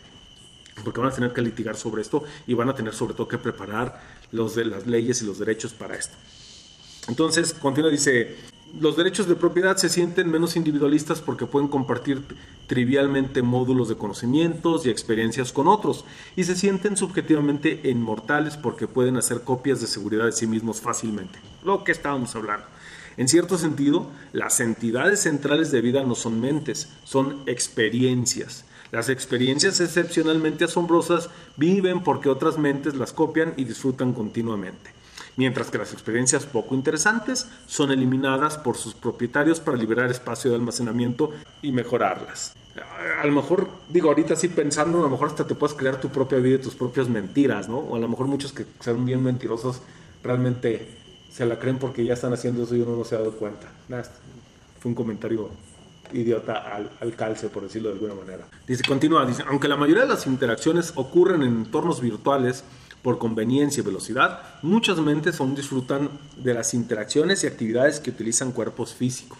Porque 0.82 1.00
van 1.00 1.10
a 1.10 1.14
tener 1.14 1.32
que 1.32 1.42
litigar 1.42 1.76
sobre 1.76 2.02
esto 2.02 2.24
y 2.46 2.54
van 2.54 2.68
a 2.68 2.74
tener 2.74 2.94
sobre 2.94 3.14
todo 3.14 3.28
que 3.28 3.38
preparar 3.38 4.00
los 4.32 4.56
de 4.56 4.64
las 4.64 4.86
leyes 4.86 5.22
y 5.22 5.26
los 5.26 5.38
derechos 5.38 5.72
para 5.72 5.94
esto. 5.94 6.14
Entonces, 7.08 7.52
continúa, 7.52 7.90
dice, 7.90 8.36
los 8.80 8.96
derechos 8.96 9.28
de 9.28 9.34
propiedad 9.34 9.76
se 9.76 9.88
sienten 9.88 10.30
menos 10.30 10.56
individualistas 10.56 11.20
porque 11.20 11.46
pueden 11.46 11.68
compartir 11.68 12.22
trivialmente 12.66 13.42
módulos 13.42 13.88
de 13.88 13.96
conocimientos 13.96 14.86
y 14.86 14.90
experiencias 14.90 15.52
con 15.52 15.68
otros 15.68 16.04
y 16.36 16.44
se 16.44 16.56
sienten 16.56 16.96
subjetivamente 16.96 17.80
inmortales 17.84 18.56
porque 18.56 18.86
pueden 18.86 19.16
hacer 19.16 19.42
copias 19.42 19.80
de 19.80 19.86
seguridad 19.86 20.24
de 20.24 20.32
sí 20.32 20.46
mismos 20.46 20.80
fácilmente. 20.80 21.38
Lo 21.64 21.84
que 21.84 21.92
estábamos 21.92 22.34
hablando. 22.34 22.64
En 23.18 23.28
cierto 23.28 23.58
sentido, 23.58 24.06
las 24.32 24.58
entidades 24.60 25.20
centrales 25.20 25.70
de 25.70 25.82
vida 25.82 26.02
no 26.02 26.14
son 26.14 26.40
mentes, 26.40 26.88
son 27.04 27.42
experiencias. 27.44 28.64
Las 28.90 29.10
experiencias 29.10 29.80
excepcionalmente 29.80 30.64
asombrosas 30.64 31.28
viven 31.56 32.02
porque 32.02 32.30
otras 32.30 32.56
mentes 32.58 32.94
las 32.94 33.12
copian 33.12 33.52
y 33.58 33.64
disfrutan 33.64 34.14
continuamente 34.14 35.01
mientras 35.36 35.70
que 35.70 35.78
las 35.78 35.92
experiencias 35.92 36.46
poco 36.46 36.74
interesantes 36.74 37.48
son 37.66 37.90
eliminadas 37.90 38.58
por 38.58 38.76
sus 38.76 38.94
propietarios 38.94 39.60
para 39.60 39.76
liberar 39.76 40.10
espacio 40.10 40.50
de 40.50 40.56
almacenamiento 40.56 41.30
y 41.62 41.72
mejorarlas. 41.72 42.54
A 43.20 43.26
lo 43.26 43.32
mejor, 43.32 43.68
digo, 43.88 44.08
ahorita 44.08 44.34
sí 44.36 44.48
pensando, 44.48 44.98
a 44.98 45.02
lo 45.02 45.10
mejor 45.10 45.28
hasta 45.28 45.46
te 45.46 45.54
puedes 45.54 45.76
crear 45.76 46.00
tu 46.00 46.08
propia 46.08 46.38
vida 46.38 46.56
y 46.56 46.58
tus 46.58 46.74
propias 46.74 47.08
mentiras, 47.08 47.68
¿no? 47.68 47.78
O 47.78 47.96
a 47.96 47.98
lo 47.98 48.08
mejor 48.08 48.26
muchos 48.26 48.52
que 48.52 48.64
son 48.80 49.04
bien 49.04 49.22
mentirosos 49.22 49.82
realmente 50.22 50.88
se 51.30 51.46
la 51.46 51.58
creen 51.58 51.78
porque 51.78 52.04
ya 52.04 52.14
están 52.14 52.32
haciendo 52.32 52.64
eso 52.64 52.74
y 52.76 52.80
uno 52.80 52.96
no 52.96 53.04
se 53.04 53.14
ha 53.14 53.18
dado 53.18 53.32
cuenta. 53.32 53.68
fue 54.80 54.88
un 54.88 54.94
comentario 54.94 55.50
idiota 56.12 56.74
al, 56.74 56.90
al, 57.00 57.14
calce, 57.14 57.48
por 57.48 57.62
decirlo 57.62 57.88
de 57.88 57.94
alguna 57.94 58.14
manera. 58.14 58.46
Dice, 58.66 58.82
continúa, 58.86 59.24
dice, 59.24 59.42
aunque 59.48 59.68
la 59.68 59.76
mayoría 59.76 60.02
de 60.02 60.10
las 60.10 60.26
interacciones 60.26 60.92
ocurren 60.96 61.42
en 61.42 61.48
entornos 61.48 62.00
virtuales 62.00 62.64
por 63.02 63.18
conveniencia 63.18 63.82
y 63.82 63.84
velocidad, 63.84 64.42
muchas 64.62 64.98
mentes 64.98 65.40
aún 65.40 65.54
disfrutan 65.54 66.08
de 66.36 66.54
las 66.54 66.72
interacciones 66.72 67.42
y 67.42 67.48
actividades 67.48 68.00
que 68.00 68.10
utilizan 68.10 68.52
cuerpos 68.52 68.94
físicos. 68.94 69.38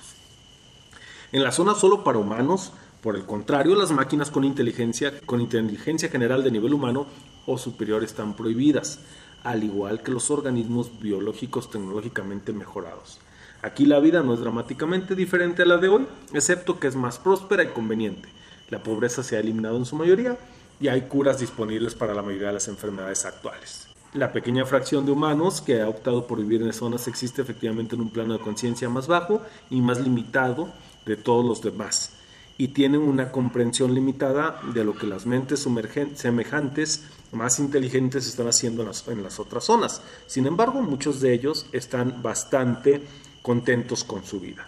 En 1.30 1.42
la 1.42 1.52
zona 1.52 1.74
solo 1.74 2.04
para 2.04 2.18
humanos, 2.18 2.72
por 3.02 3.16
el 3.16 3.24
contrario, 3.24 3.74
las 3.74 3.90
máquinas 3.90 4.30
con 4.30 4.44
inteligencia, 4.44 5.12
con 5.24 5.40
inteligencia 5.40 6.08
general 6.08 6.44
de 6.44 6.50
nivel 6.50 6.74
humano 6.74 7.06
o 7.46 7.56
superior 7.58 8.04
están 8.04 8.34
prohibidas, 8.34 9.00
al 9.42 9.64
igual 9.64 10.02
que 10.02 10.12
los 10.12 10.30
organismos 10.30 11.00
biológicos 11.00 11.70
tecnológicamente 11.70 12.52
mejorados. 12.52 13.18
Aquí 13.62 13.86
la 13.86 14.00
vida 14.00 14.22
no 14.22 14.34
es 14.34 14.40
dramáticamente 14.40 15.14
diferente 15.14 15.62
a 15.62 15.66
la 15.66 15.78
de 15.78 15.88
hoy, 15.88 16.06
excepto 16.32 16.78
que 16.78 16.88
es 16.88 16.96
más 16.96 17.18
próspera 17.18 17.62
y 17.62 17.68
conveniente. 17.68 18.28
La 18.70 18.82
pobreza 18.82 19.22
se 19.22 19.36
ha 19.36 19.40
eliminado 19.40 19.76
en 19.76 19.84
su 19.84 19.96
mayoría 19.96 20.36
y 20.82 20.88
hay 20.88 21.02
curas 21.02 21.38
disponibles 21.38 21.94
para 21.94 22.12
la 22.12 22.22
mayoría 22.22 22.48
de 22.48 22.54
las 22.54 22.68
enfermedades 22.68 23.24
actuales. 23.24 23.88
La 24.12 24.32
pequeña 24.32 24.66
fracción 24.66 25.06
de 25.06 25.12
humanos 25.12 25.62
que 25.62 25.80
ha 25.80 25.88
optado 25.88 26.26
por 26.26 26.38
vivir 26.38 26.60
en 26.60 26.72
zonas 26.72 27.08
existe 27.08 27.40
efectivamente 27.40 27.94
en 27.94 28.02
un 28.02 28.10
plano 28.10 28.34
de 28.34 28.40
conciencia 28.40 28.90
más 28.90 29.06
bajo 29.06 29.40
y 29.70 29.80
más 29.80 30.00
limitado 30.00 30.68
de 31.06 31.16
todos 31.16 31.46
los 31.46 31.62
demás 31.62 32.16
y 32.58 32.68
tienen 32.68 33.00
una 33.00 33.32
comprensión 33.32 33.94
limitada 33.94 34.60
de 34.74 34.84
lo 34.84 34.94
que 34.94 35.06
las 35.06 35.24
mentes 35.24 35.66
semejantes 36.14 37.04
más 37.32 37.58
inteligentes 37.58 38.26
están 38.26 38.48
haciendo 38.48 38.82
en 38.82 39.22
las, 39.22 39.40
otras 39.40 39.64
zonas. 39.64 40.02
Sin 40.26 40.46
embargo, 40.46 40.82
muchos 40.82 41.20
de 41.20 41.32
ellos 41.32 41.66
están 41.72 42.22
bastante 42.22 43.02
contentos 43.40 44.04
con 44.04 44.24
su 44.24 44.38
vida. 44.38 44.66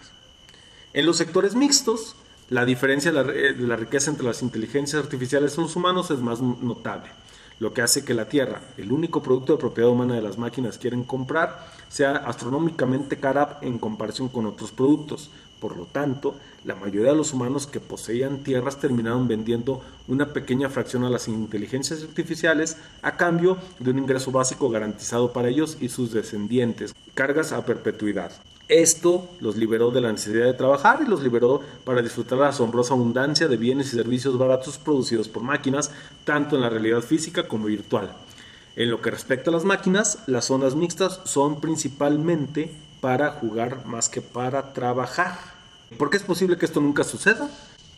En 0.93 1.05
los 1.05 1.17
sectores 1.17 1.55
mixtos, 1.55 2.15
la 2.49 2.63
diferencia 2.63 3.11
de 3.11 3.55
la, 3.57 3.75
riqueza 3.75 4.11
entre 4.11 4.25
las 4.25 4.43
inteligencias 4.43 5.01
artificiales 5.01 5.57
y 5.57 5.61
los 5.61 5.75
humanos 5.75 6.11
es 6.11 6.19
más 6.19 6.41
notable, 6.41 7.09
lo 7.59 7.73
que 7.73 7.81
hace 7.81 8.05
que 8.05 8.13
la 8.13 8.29
Tierra, 8.29 8.61
el 8.77 8.91
único 8.91 9.23
producto 9.23 9.53
de 9.53 9.59
propiedad 9.59 9.89
humana 9.89 10.13
de 10.13 10.21
las 10.21 10.37
máquinas 10.37 10.77
quieren 10.77 11.03
comprar, 11.03 11.65
sea 11.89 12.17
astronómicamente 12.17 13.17
cara 13.17 13.57
en 13.61 13.79
comparación 13.79 14.29
con 14.29 14.45
otros 14.45 14.71
productos. 14.71 15.31
Por 15.59 15.77
lo 15.77 15.85
tanto, 15.85 16.35
la 16.65 16.75
mayoría 16.75 17.11
de 17.11 17.17
los 17.17 17.33
humanos 17.33 17.65
que 17.65 17.79
poseían 17.79 18.43
tierras 18.43 18.77
terminaron 18.77 19.27
vendiendo 19.27 19.81
una 20.07 20.31
pequeña 20.33 20.69
fracción 20.69 21.03
a 21.05 21.09
las 21.09 21.27
inteligencias 21.27 22.03
artificiales 22.03 22.77
a 23.01 23.15
cambio 23.17 23.57
de 23.79 23.89
un 23.89 23.99
ingreso 23.99 24.31
básico 24.31 24.69
garantizado 24.69 25.33
para 25.33 25.47
ellos 25.47 25.77
y 25.79 25.89
sus 25.89 26.11
descendientes, 26.11 26.93
cargas 27.15 27.53
a 27.53 27.65
perpetuidad. 27.65 28.31
Esto 28.67 29.29
los 29.41 29.57
liberó 29.57 29.91
de 29.91 30.01
la 30.01 30.11
necesidad 30.11 30.45
de 30.45 30.53
trabajar 30.53 30.99
y 31.05 31.09
los 31.09 31.21
liberó 31.21 31.61
para 31.83 32.01
disfrutar 32.01 32.39
la 32.39 32.47
asombrosa 32.47 32.95
abundancia 32.95 33.47
de 33.47 33.57
bienes 33.57 33.87
y 33.87 33.97
servicios 33.97 34.37
baratos 34.39 34.79
producidos 34.79 35.27
por 35.27 35.43
máquinas, 35.43 35.91
tanto 36.23 36.55
en 36.55 36.63
la 36.63 36.69
realidad 36.69 37.01
física 37.01 37.47
como 37.47 37.65
virtual. 37.65 38.11
En 38.75 38.89
lo 38.89 39.01
que 39.01 39.11
respecta 39.11 39.51
a 39.51 39.53
las 39.53 39.65
máquinas, 39.65 40.19
las 40.25 40.45
zonas 40.45 40.75
mixtas 40.75 41.21
son 41.25 41.61
principalmente 41.61 42.71
para 43.01 43.31
jugar 43.31 43.85
más 43.85 44.09
que 44.09 44.21
para 44.21 44.73
trabajar. 44.73 45.37
¿Por 45.99 46.09
qué 46.09 46.17
es 46.17 46.23
posible 46.23 46.57
que 46.57 46.65
esto 46.65 46.81
nunca 46.81 47.03
suceda? 47.03 47.47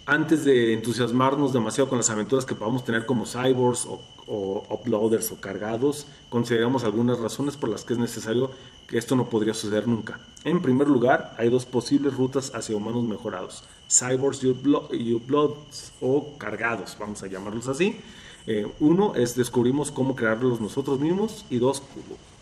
Antes 0.10 0.46
de 0.46 0.72
entusiasmarnos 0.72 1.52
demasiado 1.52 1.90
con 1.90 1.98
las 1.98 2.10
aventuras 2.10 2.46
que 2.46 2.56
podamos 2.56 2.86
tener 2.86 3.06
como 3.06 3.26
cyborgs 3.26 3.86
o, 3.88 4.00
o 4.26 4.64
uploaders 4.70 5.34
o 5.34 5.42
cargados, 5.42 6.08
consideramos 6.30 6.86
algunas 6.86 7.20
razones 7.20 7.58
por 7.58 7.68
las 7.68 7.84
que 7.84 7.92
es 7.92 8.00
necesario 8.00 8.50
que 8.88 8.98
esto 8.98 9.18
no 9.18 9.28
podría 9.28 9.54
suceder 9.54 9.86
nunca. 9.86 10.22
En 10.46 10.62
primer 10.62 10.88
lugar, 10.88 11.36
hay 11.38 11.50
dos 11.50 11.66
posibles 11.66 12.16
rutas 12.16 12.54
hacia 12.56 12.78
humanos 12.78 13.04
mejorados, 13.04 13.66
cyborgs 13.90 14.46
y 14.94 15.14
uploads 15.14 15.92
o 16.00 16.38
cargados, 16.38 16.96
vamos 16.98 17.22
a 17.24 17.28
llamarlos 17.28 17.68
así. 17.68 18.00
Eh, 18.46 18.66
uno 18.80 19.14
es 19.14 19.36
descubrimos 19.36 19.92
cómo 19.92 20.16
crearlos 20.16 20.62
nosotros 20.62 21.02
mismos 21.02 21.46
y 21.50 21.60
dos, 21.60 21.84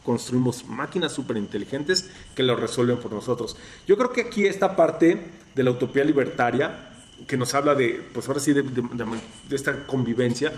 construimos 0.04 0.66
máquinas 0.68 1.14
súper 1.14 1.38
inteligentes 1.38 2.12
que 2.36 2.44
lo 2.44 2.56
resuelven 2.56 3.00
por 3.00 3.12
nosotros. 3.12 3.58
Yo 3.88 3.98
creo 3.98 4.12
que 4.12 4.22
aquí 4.22 4.46
esta 4.46 4.76
parte 4.76 5.32
de 5.56 5.64
la 5.64 5.72
utopía 5.72 6.04
libertaria, 6.04 6.92
que 7.28 7.38
nos 7.38 7.54
habla 7.54 7.76
de, 7.76 8.02
pues 8.14 8.28
ahora 8.28 8.40
sí, 8.40 8.54
de, 8.54 8.64
de 8.64 9.56
esta 9.56 9.86
convivencia, 9.86 10.54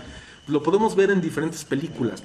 lo 0.46 0.62
podemos 0.62 0.96
ver 0.96 1.10
en 1.10 1.20
diferentes 1.20 1.64
películas. 1.64 2.22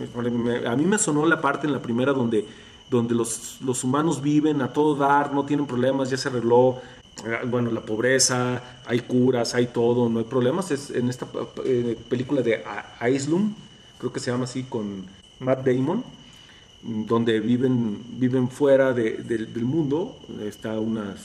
A 0.65 0.75
mí 0.75 0.85
me 0.85 0.97
sonó 0.97 1.25
la 1.25 1.41
parte 1.41 1.67
en 1.67 1.73
la 1.73 1.81
primera 1.81 2.13
donde 2.13 2.45
donde 2.93 3.15
los, 3.15 3.57
los 3.61 3.83
humanos 3.83 4.21
viven 4.21 4.61
a 4.61 4.71
todo 4.71 4.95
dar, 4.95 5.33
no 5.33 5.45
tienen 5.45 5.65
problemas, 5.65 6.09
ya 6.09 6.17
se 6.17 6.29
arregló, 6.29 6.81
eh, 7.25 7.39
bueno, 7.47 7.71
la 7.71 7.81
pobreza, 7.81 8.61
hay 8.85 8.99
curas, 9.01 9.55
hay 9.55 9.67
todo, 9.67 10.09
no 10.09 10.19
hay 10.19 10.25
problemas. 10.25 10.71
Es 10.71 10.91
en 10.91 11.09
esta 11.09 11.27
eh, 11.65 11.97
película 12.07 12.41
de 12.41 12.63
Aislum, 12.99 13.53
creo 13.97 14.13
que 14.13 14.19
se 14.19 14.31
llama 14.31 14.45
así, 14.45 14.63
con 14.63 15.05
Matt 15.39 15.65
Damon, 15.65 16.03
donde 16.83 17.39
viven, 17.39 17.99
viven 18.19 18.49
fuera 18.49 18.93
del 18.93 19.65
mundo, 19.65 20.19
está 20.45 20.79
una, 20.79 21.15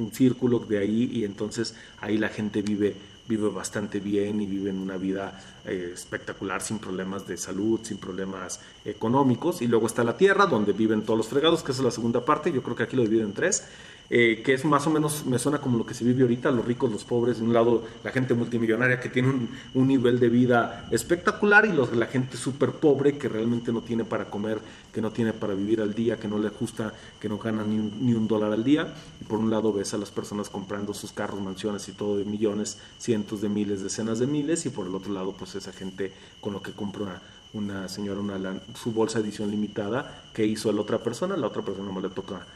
un 0.00 0.12
círculo 0.12 0.58
de 0.58 0.78
ahí 0.78 1.10
y 1.12 1.24
entonces 1.24 1.74
ahí 2.00 2.18
la 2.18 2.28
gente 2.28 2.62
vive 2.62 2.94
vive 3.28 3.48
bastante 3.50 4.00
bien 4.00 4.40
y 4.40 4.46
vive 4.46 4.70
en 4.70 4.78
una 4.78 4.96
vida 4.96 5.38
eh, 5.66 5.90
espectacular 5.92 6.62
sin 6.62 6.78
problemas 6.78 7.26
de 7.28 7.36
salud, 7.36 7.78
sin 7.82 7.98
problemas 7.98 8.60
económicos. 8.84 9.60
Y 9.60 9.66
luego 9.66 9.86
está 9.86 10.02
la 10.02 10.16
tierra, 10.16 10.46
donde 10.46 10.72
viven 10.72 11.02
todos 11.02 11.18
los 11.18 11.28
fregados, 11.28 11.62
que 11.62 11.72
es 11.72 11.78
la 11.80 11.90
segunda 11.90 12.24
parte. 12.24 12.50
Yo 12.50 12.62
creo 12.62 12.74
que 12.74 12.84
aquí 12.84 12.96
lo 12.96 13.02
dividen 13.02 13.26
en 13.26 13.32
tres. 13.34 13.68
Eh, 14.10 14.40
que 14.42 14.54
es 14.54 14.64
más 14.64 14.86
o 14.86 14.90
menos, 14.90 15.26
me 15.26 15.38
suena 15.38 15.58
como 15.58 15.76
lo 15.76 15.84
que 15.84 15.92
se 15.92 16.02
vive 16.02 16.22
ahorita, 16.22 16.50
los 16.50 16.64
ricos, 16.64 16.90
los 16.90 17.04
pobres, 17.04 17.38
de 17.38 17.44
un 17.44 17.52
lado 17.52 17.84
la 18.02 18.10
gente 18.10 18.32
multimillonaria 18.32 19.00
que 19.00 19.10
tiene 19.10 19.28
un, 19.74 19.88
nivel 19.88 20.18
de 20.18 20.30
vida 20.30 20.88
espectacular 20.90 21.66
y 21.66 21.72
los, 21.72 21.94
la 21.94 22.06
gente 22.06 22.38
súper 22.38 22.70
pobre 22.72 23.18
que 23.18 23.28
realmente 23.28 23.70
no 23.70 23.82
tiene 23.82 24.04
para 24.04 24.24
comer, 24.26 24.60
que 24.92 25.02
no 25.02 25.10
tiene 25.10 25.34
para 25.34 25.52
vivir 25.52 25.82
al 25.82 25.92
día, 25.92 26.18
que 26.18 26.26
no 26.26 26.38
le 26.38 26.48
gusta, 26.48 26.94
que 27.20 27.28
no 27.28 27.36
gana 27.36 27.64
ni 27.64 27.78
un, 27.78 27.92
ni 28.00 28.14
un 28.14 28.26
dólar 28.26 28.52
al 28.52 28.64
día. 28.64 28.94
Y 29.20 29.24
por 29.24 29.38
un 29.38 29.50
lado 29.50 29.74
ves 29.74 29.92
a 29.92 29.98
las 29.98 30.10
personas 30.10 30.48
comprando 30.48 30.94
sus 30.94 31.12
carros, 31.12 31.40
mansiones 31.40 31.86
y 31.88 31.92
todo 31.92 32.16
de 32.16 32.24
millones, 32.24 32.78
cientos 32.98 33.42
de 33.42 33.50
miles, 33.50 33.82
decenas 33.82 34.18
de 34.18 34.26
miles, 34.26 34.64
y 34.64 34.70
por 34.70 34.86
el 34.86 34.94
otro 34.94 35.12
lado 35.12 35.32
pues 35.32 35.54
esa 35.54 35.72
gente 35.72 36.12
con 36.40 36.54
lo 36.54 36.62
que 36.62 36.72
compra 36.72 37.20
una, 37.52 37.88
señora 37.88 38.20
una, 38.20 38.60
su 38.74 38.92
bolsa 38.92 39.18
edición 39.18 39.50
limitada 39.50 40.22
que 40.32 40.46
hizo 40.46 40.72
la 40.72 40.80
otra 40.80 40.98
persona, 40.98 41.36
la 41.36 41.46
otra 41.46 41.62
persona 41.62 41.92
no 41.92 42.00
le 42.00 42.08
toca 42.08 42.46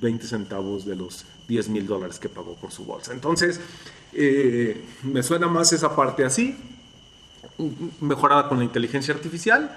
20 0.00 0.26
centavos 0.26 0.84
de 0.84 0.96
los 0.96 1.24
10 1.48 1.68
mil 1.68 1.86
dólares 1.86 2.18
que 2.18 2.28
pagó 2.28 2.54
por 2.54 2.70
su 2.70 2.84
bolsa. 2.84 3.12
Entonces, 3.12 3.60
eh, 4.12 4.84
me 5.02 5.22
suena 5.22 5.48
más 5.48 5.72
esa 5.72 5.94
parte 5.94 6.24
así, 6.24 6.56
mejorada 8.00 8.48
con 8.48 8.58
la 8.58 8.64
inteligencia 8.64 9.14
artificial. 9.14 9.74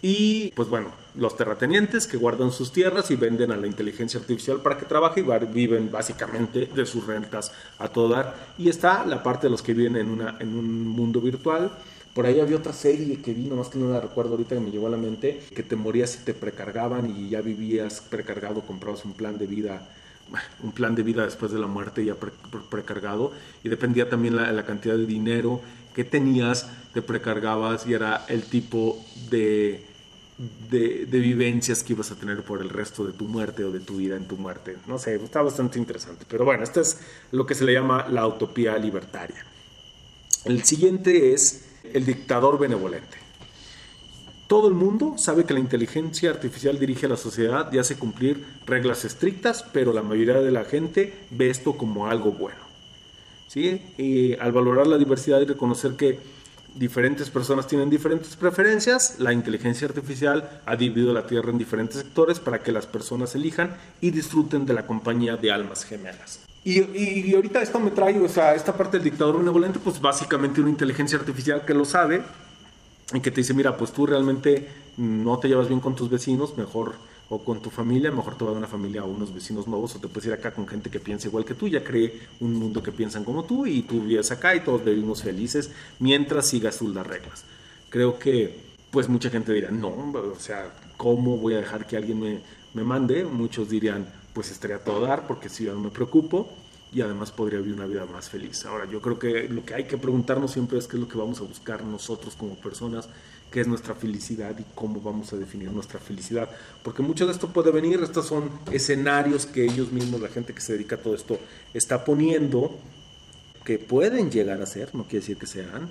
Y 0.00 0.52
pues 0.52 0.68
bueno, 0.68 0.92
los 1.16 1.36
terratenientes 1.36 2.06
que 2.06 2.16
guardan 2.16 2.52
sus 2.52 2.72
tierras 2.72 3.10
y 3.10 3.16
venden 3.16 3.50
a 3.50 3.56
la 3.56 3.66
inteligencia 3.66 4.20
artificial 4.20 4.60
para 4.60 4.78
que 4.78 4.86
trabaje 4.86 5.20
y 5.20 5.46
viven 5.46 5.90
básicamente 5.90 6.66
de 6.66 6.86
sus 6.86 7.04
rentas 7.04 7.52
a 7.78 7.88
todo 7.88 8.08
dar. 8.10 8.54
Y 8.58 8.68
está 8.68 9.04
la 9.04 9.22
parte 9.22 9.48
de 9.48 9.50
los 9.50 9.60
que 9.60 9.74
viven 9.74 9.96
en, 9.96 10.08
una, 10.08 10.36
en 10.38 10.56
un 10.56 10.86
mundo 10.86 11.20
virtual 11.20 11.72
por 12.18 12.26
ahí 12.26 12.40
había 12.40 12.56
otra 12.56 12.72
serie 12.72 13.22
que 13.22 13.32
vi, 13.32 13.48
más 13.48 13.68
que 13.68 13.78
no 13.78 13.92
la 13.92 14.00
recuerdo 14.00 14.32
ahorita 14.32 14.56
que 14.56 14.60
me 14.60 14.72
llegó 14.72 14.88
a 14.88 14.90
la 14.90 14.96
mente, 14.96 15.40
que 15.54 15.62
te 15.62 15.76
morías 15.76 16.10
si 16.10 16.24
te 16.24 16.34
precargaban 16.34 17.08
y 17.16 17.28
ya 17.28 17.40
vivías 17.40 18.00
precargado, 18.00 18.62
comprabas 18.62 19.04
un 19.04 19.12
plan 19.12 19.38
de 19.38 19.46
vida 19.46 19.88
un 20.64 20.72
plan 20.72 20.96
de 20.96 21.04
vida 21.04 21.24
después 21.24 21.52
de 21.52 21.60
la 21.60 21.68
muerte 21.68 22.04
ya 22.04 22.16
precargado 22.70 23.30
y 23.62 23.68
dependía 23.68 24.10
también 24.10 24.34
la, 24.34 24.66
cantidad 24.66 24.96
de 24.96 25.06
dinero 25.06 25.60
que 25.94 26.02
tenías, 26.02 26.68
te 26.92 27.02
precargabas 27.02 27.86
y 27.86 27.94
era 27.94 28.24
el 28.26 28.42
tipo 28.42 29.00
de, 29.30 29.86
de, 30.72 31.06
de, 31.06 31.18
vivencias 31.20 31.84
que 31.84 31.92
ibas 31.92 32.10
a 32.10 32.16
tener 32.16 32.42
por 32.42 32.62
el 32.62 32.70
resto 32.70 33.04
de 33.06 33.12
tu 33.12 33.26
muerte 33.26 33.62
o 33.62 33.70
de 33.70 33.78
tu 33.78 33.98
vida 33.98 34.16
en 34.16 34.26
tu 34.26 34.36
muerte. 34.36 34.76
No 34.88 34.98
sé, 34.98 35.14
está 35.14 35.40
bastante 35.40 35.78
interesante. 35.78 36.24
Pero 36.28 36.44
bueno, 36.44 36.64
esto 36.64 36.80
es 36.80 36.98
lo 37.30 37.46
que 37.46 37.54
se 37.54 37.64
le 37.64 37.74
llama 37.74 38.08
la 38.08 38.26
utopía 38.26 38.76
libertaria. 38.76 39.46
El 40.44 40.64
siguiente 40.64 41.32
es 41.32 41.67
el 41.94 42.04
dictador 42.04 42.58
benevolente. 42.58 43.18
Todo 44.48 44.68
el 44.68 44.74
mundo 44.74 45.14
sabe 45.18 45.44
que 45.44 45.52
la 45.52 45.60
inteligencia 45.60 46.30
artificial 46.30 46.78
dirige 46.78 47.04
a 47.04 47.10
la 47.10 47.18
sociedad 47.18 47.70
y 47.70 47.76
hace 47.76 47.98
cumplir 47.98 48.42
reglas 48.64 49.04
estrictas, 49.04 49.62
pero 49.74 49.92
la 49.92 50.02
mayoría 50.02 50.40
de 50.40 50.50
la 50.50 50.64
gente 50.64 51.12
ve 51.30 51.50
esto 51.50 51.76
como 51.76 52.06
algo 52.06 52.32
bueno. 52.32 52.56
¿Sí? 53.46 53.82
Y 53.98 54.34
al 54.38 54.52
valorar 54.52 54.86
la 54.86 54.96
diversidad 54.96 55.40
y 55.42 55.44
reconocer 55.44 55.92
que 55.92 56.18
diferentes 56.74 57.28
personas 57.28 57.66
tienen 57.66 57.90
diferentes 57.90 58.36
preferencias, 58.36 59.16
la 59.18 59.34
inteligencia 59.34 59.86
artificial 59.86 60.62
ha 60.64 60.76
dividido 60.76 61.12
la 61.12 61.26
Tierra 61.26 61.50
en 61.50 61.58
diferentes 61.58 61.98
sectores 61.98 62.40
para 62.40 62.62
que 62.62 62.72
las 62.72 62.86
personas 62.86 63.34
elijan 63.34 63.76
y 64.00 64.10
disfruten 64.12 64.64
de 64.64 64.72
la 64.72 64.86
compañía 64.86 65.36
de 65.36 65.52
almas 65.52 65.84
gemelas. 65.84 66.47
Y, 66.68 67.34
ahorita 67.34 67.62
esto 67.62 67.80
me 67.80 67.90
trae, 67.90 68.20
o 68.20 68.28
sea, 68.28 68.54
esta 68.54 68.76
parte 68.76 68.98
del 68.98 69.04
dictador 69.04 69.38
benevolente, 69.38 69.78
pues 69.78 69.98
básicamente 69.98 70.60
una 70.60 70.68
inteligencia 70.68 71.18
artificial 71.18 71.64
que 71.64 71.72
lo 71.72 71.86
sabe 71.86 72.22
y 73.14 73.20
que 73.20 73.30
te 73.30 73.40
dice, 73.40 73.54
mira, 73.54 73.74
pues 73.74 73.90
tú 73.90 74.04
realmente 74.04 74.68
no 74.98 75.38
te 75.38 75.48
llevas 75.48 75.68
bien 75.68 75.80
con 75.80 75.94
tus 75.94 76.10
vecinos, 76.10 76.58
mejor 76.58 76.96
o 77.30 77.42
con 77.42 77.62
tu 77.62 77.70
familia, 77.70 78.10
mejor 78.10 78.36
te 78.36 78.44
va 78.44 78.50
a 78.50 78.54
una 78.54 78.66
familia 78.66 79.02
o 79.02 79.06
unos 79.06 79.32
vecinos 79.32 79.66
nuevos, 79.66 79.96
o 79.96 79.98
te 79.98 80.08
puedes 80.08 80.26
ir 80.26 80.34
acá 80.34 80.50
con 80.50 80.68
gente 80.68 80.90
que 80.90 81.00
piensa 81.00 81.28
igual 81.28 81.46
que 81.46 81.54
tú, 81.54 81.68
ya 81.68 81.82
cree 81.82 82.20
un 82.40 82.52
mundo 82.52 82.82
que 82.82 82.92
piensan 82.92 83.24
como 83.24 83.44
tú 83.44 83.64
y 83.64 83.80
tú 83.80 84.02
vives 84.02 84.30
acá 84.30 84.54
y 84.54 84.60
todos 84.60 84.84
vivimos 84.84 85.22
felices 85.22 85.70
mientras 85.98 86.48
sigas 86.48 86.76
tú 86.76 86.88
las 86.88 87.06
reglas. 87.06 87.44
Creo 87.88 88.18
que 88.18 88.60
pues 88.90 89.08
mucha 89.08 89.30
gente 89.30 89.54
dirá, 89.54 89.70
no, 89.70 89.88
o 89.88 90.38
sea, 90.38 90.70
¿cómo 90.98 91.38
voy 91.38 91.54
a 91.54 91.58
dejar 91.60 91.86
que 91.86 91.96
alguien 91.96 92.20
me, 92.20 92.40
me 92.74 92.84
mande? 92.84 93.24
Muchos 93.24 93.70
dirían, 93.70 94.06
pues 94.38 94.52
estaría 94.52 94.78
todo 94.78 95.00
dar 95.00 95.26
porque 95.26 95.48
si 95.48 95.64
yo 95.64 95.74
no 95.74 95.80
me 95.80 95.90
preocupo 95.90 96.48
y 96.92 97.00
además 97.00 97.32
podría 97.32 97.58
vivir 97.58 97.74
una 97.74 97.86
vida 97.86 98.06
más 98.06 98.30
feliz. 98.30 98.64
Ahora, 98.66 98.84
yo 98.88 99.00
creo 99.02 99.18
que 99.18 99.48
lo 99.48 99.64
que 99.64 99.74
hay 99.74 99.88
que 99.88 99.98
preguntarnos 99.98 100.52
siempre 100.52 100.78
es 100.78 100.86
qué 100.86 100.94
es 100.94 101.00
lo 101.00 101.08
que 101.08 101.18
vamos 101.18 101.40
a 101.40 101.42
buscar 101.42 101.82
nosotros 101.82 102.36
como 102.36 102.54
personas, 102.54 103.08
qué 103.50 103.62
es 103.62 103.66
nuestra 103.66 103.96
felicidad 103.96 104.56
y 104.56 104.62
cómo 104.76 105.00
vamos 105.00 105.32
a 105.32 105.36
definir 105.36 105.72
nuestra 105.72 105.98
felicidad. 105.98 106.48
Porque 106.84 107.02
mucho 107.02 107.26
de 107.26 107.32
esto 107.32 107.52
puede 107.52 107.72
venir, 107.72 108.00
estos 108.00 108.26
son 108.26 108.48
escenarios 108.70 109.44
que 109.44 109.64
ellos 109.64 109.90
mismos, 109.90 110.20
la 110.20 110.28
gente 110.28 110.54
que 110.54 110.60
se 110.60 110.74
dedica 110.74 110.94
a 110.94 111.00
todo 111.00 111.16
esto, 111.16 111.40
está 111.74 112.04
poniendo, 112.04 112.78
que 113.64 113.80
pueden 113.80 114.30
llegar 114.30 114.62
a 114.62 114.66
ser, 114.66 114.94
no 114.94 115.02
quiere 115.02 115.18
decir 115.18 115.36
que 115.36 115.48
sean, 115.48 115.90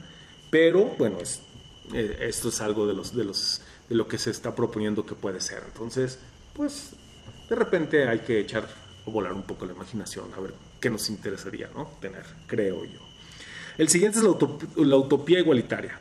pero 0.49 0.85
bueno, 0.97 1.17
eh, 1.93 2.17
esto 2.21 2.47
es 2.47 2.61
algo 2.61 2.87
de, 2.87 2.93
los, 2.93 3.13
de, 3.13 3.25
los, 3.25 3.61
de 3.89 3.95
lo 3.95 4.07
que 4.07 4.17
se 4.17 4.31
está 4.31 4.55
proponiendo 4.55 5.05
que 5.05 5.15
puede 5.15 5.41
ser. 5.41 5.63
Entonces, 5.67 6.17
pues 6.53 6.93
de 7.49 7.55
repente 7.55 8.07
hay 8.07 8.19
que 8.19 8.39
echar 8.39 8.67
o 9.05 9.11
volar 9.11 9.33
un 9.33 9.43
poco 9.43 9.65
la 9.65 9.73
imaginación, 9.73 10.25
a 10.35 10.39
ver 10.41 10.53
qué 10.79 10.89
nos 10.89 11.09
interesaría 11.09 11.69
¿no? 11.73 11.89
tener, 12.01 12.23
creo 12.45 12.83
yo. 12.85 12.99
El 13.77 13.89
siguiente 13.89 14.19
es 14.19 14.23
la, 14.23 14.95
utopía 14.97 15.39
igualitaria. 15.39 15.99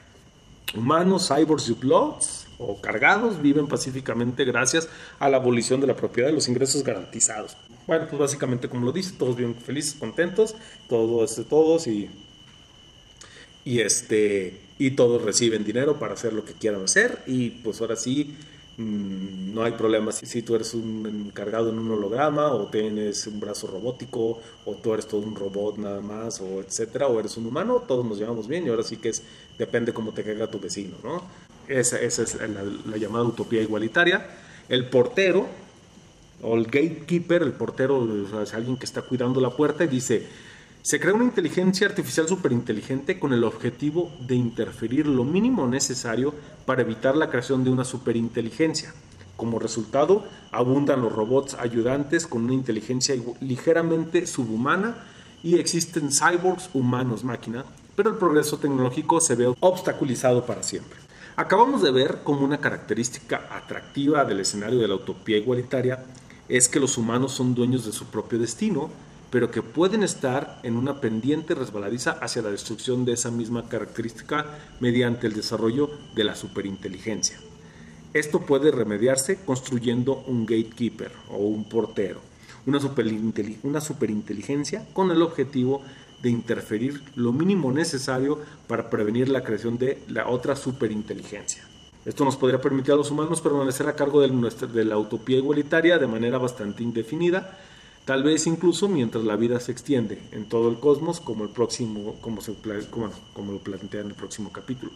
Humanos, 0.74 1.28
cyborgs 1.28 1.68
y 1.68 1.72
uploads 1.72 2.46
o 2.58 2.80
cargados 2.80 3.40
viven 3.40 3.66
pacíficamente 3.66 4.44
gracias 4.44 4.88
a 5.18 5.28
la 5.28 5.36
abolición 5.36 5.80
de 5.80 5.86
la 5.86 5.94
propiedad 5.94 6.28
de 6.28 6.34
los 6.34 6.48
ingresos 6.48 6.82
garantizados. 6.82 7.56
Bueno, 7.86 8.06
pues 8.08 8.18
básicamente 8.18 8.68
como 8.68 8.86
lo 8.86 8.92
dice, 8.92 9.12
todos 9.18 9.36
viven 9.36 9.54
felices, 9.54 9.94
contentos, 9.94 10.56
todos, 10.88 11.40
todos 11.48 11.86
y, 11.86 12.10
y, 13.64 13.80
este, 13.80 14.58
y 14.78 14.92
todos 14.92 15.22
reciben 15.22 15.62
dinero 15.62 15.98
para 15.98 16.14
hacer 16.14 16.32
lo 16.32 16.44
que 16.44 16.54
quieran 16.54 16.82
hacer 16.82 17.22
y 17.26 17.50
pues 17.50 17.80
ahora 17.80 17.96
sí 17.96 18.36
no 18.78 19.62
hay 19.62 19.72
problema 19.72 20.12
si, 20.12 20.42
tú 20.42 20.54
eres 20.54 20.74
un 20.74 21.26
encargado 21.28 21.70
en 21.70 21.78
un 21.78 21.90
holograma 21.90 22.52
o 22.52 22.66
tienes 22.66 23.26
un 23.26 23.40
brazo 23.40 23.68
robótico 23.68 24.40
o 24.66 24.74
tú 24.74 24.92
eres 24.92 25.06
todo 25.06 25.22
un 25.22 25.34
robot 25.34 25.78
nada 25.78 26.02
más 26.02 26.42
o 26.42 26.60
etcétera 26.60 27.06
o 27.06 27.18
eres 27.18 27.38
un 27.38 27.46
humano, 27.46 27.82
todos 27.88 28.04
nos 28.04 28.18
llevamos 28.18 28.48
bien 28.48 28.66
y 28.66 28.68
ahora 28.68 28.82
sí 28.82 28.98
que 28.98 29.08
es 29.08 29.22
depende 29.58 29.94
cómo 29.94 30.12
te 30.12 30.22
caiga 30.22 30.46
tu 30.48 30.60
vecino, 30.60 30.96
¿no? 31.02 31.22
Esa, 31.68 31.98
esa 32.00 32.22
es 32.22 32.36
la, 32.36 32.96
llamada 32.96 33.24
utopía 33.24 33.62
igualitaria. 33.62 34.26
El 34.68 34.88
portero 34.88 35.46
o 36.42 36.54
el 36.54 36.64
gatekeeper, 36.66 37.42
el 37.42 37.52
portero 37.52 38.06
es 38.42 38.52
alguien 38.52 38.76
que 38.76 38.84
está 38.84 39.02
cuidando 39.02 39.40
la 39.40 39.50
puerta 39.50 39.84
y 39.84 39.88
dice, 39.88 40.26
se 40.86 41.00
crea 41.00 41.14
una 41.14 41.24
inteligencia 41.24 41.88
artificial 41.88 42.28
superinteligente 42.28 43.18
con 43.18 43.32
el 43.32 43.42
objetivo 43.42 44.12
de 44.20 44.36
interferir 44.36 45.08
lo 45.08 45.24
mínimo 45.24 45.66
necesario 45.66 46.32
para 46.64 46.82
evitar 46.82 47.16
la 47.16 47.28
creación 47.28 47.64
de 47.64 47.70
una 47.70 47.84
superinteligencia. 47.84 48.94
Como 49.36 49.58
resultado, 49.58 50.24
abundan 50.52 51.02
los 51.02 51.12
robots 51.12 51.54
ayudantes 51.54 52.28
con 52.28 52.44
una 52.44 52.54
inteligencia 52.54 53.16
ligeramente 53.40 54.28
subhumana 54.28 55.04
y 55.42 55.58
existen 55.58 56.12
cyborgs 56.12 56.70
humanos 56.72 57.24
máquina, 57.24 57.64
pero 57.96 58.10
el 58.10 58.16
progreso 58.16 58.58
tecnológico 58.58 59.20
se 59.20 59.34
ve 59.34 59.52
obstaculizado 59.58 60.46
para 60.46 60.62
siempre. 60.62 61.00
Acabamos 61.34 61.82
de 61.82 61.90
ver 61.90 62.20
como 62.22 62.44
una 62.44 62.58
característica 62.58 63.48
atractiva 63.50 64.24
del 64.24 64.38
escenario 64.38 64.78
de 64.78 64.86
la 64.86 64.94
utopía 64.94 65.36
igualitaria 65.36 66.04
es 66.48 66.68
que 66.68 66.78
los 66.78 66.96
humanos 66.96 67.32
son 67.32 67.56
dueños 67.56 67.84
de 67.84 67.90
su 67.90 68.04
propio 68.06 68.38
destino 68.38 68.88
pero 69.36 69.50
que 69.50 69.60
pueden 69.60 70.02
estar 70.02 70.60
en 70.62 70.78
una 70.78 70.98
pendiente 70.98 71.54
resbaladiza 71.54 72.12
hacia 72.12 72.40
la 72.40 72.48
destrucción 72.48 73.04
de 73.04 73.12
esa 73.12 73.30
misma 73.30 73.68
característica 73.68 74.46
mediante 74.80 75.26
el 75.26 75.34
desarrollo 75.34 75.90
de 76.14 76.24
la 76.24 76.34
superinteligencia. 76.34 77.38
Esto 78.14 78.40
puede 78.40 78.70
remediarse 78.70 79.40
construyendo 79.44 80.24
un 80.26 80.46
gatekeeper 80.46 81.12
o 81.28 81.36
un 81.36 81.68
portero, 81.68 82.20
una, 82.64 82.80
superinteligencia 82.80 84.86
con 84.94 85.10
el 85.10 85.20
objetivo 85.20 85.82
de 86.22 86.30
interferir 86.30 87.02
lo 87.14 87.34
mínimo 87.34 87.70
necesario 87.70 88.40
para 88.66 88.88
prevenir 88.88 89.28
la 89.28 89.44
creación 89.44 89.76
de 89.76 90.02
la 90.08 90.28
otra 90.28 90.56
superinteligencia. 90.56 91.68
Esto 92.06 92.24
nos 92.24 92.38
podría 92.38 92.62
permitir 92.62 92.94
a 92.94 92.96
los 92.96 93.10
humanos 93.10 93.42
permanecer 93.42 93.86
a 93.86 93.96
cargo 93.96 94.22
de, 94.22 94.30
de 94.72 94.84
la 94.86 94.96
utopía 94.96 95.36
igualitaria 95.36 95.98
de 95.98 96.06
manera 96.06 96.38
bastante 96.38 96.82
indefinida, 96.82 97.58
tal 98.06 98.22
vez 98.22 98.46
incluso 98.46 98.88
mientras 98.88 99.24
la 99.24 99.36
vida 99.36 99.60
se 99.60 99.72
extiende 99.72 100.22
en 100.30 100.48
todo 100.48 100.70
el 100.70 100.78
cosmos, 100.78 101.20
como, 101.20 101.44
el 101.44 101.50
próximo, 101.50 102.14
como, 102.22 102.40
se, 102.40 102.52
lo 102.52 103.58
plantea 103.58 104.00
en 104.00 104.06
el 104.06 104.14
próximo 104.14 104.50
capítulo. 104.52 104.92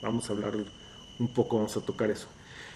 Vamos 0.00 0.30
a 0.30 0.32
hablar 0.32 0.54
un 1.18 1.28
poco, 1.28 1.56
vamos 1.56 1.76
a 1.76 1.80
tocar 1.80 2.10
eso. 2.10 2.28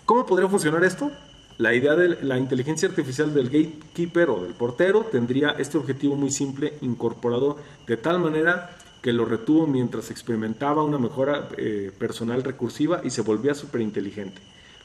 ¿Cómo 0.04 0.26
podría 0.26 0.48
funcionar 0.48 0.82
esto? 0.82 1.10
La 1.58 1.72
idea 1.72 1.94
de 1.94 2.20
la 2.22 2.36
inteligencia 2.36 2.88
artificial 2.88 3.32
del 3.32 3.48
gatekeeper 3.48 4.30
o 4.30 4.42
del 4.42 4.54
portero 4.54 5.04
tendría 5.04 5.50
este 5.50 5.78
objetivo 5.78 6.16
muy 6.16 6.32
simple 6.32 6.74
incorporado 6.80 7.56
de 7.86 7.96
tal 7.96 8.18
manera 8.18 8.76
que 9.00 9.12
lo 9.12 9.24
retuvo 9.24 9.66
mientras 9.66 10.10
experimentaba 10.10 10.82
una 10.82 10.98
mejora 10.98 11.48
eh, 11.56 11.92
personal 11.96 12.42
recursiva 12.42 13.02
y 13.04 13.10
se 13.10 13.22
volvía 13.22 13.54
superinteligente. 13.54 14.40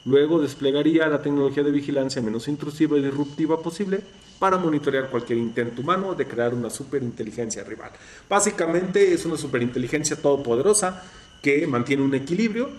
Luego 0.06 0.40
desplegaría 0.40 1.08
la 1.08 1.20
tecnología 1.20 1.64
de 1.64 1.72
vigilancia 1.72 2.22
menos 2.22 2.46
intrusiva 2.46 2.96
y 2.96 3.02
disruptiva 3.02 3.60
posible 3.60 4.00
para 4.38 4.56
monitorear 4.56 5.10
cualquier 5.10 5.40
intento 5.40 5.82
humano 5.82 6.14
de 6.14 6.26
crear 6.26 6.54
una 6.54 6.70
superinteligencia 6.70 7.64
rival. 7.64 7.90
Básicamente 8.28 9.12
es 9.12 9.26
una 9.26 9.36
superinteligencia 9.36 10.16
todopoderosa 10.16 11.02
que 11.42 11.66
mantiene 11.66 12.04
un 12.04 12.14
equilibrio 12.14 12.70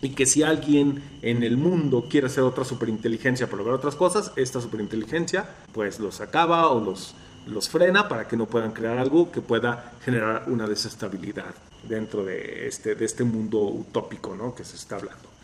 y 0.00 0.10
que 0.10 0.24
si 0.24 0.42
alguien 0.42 1.02
en 1.20 1.42
el 1.42 1.58
mundo 1.58 2.06
quiere 2.08 2.28
hacer 2.28 2.44
otra 2.44 2.64
superinteligencia 2.64 3.46
para 3.46 3.58
lograr 3.58 3.76
otras 3.76 3.94
cosas, 3.94 4.32
esta 4.36 4.62
superinteligencia 4.62 5.44
pues 5.72 6.00
los 6.00 6.22
acaba 6.22 6.70
o 6.70 6.82
los, 6.82 7.14
los 7.46 7.68
frena 7.68 8.08
para 8.08 8.26
que 8.26 8.38
no 8.38 8.46
puedan 8.46 8.72
crear 8.72 8.96
algo 8.96 9.30
que 9.30 9.42
pueda 9.42 9.92
generar 10.02 10.44
una 10.46 10.66
desestabilidad 10.66 11.54
dentro 11.86 12.24
de 12.24 12.66
este, 12.66 12.94
de 12.94 13.04
este 13.04 13.24
mundo 13.24 13.60
utópico 13.64 14.34
¿no? 14.34 14.54
que 14.54 14.64
se 14.64 14.76
está 14.76 14.96
hablando. 14.96 15.37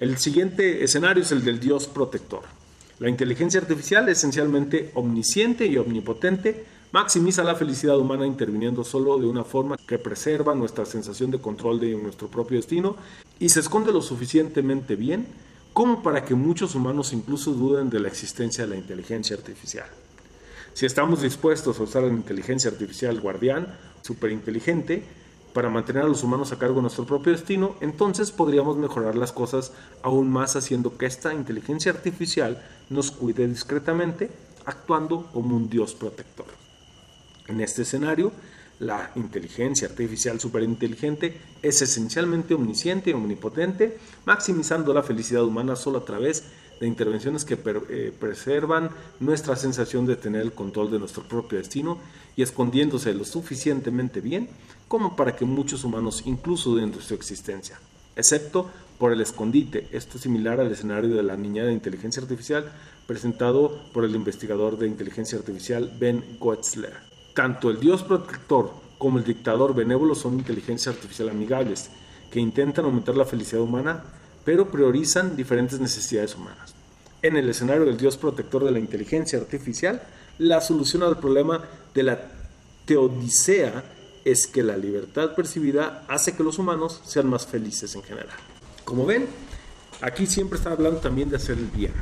El 0.00 0.16
siguiente 0.18 0.84
escenario 0.84 1.24
es 1.24 1.32
el 1.32 1.44
del 1.44 1.58
Dios 1.58 1.88
protector. 1.88 2.42
La 3.00 3.08
inteligencia 3.08 3.60
artificial, 3.60 4.08
esencialmente 4.08 4.92
omnisciente 4.94 5.66
y 5.66 5.76
omnipotente, 5.76 6.64
maximiza 6.92 7.42
la 7.42 7.56
felicidad 7.56 7.98
humana 7.98 8.24
interviniendo 8.24 8.84
solo 8.84 9.18
de 9.18 9.26
una 9.26 9.42
forma 9.42 9.76
que 9.76 9.98
preserva 9.98 10.54
nuestra 10.54 10.86
sensación 10.86 11.32
de 11.32 11.40
control 11.40 11.80
de 11.80 11.94
nuestro 11.96 12.28
propio 12.28 12.58
destino 12.58 12.94
y 13.40 13.48
se 13.48 13.58
esconde 13.58 13.92
lo 13.92 14.00
suficientemente 14.00 14.94
bien 14.94 15.26
como 15.72 16.00
para 16.00 16.24
que 16.24 16.36
muchos 16.36 16.76
humanos 16.76 17.12
incluso 17.12 17.52
duden 17.52 17.90
de 17.90 17.98
la 17.98 18.08
existencia 18.08 18.64
de 18.64 18.70
la 18.70 18.76
inteligencia 18.76 19.36
artificial. 19.36 19.86
Si 20.74 20.86
estamos 20.86 21.22
dispuestos 21.22 21.78
a 21.78 21.82
usar 21.82 22.04
la 22.04 22.12
inteligencia 22.12 22.70
artificial 22.70 23.20
guardián, 23.20 23.76
superinteligente, 24.02 25.02
para 25.52 25.70
mantener 25.70 26.04
a 26.04 26.08
los 26.08 26.22
humanos 26.22 26.52
a 26.52 26.58
cargo 26.58 26.76
de 26.76 26.82
nuestro 26.82 27.06
propio 27.06 27.32
destino, 27.32 27.74
entonces 27.80 28.30
podríamos 28.30 28.76
mejorar 28.76 29.16
las 29.16 29.32
cosas 29.32 29.72
aún 30.02 30.30
más 30.30 30.56
haciendo 30.56 30.96
que 30.96 31.06
esta 31.06 31.34
inteligencia 31.34 31.92
artificial 31.92 32.62
nos 32.90 33.10
cuide 33.10 33.46
discretamente, 33.48 34.30
actuando 34.64 35.26
como 35.32 35.56
un 35.56 35.68
Dios 35.68 35.94
protector. 35.94 36.46
En 37.48 37.60
este 37.60 37.82
escenario, 37.82 38.32
la 38.78 39.10
inteligencia 39.16 39.88
artificial 39.88 40.38
superinteligente 40.38 41.40
es 41.62 41.82
esencialmente 41.82 42.54
omnisciente 42.54 43.10
y 43.10 43.14
omnipotente, 43.14 43.98
maximizando 44.24 44.94
la 44.94 45.02
felicidad 45.02 45.44
humana 45.44 45.74
solo 45.74 45.98
a 45.98 46.04
través 46.04 46.42
de 46.42 46.48
intervenciones 46.86 47.44
que 47.44 47.58
eh, 47.88 48.12
preservan 48.18 48.90
nuestra 49.20 49.56
sensación 49.56 50.06
de 50.06 50.16
tener 50.16 50.42
el 50.42 50.52
control 50.52 50.90
de 50.90 50.98
nuestro 50.98 51.22
propio 51.24 51.58
destino 51.58 51.98
y 52.36 52.42
escondiéndose 52.42 53.12
lo 53.14 53.24
suficientemente 53.24 54.20
bien 54.20 54.48
como 54.86 55.16
para 55.16 55.34
que 55.34 55.44
muchos 55.44 55.84
humanos 55.84 56.22
incluso 56.26 56.76
dentro 56.76 57.00
de 57.00 57.06
su 57.06 57.14
existencia, 57.14 57.78
excepto 58.16 58.70
por 58.98 59.12
el 59.12 59.20
escondite. 59.20 59.88
Esto 59.92 60.16
es 60.16 60.22
similar 60.22 60.60
al 60.60 60.72
escenario 60.72 61.14
de 61.14 61.22
la 61.22 61.36
niña 61.36 61.64
de 61.64 61.72
inteligencia 61.72 62.22
artificial 62.22 62.70
presentado 63.06 63.80
por 63.92 64.04
el 64.04 64.14
investigador 64.14 64.78
de 64.78 64.86
inteligencia 64.86 65.38
artificial 65.38 65.90
Ben 65.98 66.38
Goetzler. 66.38 66.94
Tanto 67.34 67.70
el 67.70 67.80
dios 67.80 68.02
protector 68.02 68.72
como 68.98 69.18
el 69.18 69.24
dictador 69.24 69.74
benévolo 69.74 70.14
son 70.14 70.34
inteligencias 70.34 70.96
artificiales 70.96 71.34
amigables 71.34 71.90
que 72.30 72.40
intentan 72.40 72.84
aumentar 72.84 73.16
la 73.16 73.24
felicidad 73.24 73.62
humana, 73.62 74.02
pero 74.48 74.70
priorizan 74.70 75.36
diferentes 75.36 75.78
necesidades 75.78 76.34
humanas. 76.34 76.72
En 77.20 77.36
el 77.36 77.50
escenario 77.50 77.84
del 77.84 77.98
dios 77.98 78.16
protector 78.16 78.64
de 78.64 78.70
la 78.70 78.78
inteligencia 78.78 79.38
artificial, 79.38 80.00
la 80.38 80.62
solución 80.62 81.02
al 81.02 81.18
problema 81.18 81.62
de 81.92 82.02
la 82.02 82.18
teodicea 82.86 83.84
es 84.24 84.46
que 84.46 84.62
la 84.62 84.78
libertad 84.78 85.34
percibida 85.34 86.06
hace 86.08 86.34
que 86.34 86.42
los 86.42 86.58
humanos 86.58 87.02
sean 87.04 87.28
más 87.28 87.46
felices 87.46 87.94
en 87.94 88.02
general. 88.02 88.38
Como 88.86 89.04
ven, 89.04 89.26
aquí 90.00 90.26
siempre 90.26 90.56
está 90.56 90.72
hablando 90.72 90.98
también 90.98 91.28
de 91.28 91.36
hacer 91.36 91.58
el 91.58 91.66
bien. 91.66 91.92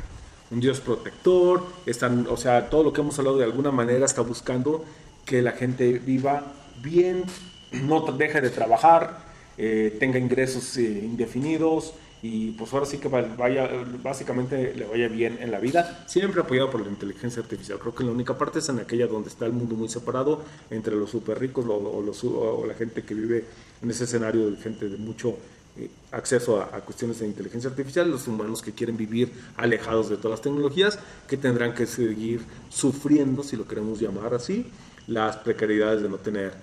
un 0.49 0.61
Dios 0.61 0.79
protector, 0.79 1.65
están, 1.85 2.27
o 2.29 2.37
sea, 2.37 2.69
todo 2.69 2.81
lo 2.81 2.93
que 2.93 3.01
hemos 3.01 3.19
hablado 3.19 3.39
de 3.39 3.43
alguna 3.43 3.71
manera 3.71 4.05
está 4.05 4.21
buscando 4.21 4.85
que 5.25 5.41
la 5.41 5.51
gente 5.51 5.99
viva 5.99 6.53
bien, 6.81 7.25
no 7.73 7.99
deje 8.13 8.39
de 8.39 8.51
trabajar, 8.51 9.25
eh, 9.57 9.97
tenga 9.99 10.17
ingresos 10.17 10.77
eh, 10.77 11.01
indefinidos 11.03 11.93
y 12.21 12.51
pues 12.51 12.73
ahora 12.73 12.85
sí 12.85 12.97
que 12.97 13.07
vaya, 13.07 13.69
básicamente 14.01 14.73
le 14.75 14.85
vaya 14.85 15.07
bien 15.07 15.37
en 15.39 15.51
la 15.51 15.59
vida, 15.59 16.03
siempre 16.07 16.41
apoyado 16.41 16.71
por 16.71 16.81
la 16.81 16.89
inteligencia 16.89 17.41
artificial. 17.41 17.77
Creo 17.79 17.93
que 17.93 18.03
la 18.03 18.11
única 18.11 18.37
parte 18.37 18.59
es 18.59 18.69
en 18.69 18.79
aquella 18.79 19.07
donde 19.07 19.29
está 19.29 19.45
el 19.45 19.53
mundo 19.53 19.75
muy 19.75 19.89
separado 19.89 20.43
entre 20.71 20.95
los 20.95 21.11
súper 21.11 21.39
ricos 21.39 21.65
o, 21.67 22.01
los, 22.01 22.23
la 22.67 22.73
gente 22.73 23.03
que 23.03 23.13
vive 23.13 23.45
en 23.81 23.91
ese 23.91 24.05
escenario 24.05 24.49
de 24.49 24.57
gente 24.57 24.89
de 24.89 24.97
mucho 24.97 25.37
eh, 25.77 25.89
acceso 26.11 26.59
a, 26.59 26.81
cuestiones 26.81 27.19
de 27.19 27.27
inteligencia 27.27 27.69
artificial, 27.69 28.09
los 28.09 28.27
humanos 28.27 28.63
que 28.63 28.71
quieren 28.71 28.97
vivir 28.97 29.31
alejados 29.55 30.09
de 30.09 30.17
todas 30.17 30.39
las 30.39 30.41
tecnologías, 30.41 30.97
que 31.27 31.37
tendrán 31.37 31.75
que 31.75 31.85
seguir 31.85 32.41
sufriendo, 32.69 33.43
si 33.43 33.55
lo 33.55 33.67
queremos 33.67 33.99
llamar 33.99 34.33
así, 34.33 34.65
las 35.05 35.37
precariedades 35.37 36.01
de 36.01 36.09
no 36.09 36.17
tener 36.17 36.53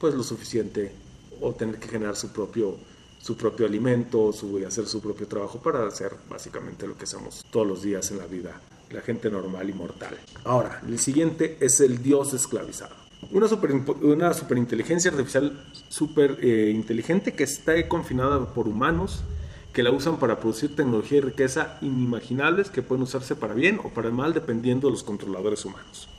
pues 0.00 0.14
lo 0.14 0.22
suficiente 0.22 0.92
o 1.40 1.52
tener 1.52 1.78
que 1.78 1.88
generar 1.88 2.16
su 2.16 2.32
propio 2.32 2.78
su 3.24 3.38
propio 3.38 3.64
alimento, 3.64 4.34
su, 4.34 4.62
hacer 4.66 4.84
su 4.84 5.00
propio 5.00 5.26
trabajo 5.26 5.58
para 5.58 5.86
hacer 5.86 6.12
básicamente 6.28 6.86
lo 6.86 6.94
que 6.94 7.04
hacemos 7.04 7.42
todos 7.50 7.66
los 7.66 7.82
días 7.82 8.10
en 8.10 8.18
la 8.18 8.26
vida, 8.26 8.60
la 8.90 9.00
gente 9.00 9.30
normal 9.30 9.70
y 9.70 9.72
mortal. 9.72 10.18
Ahora, 10.44 10.82
el 10.86 10.98
siguiente 10.98 11.56
es 11.58 11.80
el 11.80 12.02
dios 12.02 12.34
esclavizado. 12.34 12.94
Una, 13.30 13.48
super, 13.48 13.72
una 14.02 14.34
superinteligencia 14.34 15.10
artificial 15.10 15.58
super 15.88 16.36
eh, 16.42 16.70
inteligente 16.74 17.32
que 17.32 17.44
está 17.44 17.88
confinada 17.88 18.52
por 18.52 18.68
humanos 18.68 19.24
que 19.72 19.82
la 19.82 19.90
usan 19.90 20.18
para 20.18 20.38
producir 20.38 20.76
tecnología 20.76 21.16
y 21.16 21.22
riqueza 21.22 21.78
inimaginables 21.80 22.68
que 22.68 22.82
pueden 22.82 23.04
usarse 23.04 23.34
para 23.34 23.54
bien 23.54 23.80
o 23.82 23.88
para 23.88 24.10
mal 24.10 24.34
dependiendo 24.34 24.88
de 24.88 24.92
los 24.92 25.02
controladores 25.02 25.64
humanos. 25.64 26.10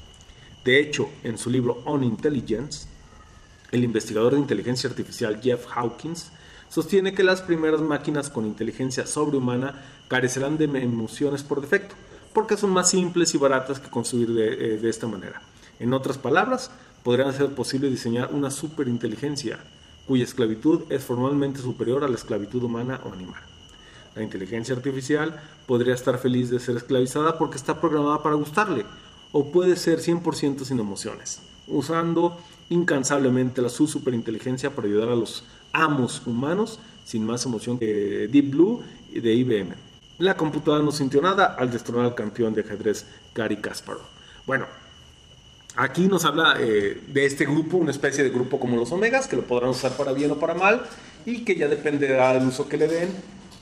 De 0.64 0.80
hecho, 0.80 1.08
en 1.24 1.38
su 1.38 1.52
libro 1.52 1.84
On 1.86 2.04
Intelligence, 2.04 2.88
el 3.72 3.84
investigador 3.84 4.34
de 4.34 4.40
inteligencia 4.40 4.90
artificial 4.90 5.40
Jeff 5.40 5.68
Hawkins 5.72 6.32
sostiene 6.76 7.14
que 7.14 7.24
las 7.24 7.42
primeras 7.42 7.80
máquinas 7.80 8.30
con 8.30 8.46
inteligencia 8.46 9.08
sobrehumana 9.08 9.82
carecerán 10.10 10.58
de 10.58 10.66
emociones 10.66 11.42
por 11.42 11.62
defecto, 11.62 11.96
porque 12.34 12.58
son 12.58 12.72
más 12.72 12.90
simples 12.90 13.34
y 13.34 13.38
baratas 13.38 13.80
que 13.80 13.90
construir 13.90 14.34
de, 14.34 14.76
eh, 14.76 14.90
esta 14.90 15.08
manera. 15.08 15.42
En 15.80 15.94
otras 15.94 16.18
palabras, 16.18 16.72
podría 17.02 17.32
ser 17.32 17.56
posible 17.56 17.90
diseñar 17.90 18.32
una 18.34 18.52
superinteligencia 18.52 19.58
cuya 20.06 20.26
esclavitud 20.26 20.82
es 20.90 21.02
formalmente 21.02 21.62
superior 21.62 22.04
a 22.04 22.10
la 22.10 22.16
esclavitud 22.16 22.64
humana 22.64 23.00
o 23.06 23.14
animal. 23.14 23.42
La 24.14 24.24
inteligencia 24.24 24.76
artificial 24.76 25.42
podría 25.68 25.94
estar 25.94 26.18
feliz 26.18 26.50
de 26.50 26.60
ser 26.60 26.76
esclavizada 26.76 27.38
porque 27.38 27.56
está 27.56 27.80
programada 27.80 28.22
para 28.22 28.36
gustarle, 28.36 28.86
o 29.32 29.50
puede 29.50 29.78
ser 29.78 30.00
100% 30.00 30.66
sin 30.66 30.80
emociones, 30.80 31.40
usando 31.68 32.38
incansablemente 32.68 33.62
la 33.62 33.70
su 33.70 33.88
superinteligencia 33.88 34.76
para 34.76 34.90
ayudar 34.90 35.08
a 35.08 35.16
los 35.16 35.46
amos 35.76 36.26
humanos 36.26 36.80
sin 37.04 37.26
más 37.26 37.46
emoción 37.46 37.78
que 37.78 38.28
Deep 38.32 38.52
Blue 38.52 38.82
de 39.12 39.34
IBM. 39.34 39.74
La 40.18 40.38
computadora 40.38 40.84
no 40.84 40.92
sintió 40.92 41.22
nada 41.22 41.56
al 41.58 41.70
destronar 41.70 42.06
al 42.06 42.16
campeón 42.16 42.54
de 42.54 42.62
ajedrez 42.62 43.06
Gary 43.34 43.58
Kasparov. 43.58 44.04
Bueno, 44.46 44.66
aquí 45.76 46.08
nos 46.08 46.24
habla 46.24 46.56
eh, 46.60 47.02
de 47.08 47.26
este 47.26 47.46
grupo, 47.46 47.78
una 47.78 47.92
especie 47.92 48.24
de 48.24 48.30
grupo 48.30 48.60
como 48.60 48.78
los 48.78 48.92
omegas, 48.92 49.28
que 49.28 49.36
lo 49.36 49.44
podrán 49.44 49.72
usar 49.72 49.92
para 49.98 50.14
bien 50.14 50.32
o 50.32 50.40
para 50.40 50.54
mal, 50.54 50.84
y 51.26 51.44
que 51.44 51.56
ya 51.56 51.68
dependerá 51.68 52.34
del 52.34 52.48
uso 52.48 52.70
que 52.70 52.78
le 52.78 52.88
den 52.88 53.10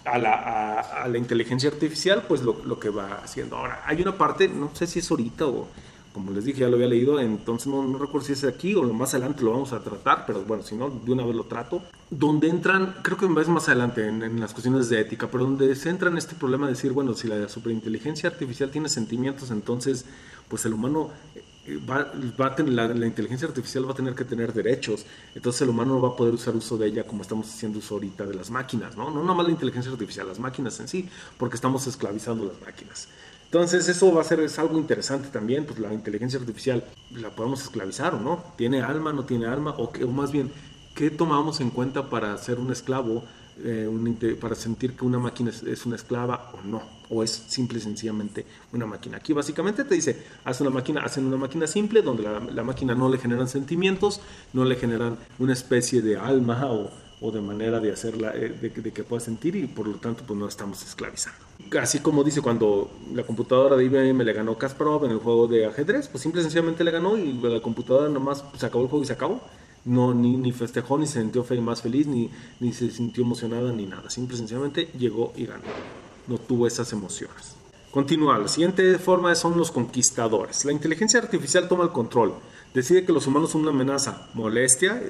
a 0.06 0.18
la, 0.18 1.18
inteligencia 1.18 1.70
artificial, 1.70 2.24
pues 2.28 2.42
lo, 2.42 2.62
lo, 2.66 2.80
que 2.80 2.90
va 2.90 3.22
haciendo. 3.24 3.58
Ahora, 3.58 3.82
hay 3.86 4.02
una 4.02 4.18
parte, 4.18 4.48
no 4.48 4.70
sé 4.76 4.86
si 4.86 5.00
es 5.00 5.10
ahorita 5.10 5.48
o 5.48 5.68
como 6.14 6.32
les 6.32 6.46
dije, 6.46 6.62
ya 6.62 6.70
lo 6.70 6.76
había 6.76 6.88
leído, 6.88 7.20
entonces 7.20 7.68
no, 7.68 7.84
no 7.84 7.98
recuerdo 7.98 8.28
si 8.28 8.34
es 8.34 8.44
aquí 8.44 8.76
o 8.76 8.84
más 8.94 9.14
adelante 9.14 9.44
lo 9.44 9.52
vamos 9.52 9.74
a 9.74 9.80
tratar, 9.80 10.26
pero 10.28 10.44
bueno, 10.44 10.64
si 10.64 10.76
no, 10.76 10.90
de 10.90 11.12
una 11.12 11.26
vez 11.26 11.36
lo 11.36 11.46
trato. 11.46 11.82
Donde 12.10 12.48
entran, 12.48 12.96
creo 13.02 13.18
que 13.18 13.26
es 13.26 13.48
más 13.50 13.68
adelante 13.68 14.08
en, 14.08 14.40
las 14.40 14.54
cuestiones 14.54 14.90
de 14.90 15.02
ética, 15.02 15.28
pero 15.32 15.44
donde 15.46 15.76
se 15.76 15.90
entra 15.90 16.10
en 16.10 16.18
este 16.18 16.36
problema 16.36 16.68
de 16.68 16.74
decir, 16.74 16.92
bueno, 16.92 17.16
si 17.16 17.28
la 17.28 17.50
superinteligencia 17.50 18.30
artificial 18.30 18.70
tiene 18.70 18.90
sentimientos, 18.90 19.50
entonces, 19.50 20.06
pues 20.48 20.64
el 20.66 20.74
humano 20.74 21.10
eh, 21.36 21.42
Va, 21.90 22.12
va, 22.38 22.48
a 22.48 22.56
tener, 22.56 22.74
la, 22.74 23.06
inteligencia 23.06 23.48
artificial 23.48 23.88
va 23.88 23.94
a 23.94 23.96
tener 23.96 24.14
que 24.16 24.26
tener 24.26 24.52
derechos, 24.52 25.06
entonces 25.34 25.62
el 25.62 25.70
humano 25.70 25.94
no 25.94 26.02
va 26.02 26.10
a 26.10 26.16
poder 26.18 26.34
usar 26.34 26.54
uso 26.58 26.78
de 26.78 26.88
ella 26.88 27.06
como 27.06 27.22
estamos 27.22 27.48
haciendo 27.48 27.80
uso 27.80 27.94
ahorita 27.94 28.26
de 28.26 28.34
las 28.34 28.52
máquinas, 28.52 28.98
¿no? 28.98 29.10
No 29.10 29.24
nomás 29.24 29.46
la 29.46 29.54
inteligencia 29.54 29.90
artificial, 29.90 30.28
las 30.28 30.40
máquinas 30.40 30.78
en 30.82 30.90
sí, 30.90 31.08
porque 31.38 31.56
estamos 31.56 31.88
esclavizando 31.88 32.44
las 32.44 32.60
máquinas. 32.60 33.08
Entonces 33.54 33.88
eso 33.88 34.12
va 34.12 34.22
a 34.22 34.24
ser 34.24 34.40
es 34.40 34.58
algo 34.58 34.80
interesante 34.80 35.30
también, 35.30 35.64
pues 35.68 35.78
la 35.78 35.94
inteligencia 35.94 36.40
artificial 36.40 36.84
la 37.12 37.30
podemos 37.30 37.62
esclavizar 37.62 38.16
o 38.16 38.20
no, 38.20 38.44
tiene 38.56 38.82
alma, 38.82 39.14
no 39.14 39.26
tiene 39.26 39.46
alma, 39.46 39.76
o, 39.78 39.92
o 39.92 40.08
más 40.08 40.32
bien, 40.32 40.52
¿qué 40.96 41.12
tomamos 41.12 41.62
en 41.62 41.70
cuenta 41.70 42.10
para 42.10 42.36
ser 42.40 42.58
un 42.58 42.72
esclavo, 42.72 43.24
eh, 43.60 44.38
para 44.42 44.56
sentir 44.56 44.96
que 44.96 45.06
una 45.06 45.20
máquina 45.20 45.52
es, 45.52 45.86
una 45.86 45.98
esclava 45.98 46.52
o 46.52 46.68
no? 46.68 46.82
O 47.12 47.22
es 47.22 47.30
simple 47.30 47.78
y 47.78 47.82
sencillamente 47.82 48.44
una 48.72 48.88
máquina. 48.88 49.18
Aquí 49.18 49.34
básicamente 49.34 49.84
te 49.84 49.94
dice, 49.94 50.24
haz 50.44 50.60
una 50.62 50.72
máquina, 50.72 51.02
hacen 51.02 51.24
una 51.24 51.38
máquina 51.38 51.68
simple 51.68 52.02
donde 52.02 52.24
la, 52.24 52.40
la 52.40 52.64
máquina 52.64 52.96
no 52.96 53.08
le 53.08 53.20
generan 53.20 53.48
sentimientos, 53.48 54.20
no 54.54 54.66
le 54.66 54.78
generan 54.78 55.16
una 55.38 55.54
especie 55.54 56.02
de 56.02 56.18
alma 56.18 56.66
o, 56.72 56.90
o 57.26 57.32
de 57.32 57.40
manera 57.40 57.80
de 57.80 57.90
hacerla, 57.90 58.34
eh, 58.36 58.50
de, 58.50 58.92
que 58.92 59.04
pueda 59.06 59.22
sentir 59.22 59.56
y 59.56 59.66
por 59.66 59.88
lo 59.88 59.96
tanto 59.96 60.26
pues 60.28 60.38
no 60.38 60.46
estamos 60.46 60.84
esclavizando. 60.84 61.40
Así 61.80 62.00
como 62.00 62.22
dice 62.22 62.42
cuando 62.42 62.92
la 63.14 63.24
computadora 63.24 63.78
de 63.78 63.86
IBM 63.86 64.26
le 64.26 64.34
ganó 64.34 64.58
Kasparov 64.58 65.06
en 65.06 65.12
el 65.12 65.20
juego 65.20 65.48
de 65.48 65.66
ajedrez, 65.66 66.10
pues 66.10 66.22
simple 66.22 66.42
y 66.42 66.44
sencillamente 66.44 66.84
le 66.84 66.92
ganó 66.92 67.18
y 67.18 67.32
la 67.42 67.62
computadora 67.62 68.10
nomás 68.10 68.44
se 68.58 68.66
acabó 68.66 68.84
el 68.84 68.90
juego 68.90 69.04
y 69.04 69.08
se 69.08 69.14
acabó. 69.14 69.42
No, 69.86 70.14
ni, 70.14 70.36
ni 70.36 70.52
festejó, 70.52 70.98
ni 70.98 71.08
se 71.08 71.22
sintió 71.22 71.46
más 71.62 71.82
feliz, 71.82 72.08
ni, 72.08 72.30
ni 72.60 72.74
se 72.74 72.92
sintió 72.92 73.24
emocionada, 73.24 73.72
ni 73.72 73.86
nada. 73.86 74.10
Simple 74.10 74.36
y 74.36 74.40
sencillamente 74.40 74.90
llegó 74.98 75.32
y 75.38 75.46
ganó. 75.46 75.64
No 76.28 76.38
tuvo 76.38 76.68
esas 76.68 76.92
emociones. 76.92 77.56
Continúa. 77.92 78.38
La 78.38 78.48
siguiente 78.50 78.98
forma 78.98 79.34
son 79.36 79.58
los 79.58 79.72
conquistadores. 79.72 80.66
La 80.66 80.74
inteligencia 80.74 81.20
artificial 81.20 81.70
toma 81.70 81.84
el 81.86 81.92
control. 81.92 82.34
Decide 82.74 83.06
que 83.06 83.14
los 83.14 83.28
humanos 83.28 83.52
son 83.52 83.62
una 83.62 83.72
amenaza, 83.72 84.28
molestia, 84.34 85.02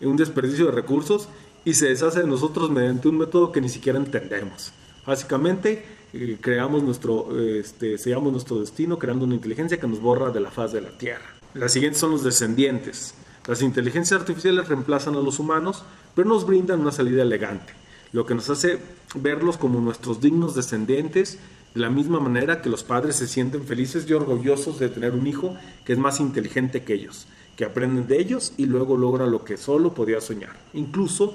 un 0.00 0.16
desperdicio 0.16 0.66
de 0.66 0.72
recursos 0.72 1.28
y 1.64 1.74
se 1.74 1.88
deshace 1.88 2.20
de 2.20 2.26
nosotros 2.26 2.70
mediante 2.70 3.08
un 3.08 3.18
método 3.18 3.52
que 3.52 3.60
ni 3.60 3.68
siquiera 3.68 3.98
entendemos. 3.98 4.72
Básicamente, 5.06 5.84
eh, 6.12 6.38
creamos 6.40 6.82
nuestro, 6.82 7.28
este, 7.40 7.98
sellamos 7.98 8.32
nuestro 8.32 8.60
destino 8.60 8.98
creando 8.98 9.24
una 9.24 9.34
inteligencia 9.34 9.78
que 9.78 9.86
nos 9.86 10.00
borra 10.00 10.30
de 10.30 10.40
la 10.40 10.50
faz 10.50 10.72
de 10.72 10.80
la 10.80 10.90
Tierra. 10.90 11.24
Las 11.54 11.72
siguientes 11.72 12.00
son 12.00 12.12
los 12.12 12.24
descendientes. 12.24 13.14
Las 13.46 13.62
inteligencias 13.62 14.20
artificiales 14.20 14.68
reemplazan 14.68 15.16
a 15.16 15.20
los 15.20 15.38
humanos, 15.38 15.84
pero 16.14 16.28
nos 16.28 16.46
brindan 16.46 16.80
una 16.80 16.92
salida 16.92 17.22
elegante, 17.22 17.72
lo 18.12 18.24
que 18.24 18.34
nos 18.34 18.48
hace 18.50 18.78
verlos 19.14 19.56
como 19.56 19.80
nuestros 19.80 20.20
dignos 20.20 20.54
descendientes, 20.54 21.38
de 21.74 21.80
la 21.80 21.90
misma 21.90 22.20
manera 22.20 22.62
que 22.62 22.68
los 22.68 22.84
padres 22.84 23.16
se 23.16 23.26
sienten 23.26 23.64
felices 23.64 24.08
y 24.08 24.12
orgullosos 24.12 24.78
de 24.78 24.90
tener 24.90 25.12
un 25.12 25.26
hijo 25.26 25.56
que 25.84 25.94
es 25.94 25.98
más 25.98 26.20
inteligente 26.20 26.84
que 26.84 26.94
ellos, 26.94 27.26
que 27.56 27.64
aprenden 27.64 28.06
de 28.06 28.20
ellos 28.20 28.52
y 28.56 28.66
luego 28.66 28.96
logra 28.96 29.26
lo 29.26 29.44
que 29.44 29.56
solo 29.56 29.94
podía 29.94 30.20
soñar. 30.20 30.56
Incluso 30.74 31.34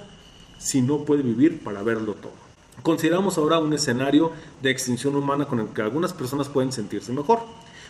si 0.57 0.81
no 0.81 1.05
puede 1.05 1.23
vivir 1.23 1.63
para 1.63 1.83
verlo 1.83 2.13
todo. 2.13 2.47
Consideramos 2.83 3.37
ahora 3.37 3.59
un 3.59 3.73
escenario 3.73 4.31
de 4.61 4.69
extinción 4.69 5.15
humana 5.15 5.45
con 5.45 5.59
el 5.59 5.67
que 5.67 5.81
algunas 5.81 6.13
personas 6.13 6.47
pueden 6.47 6.71
sentirse 6.71 7.11
mejor. 7.11 7.39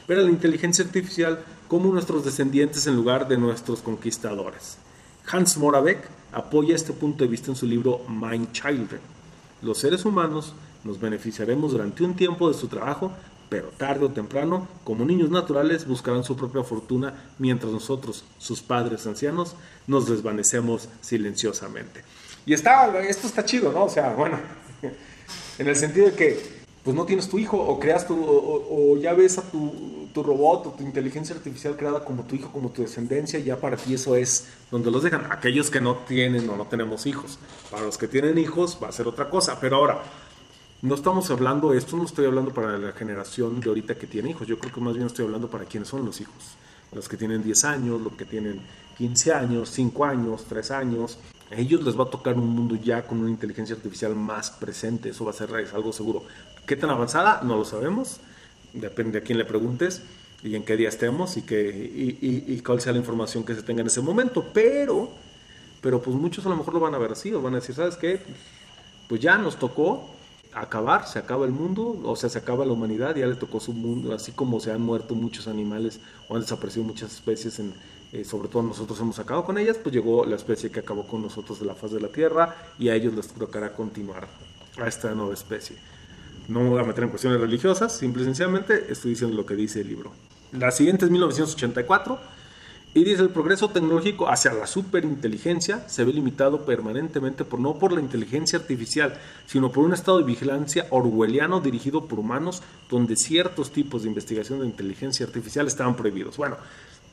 Ver 0.07 0.19
a 0.19 0.21
la 0.21 0.29
inteligencia 0.29 0.85
artificial 0.85 1.43
como 1.67 1.91
nuestros 1.91 2.23
descendientes 2.23 2.87
en 2.87 2.95
lugar 2.95 3.27
de 3.27 3.37
nuestros 3.37 3.81
conquistadores. 3.81 4.77
Hans 5.29 5.57
Moravec 5.57 6.07
apoya 6.31 6.75
este 6.75 6.93
punto 6.93 7.23
de 7.23 7.29
vista 7.29 7.51
en 7.51 7.57
su 7.57 7.65
libro 7.65 8.01
Mind 8.07 8.51
Children. 8.53 9.01
Los 9.61 9.79
seres 9.79 10.05
humanos 10.05 10.53
nos 10.85 10.99
beneficiaremos 10.99 11.73
durante 11.73 12.03
un 12.03 12.15
tiempo 12.15 12.47
de 12.47 12.57
su 12.57 12.67
trabajo, 12.67 13.11
pero 13.49 13.69
tarde 13.69 14.05
o 14.05 14.09
temprano, 14.09 14.67
como 14.85 15.03
niños 15.03 15.29
naturales, 15.29 15.85
buscarán 15.85 16.23
su 16.23 16.37
propia 16.37 16.63
fortuna 16.63 17.13
mientras 17.39 17.71
nosotros, 17.71 18.23
sus 18.37 18.61
padres 18.61 19.05
ancianos, 19.05 19.55
nos 19.85 20.07
desvanecemos 20.07 20.87
silenciosamente. 21.01 22.03
Y 22.47 22.53
está, 22.53 22.97
esto 23.01 23.27
está 23.27 23.43
chido, 23.43 23.73
¿no? 23.73 23.83
O 23.83 23.89
sea, 23.89 24.13
bueno, 24.13 24.39
en 25.59 25.67
el 25.67 25.75
sentido 25.75 26.07
de 26.07 26.13
que 26.13 26.57
pues 26.81 26.95
no 26.95 27.05
tienes 27.05 27.27
tu 27.27 27.37
hijo 27.37 27.57
o 27.57 27.77
creas 27.77 28.07
tu, 28.07 28.15
o, 28.17 28.95
ya 28.95 29.11
ves 29.11 29.37
a 29.37 29.41
tu, 29.41 30.07
tu, 30.13 30.23
robot 30.23 30.67
o 30.67 30.69
tu 30.71 30.81
inteligencia 30.83 31.35
artificial 31.35 31.75
creada 31.75 32.05
como 32.05 32.23
tu 32.23 32.35
hijo, 32.35 32.49
como 32.53 32.69
tu 32.69 32.81
descendencia, 32.81 33.37
ya 33.39 33.57
para 33.57 33.75
ti 33.75 33.93
eso 33.93 34.15
es 34.15 34.47
donde 34.71 34.89
los 34.89 35.03
dejan. 35.03 35.29
Aquellos 35.29 35.69
que 35.69 35.81
no 35.81 35.97
tienen 35.97 36.49
o 36.49 36.55
no 36.55 36.65
tenemos 36.67 37.05
hijos. 37.05 37.37
Para 37.69 37.83
los 37.83 37.97
que 37.97 38.07
tienen 38.07 38.37
hijos 38.37 38.79
va 38.81 38.87
a 38.87 38.91
ser 38.93 39.09
otra 39.09 39.29
cosa. 39.29 39.59
Pero 39.59 39.75
ahora, 39.75 40.01
no 40.81 40.95
estamos 40.95 41.29
hablando, 41.29 41.73
esto 41.73 41.97
no 41.97 42.05
estoy 42.05 42.27
hablando 42.27 42.53
para 42.53 42.77
la 42.77 42.93
generación 42.93 43.59
de 43.59 43.67
ahorita 43.67 43.95
que 43.95 44.07
tiene 44.07 44.29
hijos. 44.29 44.47
Yo 44.47 44.57
creo 44.57 44.73
que 44.73 44.79
más 44.79 44.93
bien 44.93 45.07
estoy 45.07 45.25
hablando 45.25 45.49
para 45.49 45.65
quienes 45.65 45.89
son 45.89 46.05
los 46.05 46.21
hijos. 46.21 46.55
Los 46.93 47.09
que 47.09 47.17
tienen 47.17 47.43
10 47.43 47.65
años, 47.65 47.99
los 47.99 48.13
que 48.13 48.23
tienen 48.23 48.61
15 48.97 49.33
años, 49.33 49.69
5 49.71 50.05
años, 50.05 50.45
3 50.47 50.71
años, 50.71 51.19
a 51.51 51.55
ellos 51.55 51.83
les 51.83 51.97
va 51.97 52.03
a 52.03 52.09
tocar 52.09 52.35
un 52.35 52.49
mundo 52.49 52.75
ya 52.75 53.03
con 53.03 53.19
una 53.19 53.29
inteligencia 53.29 53.75
artificial 53.75 54.15
más 54.15 54.51
presente, 54.51 55.09
eso 55.09 55.23
va 55.25 55.31
a 55.31 55.33
ser 55.33 55.49
algo 55.73 55.93
seguro. 55.93 56.23
¿Qué 56.65 56.75
tan 56.75 56.89
avanzada? 56.89 57.41
No 57.43 57.57
lo 57.57 57.65
sabemos. 57.65 58.19
depende 58.73 59.19
a 59.19 59.21
quién 59.21 59.37
le 59.37 59.45
preguntes 59.45 60.01
y 60.43 60.55
en 60.55 60.63
qué 60.63 60.77
día 60.77 60.89
estemos 60.89 61.37
y, 61.37 61.41
que, 61.41 61.57
y, 62.21 62.59
cuál 62.59 62.81
sea 62.81 62.91
la 62.91 62.99
información 62.99 63.43
que 63.43 63.55
se 63.55 63.63
tenga 63.63 63.81
en 63.81 63.87
ese 63.87 64.01
momento. 64.01 64.45
Pero, 64.53 65.09
pero 65.81 66.01
pues 66.01 66.15
muchos 66.15 66.45
a 66.45 66.49
lo 66.49 66.57
mejor 66.57 66.73
lo 66.73 66.79
van 66.79 66.93
a 66.93 66.97
ver 66.97 67.13
así, 67.13 67.33
o 67.33 67.41
van 67.41 67.53
a 67.53 67.59
decir, 67.59 67.75
¿sabes 67.75 67.95
qué? 67.95 68.19
Pues 69.07 69.21
ya 69.21 69.37
nos 69.37 69.57
tocó 69.57 70.09
acabar, 70.53 71.07
se 71.07 71.19
acaba 71.19 71.45
el 71.45 71.51
mundo, 71.51 72.01
o 72.03 72.15
sea, 72.15 72.29
se 72.29 72.39
acaba 72.39 72.65
la 72.65 72.73
humanidad, 72.73 73.15
ya 73.15 73.25
le 73.25 73.35
tocó 73.35 73.59
su 73.59 73.73
mundo, 73.73 74.13
así 74.13 74.31
como 74.31 74.59
se 74.59 74.71
han 74.71 74.81
muerto 74.81 75.15
muchos 75.15 75.47
animales 75.47 75.99
o 76.27 76.35
han 76.35 76.41
desaparecido 76.41 76.83
muchas 76.83 77.13
especies, 77.13 77.59
en, 77.59 77.73
eh, 78.13 78.23
sobre 78.23 78.47
todo 78.47 78.63
nosotros 78.63 78.99
hemos 78.99 79.19
acabado 79.19 79.45
con 79.45 79.57
ellas, 79.57 79.77
pues 79.81 79.93
llegó 79.93 80.25
la 80.25 80.35
especie 80.35 80.71
que 80.71 80.79
acabó 80.79 81.05
con 81.05 81.21
nosotros 81.21 81.59
de 81.59 81.65
la 81.65 81.75
faz 81.75 81.91
de 81.91 81.99
la 81.99 82.07
Tierra 82.07 82.55
y 82.79 82.89
a 82.89 82.95
ellos 82.95 83.13
les 83.13 83.27
tocará 83.27 83.73
continuar 83.73 84.27
a 84.77 84.87
esta 84.87 85.13
nueva 85.13 85.33
especie. 85.33 85.77
No 86.47 86.61
me 86.61 86.69
voy 86.69 86.79
a 86.79 86.83
meter 86.83 87.03
en 87.03 87.09
cuestiones 87.09 87.41
religiosas, 87.41 87.97
simple 87.97 88.21
y 88.21 88.25
sencillamente 88.25 88.85
estoy 88.89 89.11
diciendo 89.11 89.35
lo 89.35 89.45
que 89.45 89.55
dice 89.55 89.81
el 89.81 89.89
libro. 89.89 90.11
La 90.53 90.71
siguiente 90.71 91.05
es 91.05 91.11
1984 91.11 92.17
y 92.93 93.03
dice 93.03 93.21
el 93.21 93.29
progreso 93.29 93.69
tecnológico 93.69 94.29
hacia 94.29 94.53
la 94.53 94.65
superinteligencia 94.65 95.87
se 95.89 96.05
ve 96.05 96.13
limitado 96.13 96.65
permanentemente 96.65 97.43
por 97.43 97.59
no 97.59 97.77
por 97.77 97.91
la 97.91 97.99
inteligencia 97.99 98.57
artificial, 98.57 99.19
sino 99.45 99.71
por 99.71 99.83
un 99.83 99.93
estado 99.93 100.19
de 100.19 100.23
vigilancia 100.23 100.87
orwelliano 100.89 101.59
dirigido 101.59 102.05
por 102.05 102.19
humanos 102.19 102.63
donde 102.89 103.17
ciertos 103.17 103.71
tipos 103.71 104.03
de 104.03 104.07
investigación 104.07 104.61
de 104.61 104.67
inteligencia 104.67 105.25
artificial 105.25 105.67
estaban 105.67 105.95
prohibidos. 105.95 106.37
Bueno, 106.37 106.57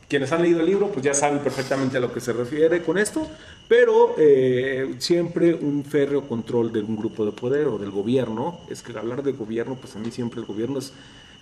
quienes 0.09 0.33
han 0.33 0.43
leído 0.43 0.61
el 0.61 0.67
libro 0.67 0.89
pues 0.89 1.05
ya 1.05 1.15
saben 1.15 1.39
perfectamente 1.41 1.97
a 1.97 2.01
lo 2.01 2.13
que 2.13 2.21
se 2.21 2.33
refiere 2.33 2.83
con 2.83 2.99
esto, 2.99 3.27
pero 3.69 4.15
eh, 4.19 4.97
siempre 4.99 5.55
un 5.55 5.85
férreo 5.85 6.29
control 6.29 6.73
de 6.73 6.81
un 6.81 6.97
grupo 6.97 7.25
de 7.25 7.33
poder 7.33 7.67
o 7.69 7.79
del 7.79 7.91
gobierno. 7.91 8.61
Es 8.69 8.83
que 8.83 8.97
hablar 8.99 9.23
de 9.23 9.33
gobierno, 9.33 9.77
pues 9.77 9.97
a 9.97 9.99
mí 9.99 10.11
siempre 10.11 10.41
el 10.41 10.47
gobierno 10.47 10.79
es, 10.79 10.93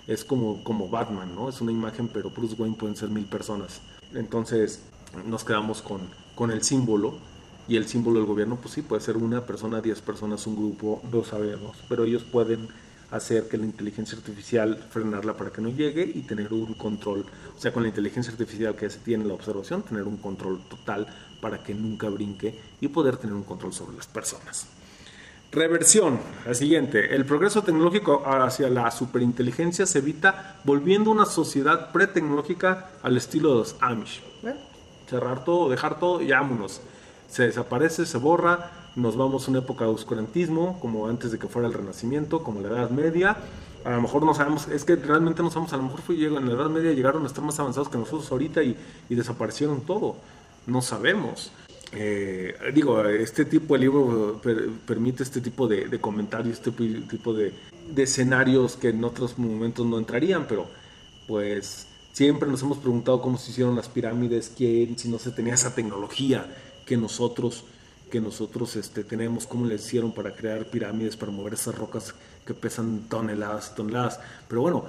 es 0.07 0.25
como, 0.25 0.63
como 0.63 0.89
Batman, 0.89 1.35
¿no? 1.35 1.49
Es 1.49 1.61
una 1.61 1.73
imagen, 1.73 2.09
pero 2.09 2.31
Bruce 2.31 2.55
Wayne 2.59 2.77
pueden 2.77 2.97
ser 2.97 3.09
mil 3.09 3.25
personas. 3.25 3.81
Entonces 4.15 4.81
nos 5.27 5.45
quedamos 5.45 5.83
con, 5.83 6.01
con 6.35 6.51
el 6.51 6.63
símbolo 6.63 7.15
y 7.69 7.77
el 7.77 7.87
símbolo 7.87 8.19
del 8.19 8.27
gobierno, 8.27 8.57
pues 8.61 8.75
sí, 8.75 8.83
puede 8.83 9.03
ser 9.03 9.17
una 9.17 9.47
persona, 9.47 9.81
diez 9.81 10.01
personas, 10.01 10.47
un 10.47 10.57
grupo, 10.57 11.01
lo 11.13 11.25
sabemos, 11.25 11.77
pero 11.89 12.05
ellos 12.05 12.25
pueden 12.25 12.69
hacer 13.13 13.47
que 13.47 13.59
la 13.59 13.67
inteligencia 13.67 14.17
artificial 14.17 14.77
frenarla 14.91 15.37
para 15.37 15.51
que 15.51 15.61
no 15.61 15.69
llegue 15.69 16.03
y 16.03 16.23
tener 16.23 16.53
un 16.53 16.75
control, 16.75 17.25
o 17.57 17.61
sea, 17.61 17.73
con 17.73 17.83
la 17.83 17.91
inteligencia 17.91 18.33
artificial 18.33 18.75
que 18.75 18.91
se 18.91 18.99
tiene 18.99 19.25
la 19.25 19.35
observación, 19.35 19.83
tener 19.83 20.05
un 20.05 20.17
control 20.17 20.61
total 20.69 21.07
para 21.41 21.63
que 21.63 21.75
nunca 21.75 22.09
brinque 22.09 22.59
y 22.81 22.89
poder 22.89 23.19
tener 23.19 23.37
un 23.37 23.45
control 23.45 23.73
sobre 23.73 23.97
las 23.97 24.07
personas. 24.07 24.67
Reversión, 25.53 26.19
la 26.47 26.55
siguiente, 26.55 27.15
el 27.15 27.27
progreso 27.27 27.63
tecnológico 27.63 28.23
hacia 28.25 28.71
la 28.71 28.91
superinteligencia 28.91 29.85
se 29.85 29.99
evita 29.99 30.57
volviendo 30.65 31.11
una 31.11 31.27
sociedad 31.27 31.93
pretecnológica 31.93 32.89
al 33.03 33.19
estilo 33.19 33.51
de 33.51 33.57
los 33.57 33.77
Amish. 33.81 34.23
Cerrar 35.11 35.45
todo, 35.45 35.69
dejar 35.69 35.99
todo 35.99 36.23
y 36.23 36.31
vámonos. 36.31 36.81
Se 37.29 37.43
desaparece, 37.43 38.07
se 38.07 38.17
borra, 38.17 38.82
nos 38.95 39.17
vamos 39.17 39.47
a 39.47 39.51
una 39.51 39.61
época 39.61 39.85
de 39.85 39.91
oscurantismo, 39.91 40.79
como 40.81 41.09
antes 41.09 41.33
de 41.33 41.39
que 41.39 41.49
fuera 41.49 41.69
el 41.69 41.75
Renacimiento, 41.75 42.43
como 42.43 42.61
la 42.61 42.69
Edad 42.69 42.91
Media. 42.91 43.37
A 43.85 43.91
lo 43.91 44.03
mejor 44.03 44.25
no 44.25 44.35
sabemos, 44.35 44.69
es 44.69 44.85
que 44.85 44.97
realmente 44.97 45.43
no 45.43 45.51
sabemos, 45.51 45.73
a 45.73 45.77
lo 45.77 45.85
mejor 45.85 46.01
fue, 46.03 46.17
en 46.17 46.47
la 46.47 46.53
Edad 46.53 46.71
Media 46.71 46.93
llegaron 46.93 47.25
a 47.25 47.27
estar 47.27 47.43
más 47.43 47.59
avanzados 47.59 47.89
que 47.89 47.99
nosotros 47.99 48.31
ahorita 48.31 48.63
y, 48.63 48.77
desaparecieron 49.09 49.81
todo. 49.83 50.17
No 50.67 50.83
sabemos. 50.83 51.53
Eh, 51.95 52.55
digo, 52.75 53.05
este 53.05 53.45
tipo 53.45 53.75
de 53.75 53.81
libro 53.81 54.41
permite 54.87 55.23
este 55.23 55.41
tipo 55.41 55.67
de, 55.69 56.01
comentarios, 56.01 56.59
este 56.59 56.71
tipo 56.71 57.35
de, 57.35 57.53
de, 57.91 58.03
escenarios 58.03 58.77
que 58.77 58.91
en 58.91 59.05
otros 59.05 59.39
momentos 59.39 59.85
no 59.85 59.99
entrarían, 59.99 60.47
pero 60.47 60.67
pues 61.27 61.87
siempre 62.13 62.49
nos 62.49 62.63
hemos 62.63 62.79
preguntado 62.79 63.21
cómo 63.21 63.37
se 63.37 63.51
hicieron 63.51 63.75
las 63.77 63.89
pirámides, 63.89 64.53
quién, 64.57 64.99
si 64.99 65.09
no 65.09 65.19
se 65.19 65.33
tenía 65.33 65.55
esa 65.55 65.75
tecnología 65.75 66.47
que 66.87 66.97
nosotros 66.97 67.65
que 68.13 68.21
nosotros 68.21 68.77
este, 68.77 69.05
tenemos, 69.05 69.47
cómo 69.47 69.65
le 69.65 69.77
hicieron 69.77 70.13
para 70.13 70.37
crear 70.37 70.67
pirámides, 70.67 71.17
para 71.17 71.33
mover 71.33 71.55
esas 71.55 71.75
rocas 71.75 72.15
que 72.45 72.53
pesan 72.53 73.09
toneladas, 73.09 73.75
toneladas. 73.75 74.21
Pero 74.49 74.61
bueno, 74.61 74.85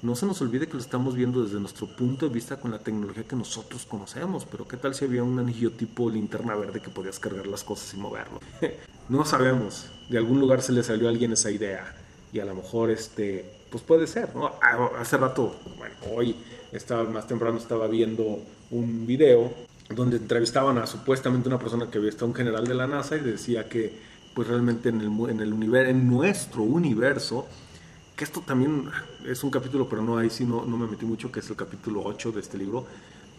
no 0.00 0.14
se 0.14 0.26
nos 0.26 0.40
olvide 0.42 0.68
que 0.68 0.74
lo 0.74 0.78
estamos 0.78 1.16
viendo 1.16 1.42
desde 1.42 1.58
nuestro 1.58 1.88
punto 1.88 2.28
de 2.28 2.32
vista 2.32 2.60
con 2.60 2.70
la 2.70 2.78
tecnología 2.78 3.24
que 3.24 3.34
nosotros 3.34 3.84
conocemos. 3.84 4.46
Pero 4.48 4.68
¿qué 4.68 4.76
tal 4.76 4.94
si 4.94 5.04
había 5.04 5.24
un 5.24 5.40
anillo 5.40 5.72
tipo 5.72 6.08
linterna 6.08 6.54
verde 6.54 6.80
que 6.80 6.88
podías 6.88 7.18
cargar 7.18 7.48
las 7.48 7.64
cosas 7.64 7.92
y 7.94 7.96
moverlo? 7.96 8.38
no 9.08 9.24
sabemos. 9.24 9.86
De 10.08 10.16
algún 10.16 10.38
lugar 10.38 10.62
se 10.62 10.70
le 10.70 10.84
salió 10.84 11.08
a 11.08 11.10
alguien 11.10 11.32
esa 11.32 11.50
idea. 11.50 11.96
Y 12.32 12.38
a 12.38 12.44
lo 12.44 12.54
mejor, 12.54 12.92
este, 12.92 13.44
pues 13.72 13.82
puede 13.82 14.06
ser, 14.06 14.36
¿no? 14.36 14.52
Ah, 14.62 14.90
hace 15.00 15.16
rato, 15.16 15.56
bueno, 15.78 15.96
hoy 16.14 16.36
estaba 16.70 17.02
más 17.10 17.26
temprano 17.26 17.58
estaba 17.58 17.88
viendo 17.88 18.38
un 18.70 19.04
video 19.04 19.52
donde 19.88 20.18
entrevistaban 20.18 20.78
a 20.78 20.86
supuestamente 20.86 21.48
una 21.48 21.58
persona 21.58 21.90
que 21.90 21.98
había 21.98 22.10
estado 22.10 22.26
un 22.26 22.34
general 22.34 22.66
de 22.66 22.74
la 22.74 22.86
NASA 22.86 23.16
y 23.16 23.20
decía 23.20 23.68
que 23.68 24.08
pues 24.34 24.46
realmente 24.46 24.90
en 24.90 25.00
el, 25.00 25.30
en 25.30 25.40
el 25.40 25.52
universo, 25.52 25.90
en 25.90 26.08
nuestro 26.08 26.62
universo, 26.62 27.46
que 28.14 28.24
esto 28.24 28.40
también 28.40 28.88
es 29.26 29.42
un 29.42 29.50
capítulo, 29.50 29.88
pero 29.88 30.02
no 30.02 30.18
ahí 30.18 30.30
sí 30.30 30.44
no, 30.44 30.64
no 30.64 30.76
me 30.76 30.86
metí 30.86 31.06
mucho, 31.06 31.32
que 31.32 31.40
es 31.40 31.50
el 31.50 31.56
capítulo 31.56 32.02
8 32.04 32.32
de 32.32 32.40
este 32.40 32.58
libro, 32.58 32.86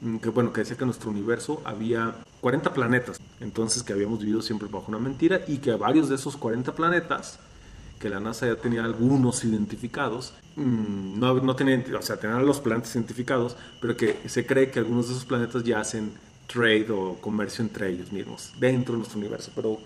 mm, 0.02 0.18
que 0.18 0.30
bueno, 0.30 0.52
que 0.52 0.62
decía 0.62 0.76
que 0.76 0.84
en 0.84 0.88
nuestro 0.88 1.12
universo 1.12 1.62
había 1.64 2.16
40 2.42 2.74
planetas, 2.74 3.20
entonces 3.40 3.84
que 3.84 3.94
habíamos 3.94 4.20
vivido 4.20 4.42
siempre 4.42 4.68
bajo 4.68 4.86
una 4.88 5.00
mentira 5.00 5.42
y 5.48 5.60
que 5.60 5.72
varios 5.74 6.10
de 6.10 6.16
esos 6.16 6.36
40 6.36 6.74
planetas, 6.74 7.40
que 8.00 8.10
la 8.10 8.20
NASA 8.20 8.48
ya 8.48 8.56
tenía 8.56 8.84
algunos 8.84 9.44
identificados, 9.44 10.34
mm, 10.56 11.20
no, 11.20 11.34
no 11.36 11.56
tenían, 11.56 11.84
o 11.96 12.02
sea, 12.02 12.18
tenían 12.18 12.46
los 12.46 12.60
planetas 12.60 12.96
identificados, 12.96 13.56
pero 13.80 13.96
que 13.96 14.18
se 14.28 14.46
cree 14.46 14.72
que 14.72 14.80
algunos 14.80 15.08
de 15.08 15.14
esos 15.14 15.26
planetas 15.26 15.64
ya 15.64 15.80
hacen 15.80 16.12
trade 16.52 16.88
o 16.90 17.16
comercio 17.22 17.64
entre 17.64 17.90
ellos 17.90 18.12
mismos 18.12 18.52
dentro 18.60 18.94
de 18.94 19.00
nuestro 19.00 19.20
universo, 19.20 19.52
pero 19.56 19.78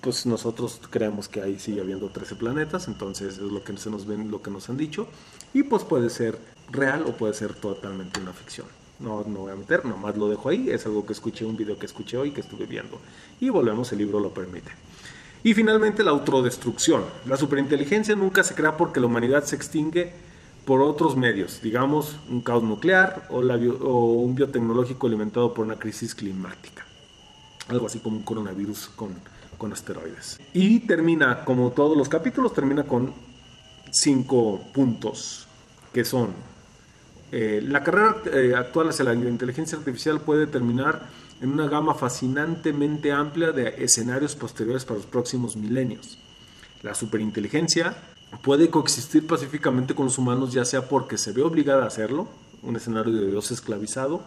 pues 0.00 0.24
nosotros 0.24 0.80
creemos 0.88 1.28
que 1.28 1.40
ahí 1.40 1.58
sigue 1.58 1.80
habiendo 1.80 2.08
13 2.08 2.36
planetas, 2.36 2.86
entonces 2.86 3.34
es 3.34 3.40
lo 3.40 3.64
que 3.64 3.76
se 3.76 3.90
nos 3.90 4.06
ven, 4.06 4.30
lo 4.30 4.40
que 4.40 4.50
nos 4.50 4.68
han 4.70 4.76
dicho, 4.76 5.08
y 5.52 5.64
pues 5.64 5.82
puede 5.82 6.10
ser 6.10 6.38
real 6.70 7.04
o 7.06 7.16
puede 7.16 7.34
ser 7.34 7.54
totalmente 7.54 8.20
una 8.20 8.32
ficción. 8.32 8.66
No, 9.00 9.24
no 9.26 9.40
voy 9.40 9.52
a 9.52 9.56
meter, 9.56 9.84
nomás 9.84 10.16
lo 10.16 10.28
dejo 10.28 10.48
ahí, 10.48 10.70
es 10.70 10.86
algo 10.86 11.04
que 11.04 11.12
escuché, 11.12 11.44
un 11.44 11.56
video 11.56 11.78
que 11.78 11.86
escuché 11.86 12.16
hoy, 12.16 12.30
que 12.30 12.40
estuve 12.40 12.66
viendo. 12.66 12.98
Y 13.40 13.50
volvemos, 13.50 13.92
el 13.92 13.98
libro 13.98 14.20
lo 14.20 14.32
permite. 14.32 14.70
Y 15.42 15.54
finalmente 15.54 16.02
la 16.02 16.12
autodestrucción. 16.12 17.04
La 17.26 17.36
superinteligencia 17.36 18.16
nunca 18.16 18.42
se 18.42 18.54
crea 18.54 18.76
porque 18.76 19.00
la 19.00 19.06
humanidad 19.06 19.44
se 19.44 19.56
extingue 19.56 20.12
por 20.66 20.82
otros 20.82 21.16
medios, 21.16 21.62
digamos 21.62 22.16
un 22.28 22.40
caos 22.40 22.64
nuclear 22.64 23.28
o, 23.30 23.40
un 23.40 24.34
biotecnológico 24.34 25.06
alimentado 25.06 25.54
por 25.54 25.64
una 25.64 25.78
crisis 25.78 26.14
climática. 26.14 26.84
Algo 27.68 27.86
así 27.86 28.00
como 28.00 28.16
un 28.16 28.24
coronavirus 28.24 28.90
con, 28.96 29.72
asteroides. 29.72 30.38
Y 30.52 30.80
termina, 30.80 31.44
como 31.44 31.70
todos 31.70 31.96
los 31.96 32.08
capítulos, 32.08 32.52
termina 32.52 32.82
con 32.82 33.14
cinco 33.92 34.60
puntos, 34.74 35.46
que 35.92 36.04
son, 36.04 36.30
eh, 37.32 37.60
la 37.62 37.82
carrera 37.82 38.16
eh, 38.32 38.52
actual 38.56 38.88
hacia 38.88 39.04
la 39.04 39.14
inteligencia 39.14 39.78
artificial 39.78 40.20
puede 40.20 40.46
terminar 40.46 41.08
en 41.40 41.52
una 41.52 41.68
gama 41.68 41.94
fascinantemente 41.94 43.12
amplia 43.12 43.52
de 43.52 43.68
escenarios 43.84 44.34
posteriores 44.34 44.84
para 44.84 44.98
los 44.98 45.06
próximos 45.06 45.56
milenios. 45.56 46.18
La 46.82 46.94
superinteligencia 46.94 47.96
puede 48.42 48.70
coexistir 48.70 49.26
pacíficamente 49.26 49.94
con 49.94 50.06
los 50.06 50.18
humanos, 50.18 50.52
ya 50.52 50.64
sea 50.64 50.88
porque 50.88 51.18
se 51.18 51.32
ve 51.32 51.42
obligada 51.42 51.84
a 51.84 51.86
hacerlo, 51.86 52.28
un 52.62 52.76
escenario 52.76 53.12
de 53.12 53.30
Dios 53.30 53.50
esclavizado, 53.50 54.22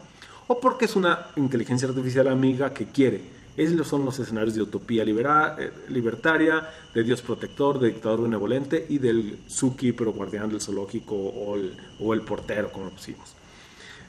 o 0.48 0.60
porque 0.60 0.86
es 0.86 0.96
una 0.96 1.28
inteligencia 1.36 1.88
artificial 1.88 2.28
amiga 2.28 2.74
que 2.74 2.86
quiere. 2.86 3.22
Esos 3.58 3.88
son 3.88 4.06
los 4.06 4.18
escenarios 4.20 4.56
de 4.56 4.62
utopía 4.62 5.04
eh, 5.04 5.72
libertaria, 5.90 6.70
de 6.94 7.04
Dios 7.04 7.22
protector, 7.22 7.78
de 7.78 7.90
dictador 7.90 8.24
benevolente 8.24 8.86
y 8.88 9.00
del 9.00 9.38
Suki, 9.48 9.92
pero 9.92 10.14
guardián 10.14 10.50
del 10.50 10.62
zoológico 10.62 11.16
o 11.16 12.14
el, 12.14 12.22
portero, 12.22 12.72
como 12.72 12.86
lo 12.86 12.92
pusimos. 12.92 13.34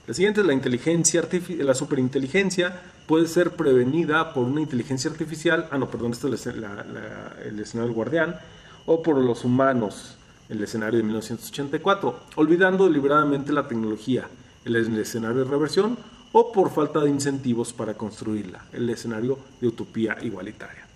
La 0.07 0.15
siguiente 0.15 0.41
es 0.41 0.47
la 0.47 0.53
inteligencia 0.53 1.29
la 1.59 1.75
superinteligencia 1.75 2.81
puede 3.07 3.27
ser 3.27 3.51
prevenida 3.51 4.33
por 4.33 4.45
una 4.45 4.61
inteligencia 4.61 5.11
artificial. 5.11 5.69
Ah, 5.71 5.79
no, 5.79 5.91
perdón, 5.91 6.13
esto 6.13 6.33
es 6.33 6.47
el 6.47 6.65
escenario 7.59 7.87
del 7.87 7.93
guardián 7.93 8.37
o 8.93 9.01
por 9.05 9.17
los 9.19 9.45
humanos, 9.45 10.17
el 10.49 10.61
escenario 10.65 10.97
de 10.97 11.05
1984, 11.05 12.19
olvidando 12.35 12.87
deliberadamente 12.89 13.53
la 13.53 13.69
tecnología, 13.69 14.27
el 14.65 14.75
escenario 14.75 15.45
de 15.45 15.49
reversión, 15.49 15.97
o 16.33 16.51
por 16.51 16.73
falta 16.73 16.99
de 16.99 17.09
incentivos 17.09 17.73
para 17.73 17.95
construirla, 17.95 18.65
el 18.73 18.91
escenario 18.91 19.39
de 19.61 19.69
utopía 19.69 20.17
igualitaria. 20.23 20.89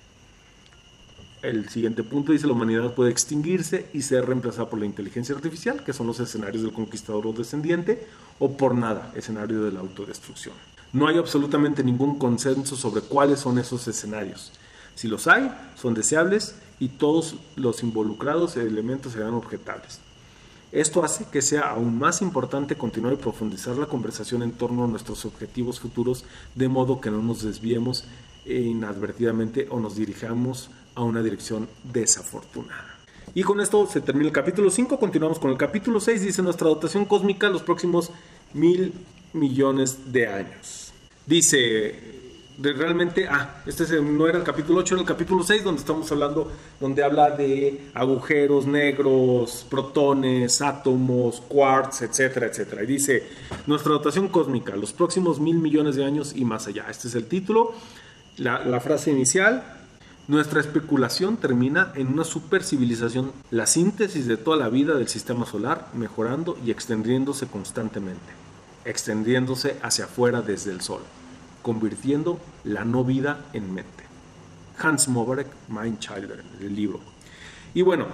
El 1.41 1.69
siguiente 1.69 2.03
punto 2.03 2.33
dice 2.33 2.49
la 2.49 2.55
humanidad 2.55 2.95
puede 2.95 3.13
extinguirse 3.13 3.87
y 3.93 4.03
ser 4.03 4.27
reemplazada 4.27 4.69
por 4.69 4.81
la 4.81 4.87
inteligencia 4.87 5.37
artificial, 5.37 5.85
que 5.85 5.93
son 5.93 6.09
los 6.09 6.19
escenarios 6.19 6.65
del 6.65 6.73
conquistador 6.73 7.29
o 7.29 7.33
descendiente, 7.33 8.09
o 8.41 8.57
por 8.57 8.75
nada, 8.75 9.13
escenario 9.15 9.63
de 9.63 9.71
la 9.71 9.79
autodestrucción. 9.79 10.57
No 10.93 11.07
hay 11.07 11.17
absolutamente 11.17 11.85
ningún 11.85 12.19
consenso 12.19 12.75
sobre 12.75 13.03
cuáles 13.03 13.39
son 13.39 13.57
esos 13.61 13.87
escenarios. 13.87 14.51
Si 14.97 15.07
los 15.07 15.29
hay, 15.29 15.49
son 15.77 15.95
deseables 15.95 16.57
y 16.79 16.89
todos 16.89 17.37
los 17.57 17.83
involucrados 17.83 18.57
elementos 18.57 19.13
serán 19.13 19.35
objetables. 19.35 20.01
Esto 20.73 21.05
hace 21.05 21.25
que 21.27 21.41
sea 21.41 21.71
aún 21.71 21.99
más 21.99 22.21
importante 22.21 22.77
continuar 22.77 23.13
y 23.13 23.17
profundizar 23.17 23.77
la 23.77 23.87
conversación 23.87 24.43
en 24.43 24.53
torno 24.53 24.85
a 24.85 24.89
nuestros 24.89 25.25
objetivos 25.25 25.79
futuros, 25.79 26.25
de 26.57 26.69
modo 26.69 27.01
que 27.01 27.13
no 27.13 27.23
nos 27.23 27.43
desviemos 27.43 28.05
inadvertidamente 28.45 29.69
o 29.71 29.79
nos 29.79 29.95
dirijamos 29.95 30.71
a 30.97 31.03
una 31.03 31.23
dirección 31.23 31.69
desafortunada. 31.93 32.99
Y 33.35 33.43
con 33.43 33.61
esto 33.61 33.87
se 33.87 34.01
termina 34.01 34.27
el 34.27 34.33
capítulo 34.33 34.71
5, 34.71 34.99
continuamos 34.99 35.39
con 35.39 35.51
el 35.51 35.57
capítulo 35.57 36.01
6, 36.01 36.23
dice 36.23 36.43
nuestra 36.43 36.69
dotación 36.69 37.05
cósmica 37.05 37.49
los 37.49 37.63
próximos 37.63 38.11
mil 38.53 38.93
millones 39.33 40.13
de 40.13 40.27
años. 40.27 40.93
Dice, 41.27 42.24
realmente, 42.59 43.27
ah, 43.29 43.63
este 43.67 44.01
no 44.01 44.27
era 44.27 44.39
el 44.39 44.45
capítulo 44.45 44.81
8, 44.81 44.95
era 44.95 45.03
el 45.03 45.09
capítulo 45.09 45.43
6, 45.43 45.65
donde 45.65 45.81
estamos 45.81 46.11
hablando, 46.13 46.51
donde 46.81 47.03
habla 47.03 47.31
de 47.31 47.91
agujeros 47.95 48.67
negros, 48.67 49.67
protones, 49.69 50.63
átomos, 50.63 51.43
quarks, 51.49 52.03
etcétera, 52.03 52.47
etcétera. 52.47 52.85
Y 52.85 52.87
dice, 52.87 53.25
nuestra 53.67 53.93
dotación 53.93 54.29
cósmica, 54.29 54.77
los 54.77 54.93
próximos 54.93 55.41
mil 55.41 55.59
millones 55.59 55.97
de 55.97 56.05
años 56.05 56.33
y 56.37 56.45
más 56.45 56.67
allá. 56.67 56.87
Este 56.89 57.09
es 57.09 57.15
el 57.15 57.27
título, 57.27 57.73
la, 58.37 58.65
la 58.65 58.81
frase 58.81 59.11
inicial. 59.11 59.65
Nuestra 60.27 60.61
especulación 60.61 61.37
termina 61.37 61.93
en 61.97 62.09
una 62.09 62.25
supercivilización, 62.25 63.33
la 63.51 63.67
síntesis 63.67 64.27
de 64.27 64.39
toda 64.39 64.57
la 64.57 64.71
vida 64.71 64.95
del 64.95 65.09
sistema 65.09 65.45
solar, 65.45 65.89
mejorando 65.93 66.57
y 66.65 66.71
extendiéndose 66.71 67.47
constantemente, 67.47 68.33
extendiéndose 68.87 69.77
hacia 69.83 70.07
afuera 70.07 70.41
desde 70.41 70.71
el 70.71 70.81
Sol 70.81 71.03
convirtiendo 71.65 72.39
la 72.63 72.85
no 72.85 73.05
vida 73.05 73.47
en 73.55 73.73
mente. 73.73 74.05
Hans 74.79 75.09
Moberg, 75.09 75.47
Mind 75.69 75.99
Child, 75.99 76.31
el 76.61 76.77
libro. 76.77 77.01
Y 77.73 77.81
bueno, 77.81 78.07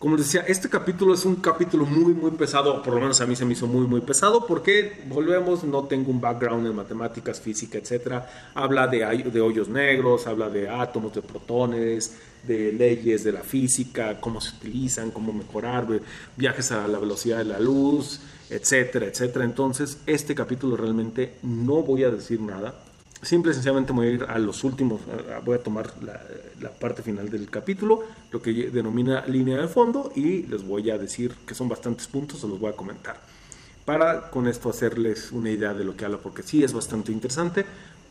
como 0.00 0.16
les 0.16 0.26
decía, 0.26 0.44
este 0.48 0.68
capítulo 0.68 1.14
es 1.14 1.24
un 1.24 1.36
capítulo 1.36 1.86
muy, 1.86 2.12
muy 2.12 2.32
pesado, 2.32 2.82
por 2.82 2.94
lo 2.94 2.98
menos 2.98 3.20
a 3.20 3.26
mí 3.26 3.36
se 3.36 3.44
me 3.44 3.52
hizo 3.52 3.68
muy, 3.68 3.86
muy 3.86 4.00
pesado, 4.00 4.48
porque 4.48 5.00
volvemos, 5.06 5.62
no 5.62 5.84
tengo 5.84 6.10
un 6.10 6.20
background 6.20 6.66
en 6.66 6.74
matemáticas, 6.74 7.40
física, 7.40 7.78
etc. 7.78 8.24
Habla 8.52 8.88
de, 8.88 9.30
de 9.32 9.40
hoyos 9.40 9.68
negros, 9.68 10.26
habla 10.26 10.50
de 10.50 10.68
átomos, 10.68 11.14
de 11.14 11.22
protones, 11.22 12.16
de 12.42 12.72
leyes 12.72 13.22
de 13.22 13.30
la 13.30 13.42
física, 13.42 14.18
cómo 14.20 14.40
se 14.40 14.56
utilizan, 14.56 15.12
cómo 15.12 15.32
mejorar, 15.32 15.86
viajes 16.36 16.72
a 16.72 16.88
la 16.88 16.98
velocidad 16.98 17.38
de 17.38 17.44
la 17.44 17.60
luz, 17.60 18.18
etcétera, 18.52 19.06
etcétera. 19.06 19.44
Entonces, 19.44 19.98
este 20.06 20.34
capítulo 20.34 20.76
realmente 20.76 21.34
no 21.42 21.82
voy 21.82 22.04
a 22.04 22.10
decir 22.10 22.40
nada. 22.40 22.74
Simple 23.22 23.52
y 23.52 23.54
sencillamente 23.54 23.92
voy 23.92 24.08
a 24.08 24.10
ir 24.10 24.24
a 24.24 24.38
los 24.38 24.64
últimos, 24.64 25.00
voy 25.44 25.56
a 25.56 25.62
tomar 25.62 25.92
la, 26.02 26.70
parte 26.70 27.02
final 27.02 27.30
del 27.30 27.48
capítulo, 27.48 28.02
lo 28.32 28.42
que 28.42 28.52
denomina 28.70 29.24
línea 29.26 29.60
de 29.60 29.68
fondo, 29.68 30.12
y 30.16 30.42
les 30.44 30.66
voy 30.66 30.90
a 30.90 30.98
decir 30.98 31.32
que 31.46 31.54
son 31.54 31.68
bastantes 31.68 32.08
puntos, 32.08 32.40
se 32.40 32.48
los 32.48 32.58
voy 32.58 32.72
a 32.72 32.76
comentar. 32.76 33.20
Para 33.84 34.30
con 34.30 34.48
esto 34.48 34.70
hacerles 34.70 35.30
una 35.30 35.50
idea 35.50 35.72
de 35.72 35.84
lo 35.84 35.96
que 35.96 36.04
habla, 36.04 36.18
porque 36.18 36.42
sí 36.42 36.64
es 36.64 36.72
bastante 36.72 37.12
interesante, 37.12 37.64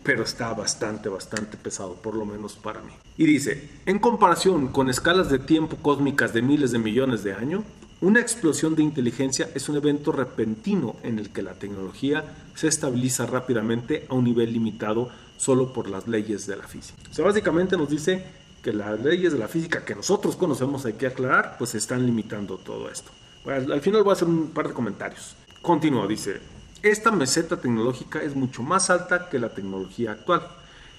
pero 0.03 0.23
está 0.23 0.53
bastante, 0.53 1.09
bastante 1.09 1.57
pesado, 1.57 1.95
por 1.95 2.15
lo 2.15 2.25
menos 2.25 2.55
para 2.55 2.81
mí. 2.81 2.93
Y 3.17 3.25
dice, 3.25 3.69
en 3.85 3.99
comparación 3.99 4.69
con 4.69 4.89
escalas 4.89 5.29
de 5.29 5.39
tiempo 5.39 5.75
cósmicas 5.81 6.33
de 6.33 6.41
miles 6.41 6.71
de 6.71 6.79
millones 6.79 7.23
de 7.23 7.33
años, 7.33 7.63
una 8.01 8.19
explosión 8.19 8.75
de 8.75 8.81
inteligencia 8.81 9.49
es 9.53 9.69
un 9.69 9.77
evento 9.77 10.11
repentino 10.11 10.95
en 11.03 11.19
el 11.19 11.29
que 11.29 11.43
la 11.43 11.53
tecnología 11.53 12.23
se 12.55 12.67
estabiliza 12.67 13.27
rápidamente 13.27 14.07
a 14.09 14.15
un 14.15 14.23
nivel 14.23 14.51
limitado 14.51 15.09
solo 15.37 15.71
por 15.71 15.87
las 15.87 16.07
leyes 16.07 16.47
de 16.47 16.57
la 16.57 16.67
física. 16.67 16.99
O 17.11 17.13
sea, 17.13 17.25
básicamente 17.25 17.77
nos 17.77 17.89
dice 17.89 18.23
que 18.63 18.73
las 18.73 18.99
leyes 18.99 19.33
de 19.33 19.39
la 19.39 19.47
física 19.47 19.85
que 19.85 19.93
nosotros 19.93 20.35
conocemos, 20.35 20.83
hay 20.85 20.93
que 20.93 21.05
aclarar, 21.05 21.57
pues 21.59 21.75
están 21.75 22.03
limitando 22.03 22.57
todo 22.57 22.89
esto. 22.89 23.11
al 23.45 23.81
final 23.81 24.01
voy 24.01 24.11
a 24.11 24.13
hacer 24.13 24.27
un 24.27 24.49
par 24.49 24.69
de 24.69 24.73
comentarios. 24.73 25.35
Continúa, 25.61 26.07
dice, 26.07 26.39
esta 26.81 27.11
meseta 27.11 27.61
tecnológica 27.61 28.23
es 28.23 28.35
mucho 28.35 28.63
más 28.63 28.89
alta 28.89 29.29
que 29.29 29.37
la 29.37 29.49
tecnología 29.49 30.13
actual, 30.13 30.47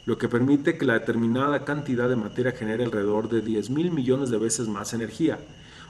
lo 0.06 0.18
que 0.18 0.28
permite 0.28 0.78
que 0.78 0.86
la 0.86 0.94
determinada 0.94 1.64
cantidad 1.64 2.08
de 2.08 2.14
materia 2.14 2.52
genere 2.52 2.84
alrededor 2.84 3.28
de 3.28 3.40
10 3.40 3.70
mil 3.70 3.90
millones 3.90 4.30
de 4.30 4.38
veces 4.38 4.68
más 4.68 4.94
energía 4.94 5.40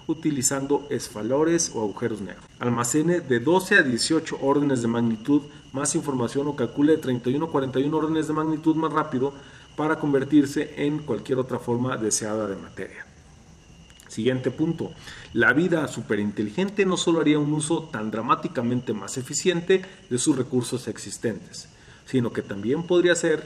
utilizando 0.07 0.87
esfalores 0.91 1.73
o 1.75 1.83
agujeros 1.83 2.21
negros. 2.21 2.45
Almacene 2.59 3.21
de 3.21 3.41
12 3.41 3.77
a 3.77 3.83
18 3.83 4.39
órdenes 4.41 4.83
de 4.83 4.89
magnitud 4.89 5.43
más 5.73 5.95
información 5.95 6.49
o 6.49 6.57
calcule 6.57 6.93
de 6.93 6.99
31 6.99 7.45
a 7.45 7.51
41 7.51 7.97
órdenes 7.97 8.29
de 8.29 8.33
magnitud 8.35 8.77
más 8.77 8.93
rápido 8.93 9.33
para 9.77 9.99
convertirse 9.99 10.75
en 10.77 10.99
cualquier 10.99 11.39
otra 11.39 11.59
forma 11.59 11.97
deseada 11.97 12.47
de 12.47 12.57
materia. 12.57 13.07
Siguiente 14.09 14.51
punto. 14.51 14.93
La 15.33 15.55
vida 15.55 15.89
superinteligente 15.89 16.85
no 16.85 16.99
solo 16.99 17.23
haría 17.23 17.39
un 17.39 17.53
uso 17.53 17.85
tan 17.85 18.11
dramáticamente 18.11 18.93
más 18.93 19.17
eficiente 19.17 19.83
de 20.11 20.19
sus 20.19 20.37
recursos 20.37 20.87
existentes, 20.87 21.69
sino 22.05 22.31
que 22.31 22.43
también 22.43 22.83
podría 22.83 23.15
ser 23.15 23.43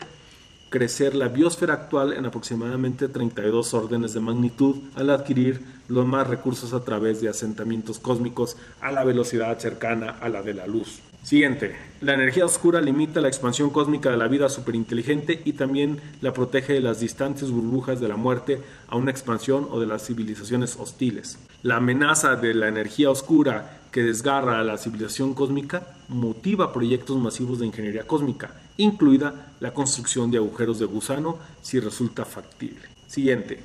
crecer 0.68 1.14
la 1.14 1.28
biosfera 1.28 1.74
actual 1.74 2.12
en 2.12 2.26
aproximadamente 2.26 3.08
32 3.08 3.74
órdenes 3.74 4.12
de 4.14 4.20
magnitud 4.20 4.76
al 4.94 5.10
adquirir 5.10 5.64
los 5.88 6.06
más 6.06 6.26
recursos 6.26 6.72
a 6.72 6.84
través 6.84 7.20
de 7.20 7.28
asentamientos 7.28 7.98
cósmicos 7.98 8.56
a 8.80 8.92
la 8.92 9.04
velocidad 9.04 9.58
cercana 9.58 10.16
a 10.20 10.28
la 10.28 10.42
de 10.42 10.54
la 10.54 10.66
luz. 10.66 11.00
Siguiente, 11.26 11.74
la 12.02 12.14
energía 12.14 12.44
oscura 12.44 12.80
limita 12.80 13.20
la 13.20 13.26
expansión 13.26 13.70
cósmica 13.70 14.10
de 14.10 14.16
la 14.16 14.28
vida 14.28 14.48
superinteligente 14.48 15.42
y 15.44 15.54
también 15.54 16.00
la 16.20 16.32
protege 16.32 16.74
de 16.74 16.80
las 16.80 17.00
distantes 17.00 17.50
burbujas 17.50 17.98
de 17.98 18.06
la 18.06 18.14
muerte 18.14 18.60
a 18.86 18.94
una 18.94 19.10
expansión 19.10 19.66
o 19.72 19.80
de 19.80 19.88
las 19.88 20.06
civilizaciones 20.06 20.76
hostiles. 20.76 21.40
La 21.64 21.78
amenaza 21.78 22.36
de 22.36 22.54
la 22.54 22.68
energía 22.68 23.10
oscura 23.10 23.80
que 23.90 24.04
desgarra 24.04 24.60
a 24.60 24.62
la 24.62 24.78
civilización 24.78 25.34
cósmica 25.34 25.96
motiva 26.06 26.72
proyectos 26.72 27.18
masivos 27.18 27.58
de 27.58 27.66
ingeniería 27.66 28.06
cósmica, 28.06 28.54
incluida 28.76 29.52
la 29.58 29.74
construcción 29.74 30.30
de 30.30 30.38
agujeros 30.38 30.78
de 30.78 30.86
gusano 30.86 31.38
si 31.60 31.80
resulta 31.80 32.24
factible. 32.24 32.86
Siguiente, 33.08 33.58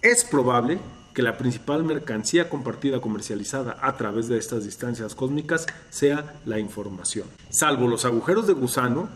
es 0.00 0.24
probable 0.24 0.78
que 1.14 1.22
la 1.22 1.38
principal 1.38 1.84
mercancía 1.84 2.48
compartida 2.48 3.00
comercializada 3.00 3.76
a 3.80 3.96
través 3.96 4.28
de 4.28 4.38
estas 4.38 4.64
distancias 4.64 5.14
cósmicas 5.14 5.66
sea 5.90 6.34
la 6.46 6.58
información. 6.58 7.26
Salvo 7.50 7.86
los 7.86 8.04
agujeros 8.04 8.46
de 8.46 8.54
gusano, 8.54 9.08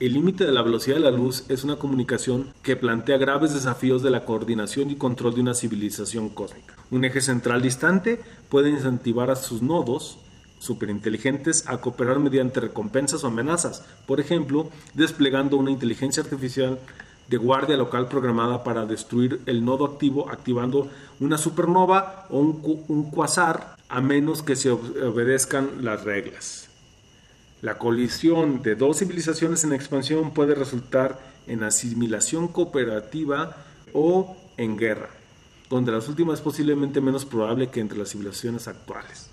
el 0.00 0.14
límite 0.14 0.44
de 0.44 0.52
la 0.52 0.62
velocidad 0.62 0.96
de 0.96 1.02
la 1.02 1.10
luz 1.10 1.44
es 1.48 1.62
una 1.62 1.76
comunicación 1.76 2.52
que 2.62 2.74
plantea 2.74 3.16
graves 3.16 3.54
desafíos 3.54 4.02
de 4.02 4.10
la 4.10 4.24
coordinación 4.24 4.90
y 4.90 4.96
control 4.96 5.34
de 5.36 5.40
una 5.42 5.54
civilización 5.54 6.30
cósmica. 6.30 6.74
Un 6.90 7.04
eje 7.04 7.20
central 7.20 7.62
distante 7.62 8.20
puede 8.48 8.70
incentivar 8.70 9.30
a 9.30 9.36
sus 9.36 9.62
nodos 9.62 10.18
superinteligentes 10.58 11.68
a 11.68 11.78
cooperar 11.78 12.18
mediante 12.18 12.58
recompensas 12.58 13.22
o 13.22 13.28
amenazas, 13.28 13.84
por 14.06 14.18
ejemplo, 14.18 14.70
desplegando 14.94 15.58
una 15.58 15.70
inteligencia 15.70 16.22
artificial 16.22 16.78
de 17.28 17.36
guardia 17.36 17.76
local 17.76 18.08
programada 18.08 18.64
para 18.64 18.86
destruir 18.86 19.40
el 19.46 19.64
nodo 19.64 19.86
activo 19.86 20.30
activando 20.30 20.90
una 21.20 21.38
supernova 21.38 22.26
o 22.30 22.38
un, 22.38 22.84
un 22.88 23.10
quasar 23.10 23.76
a 23.88 24.00
menos 24.00 24.42
que 24.42 24.56
se 24.56 24.70
obedezcan 24.70 25.84
las 25.84 26.04
reglas. 26.04 26.68
La 27.62 27.78
colisión 27.78 28.62
de 28.62 28.74
dos 28.74 28.98
civilizaciones 28.98 29.64
en 29.64 29.72
expansión 29.72 30.32
puede 30.32 30.54
resultar 30.54 31.18
en 31.46 31.62
asimilación 31.62 32.48
cooperativa 32.48 33.56
o 33.92 34.36
en 34.56 34.76
guerra, 34.76 35.08
donde 35.70 35.92
las 35.92 36.08
últimas 36.08 36.40
es 36.40 36.44
posiblemente 36.44 37.00
menos 37.00 37.24
probable 37.24 37.70
que 37.70 37.80
entre 37.80 37.98
las 37.98 38.10
civilizaciones 38.10 38.68
actuales. 38.68 39.30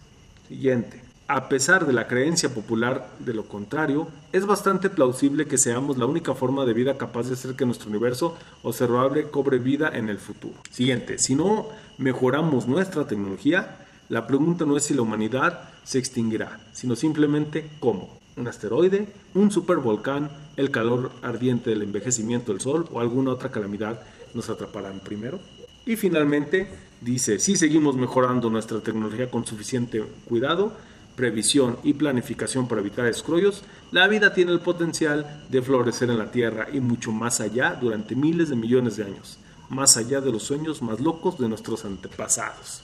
Siguiente. 0.47 1.10
A 1.33 1.47
pesar 1.47 1.87
de 1.87 1.93
la 1.93 2.07
creencia 2.07 2.53
popular 2.53 3.09
de 3.19 3.33
lo 3.33 3.45
contrario, 3.45 4.09
es 4.33 4.45
bastante 4.45 4.89
plausible 4.89 5.47
que 5.47 5.57
seamos 5.57 5.97
la 5.97 6.05
única 6.05 6.35
forma 6.35 6.65
de 6.65 6.73
vida 6.73 6.97
capaz 6.97 7.27
de 7.27 7.35
hacer 7.35 7.55
que 7.55 7.65
nuestro 7.65 7.89
universo 7.89 8.35
observable 8.63 9.29
cobre 9.29 9.57
vida 9.57 9.89
en 9.93 10.09
el 10.09 10.17
futuro. 10.17 10.55
Siguiente, 10.69 11.19
si 11.19 11.35
no 11.35 11.69
mejoramos 11.97 12.67
nuestra 12.67 13.07
tecnología, 13.07 13.77
la 14.09 14.27
pregunta 14.27 14.65
no 14.65 14.75
es 14.75 14.83
si 14.83 14.93
la 14.93 15.03
humanidad 15.03 15.69
se 15.85 15.99
extinguirá, 15.99 16.59
sino 16.73 16.97
simplemente 16.97 17.69
cómo. 17.79 18.19
Un 18.35 18.49
asteroide, 18.49 19.07
un 19.33 19.51
supervolcán, 19.51 20.29
el 20.57 20.69
calor 20.69 21.13
ardiente 21.21 21.69
del 21.69 21.83
envejecimiento 21.83 22.51
del 22.51 22.59
Sol 22.59 22.89
o 22.91 22.99
alguna 22.99 23.31
otra 23.31 23.51
calamidad 23.51 24.01
nos 24.33 24.49
atraparán 24.49 24.99
primero. 24.99 25.39
Y 25.85 25.95
finalmente 25.95 26.67
dice, 26.99 27.39
si 27.39 27.55
seguimos 27.55 27.95
mejorando 27.95 28.49
nuestra 28.49 28.81
tecnología 28.81 29.31
con 29.31 29.45
suficiente 29.45 30.03
cuidado, 30.27 30.73
previsión 31.15 31.77
y 31.83 31.93
planificación 31.93 32.67
para 32.67 32.81
evitar 32.81 33.05
escollos, 33.05 33.63
la 33.91 34.07
vida 34.07 34.33
tiene 34.33 34.51
el 34.51 34.59
potencial 34.59 35.43
de 35.49 35.61
florecer 35.61 36.09
en 36.09 36.17
la 36.17 36.31
Tierra 36.31 36.67
y 36.71 36.79
mucho 36.79 37.11
más 37.11 37.41
allá 37.41 37.77
durante 37.79 38.15
miles 38.15 38.49
de 38.49 38.55
millones 38.55 38.97
de 38.97 39.03
años, 39.03 39.37
más 39.69 39.97
allá 39.97 40.21
de 40.21 40.31
los 40.31 40.43
sueños 40.43 40.81
más 40.81 40.99
locos 40.99 41.37
de 41.37 41.49
nuestros 41.49 41.85
antepasados. 41.85 42.83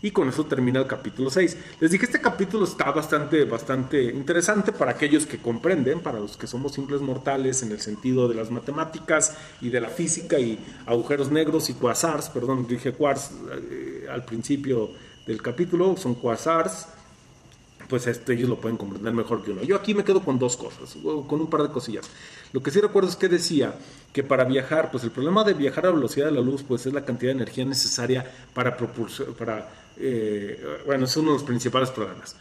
Y 0.00 0.12
con 0.12 0.28
eso 0.28 0.44
termina 0.44 0.78
el 0.78 0.86
capítulo 0.86 1.28
6. 1.28 1.56
Les 1.80 1.90
dije, 1.90 2.04
este 2.04 2.20
capítulo 2.20 2.64
está 2.64 2.92
bastante, 2.92 3.44
bastante 3.44 4.04
interesante 4.04 4.70
para 4.70 4.92
aquellos 4.92 5.26
que 5.26 5.38
comprenden, 5.38 6.00
para 6.00 6.20
los 6.20 6.36
que 6.36 6.46
somos 6.46 6.72
simples 6.72 7.00
mortales 7.00 7.62
en 7.64 7.72
el 7.72 7.80
sentido 7.80 8.28
de 8.28 8.36
las 8.36 8.50
matemáticas 8.50 9.36
y 9.60 9.70
de 9.70 9.80
la 9.80 9.88
física 9.88 10.38
y 10.38 10.58
agujeros 10.86 11.32
negros 11.32 11.68
y 11.68 11.74
quasars, 11.74 12.28
perdón, 12.28 12.66
dije 12.68 12.92
quarks 12.92 13.32
eh, 13.70 14.06
al 14.08 14.24
principio 14.24 14.90
del 15.26 15.42
capítulo, 15.42 15.96
son 15.96 16.14
quasars, 16.14 16.86
pues 17.88 18.06
ellos 18.06 18.48
lo 18.48 18.60
pueden 18.60 18.76
comprender 18.76 19.12
mejor 19.12 19.42
que 19.42 19.50
uno. 19.50 19.62
Yo 19.62 19.76
aquí 19.76 19.94
me 19.94 20.04
quedo 20.04 20.20
con 20.20 20.38
dos 20.38 20.56
cosas, 20.56 20.96
con 21.02 21.40
un 21.40 21.48
par 21.48 21.62
de 21.62 21.70
cosillas. 21.70 22.08
Lo 22.52 22.62
que 22.62 22.70
sí 22.70 22.80
recuerdo 22.80 23.08
es 23.08 23.16
que 23.16 23.28
decía 23.28 23.74
que 24.12 24.22
para 24.22 24.44
viajar, 24.44 24.90
pues 24.90 25.04
el 25.04 25.10
problema 25.10 25.42
de 25.44 25.54
viajar 25.54 25.86
a 25.86 25.90
velocidad 25.90 26.26
de 26.26 26.32
la 26.32 26.40
luz, 26.40 26.62
pues 26.62 26.86
es 26.86 26.92
la 26.92 27.04
cantidad 27.04 27.30
de 27.32 27.36
energía 27.36 27.64
necesaria 27.64 28.30
para 28.52 28.76
propulsar, 28.76 29.28
para, 29.28 29.70
eh, 29.96 30.62
bueno, 30.86 31.06
es 31.06 31.16
uno 31.16 31.28
de 31.28 31.34
los 31.34 31.44
principales 31.44 31.90
problemas. 31.90 32.36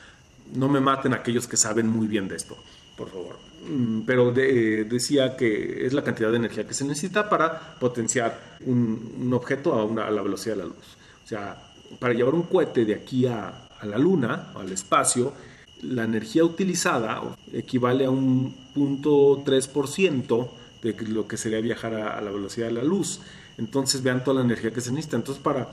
No 0.54 0.68
me 0.68 0.80
maten 0.80 1.14
aquellos 1.14 1.48
que 1.48 1.58
saben 1.58 1.88
muy 1.88 2.08
bien 2.08 2.28
de 2.28 2.36
esto, 2.36 2.58
por 2.98 3.10
favor. 3.10 3.38
Mm, 3.68 4.02
pero 4.02 4.34
eh, 4.36 4.86
decía 4.90 5.36
que 5.38 5.86
es 5.86 5.94
la 5.94 6.04
cantidad 6.04 6.30
de 6.30 6.38
energía 6.38 6.68
que 6.68 6.74
se 6.74 6.86
necesita 6.86 7.30
para 7.30 7.76
potenciar 7.80 8.58
un, 8.66 9.32
objeto 9.34 9.74
a, 9.74 10.08
a 10.08 10.12
la 10.12 10.22
velocidad 10.22 10.56
de 10.56 10.62
la 10.64 10.68
luz. 10.68 10.98
O 11.24 11.28
sea, 11.28 11.64
para 12.00 12.14
llevar 12.14 12.34
un 12.34 12.44
cohete 12.44 12.86
de 12.86 12.96
aquí 12.96 13.26
a, 13.26 13.67
a 13.80 13.86
la 13.86 13.98
Luna, 13.98 14.52
al 14.56 14.72
espacio, 14.72 15.34
la 15.82 16.04
energía 16.04 16.44
utilizada 16.44 17.22
equivale 17.54 18.06
a 18.06 18.10
un 18.10 18.56
0.3% 18.76 20.50
de 20.82 20.94
lo 21.08 21.28
que 21.28 21.38
sería 21.38 21.60
viajar 21.62 21.94
a, 21.94 22.22
la 22.22 22.32
velocidad 22.32 22.68
de 22.68 22.74
la 22.74 22.84
luz. 22.84 23.22
Entonces 23.58 24.04
vean 24.04 24.24
toda 24.24 24.38
la 24.38 24.46
energía 24.46 24.72
que 24.72 24.82
se 24.82 24.92
necesita. 24.92 25.18
Entonces 25.18 25.44
para, 25.44 25.72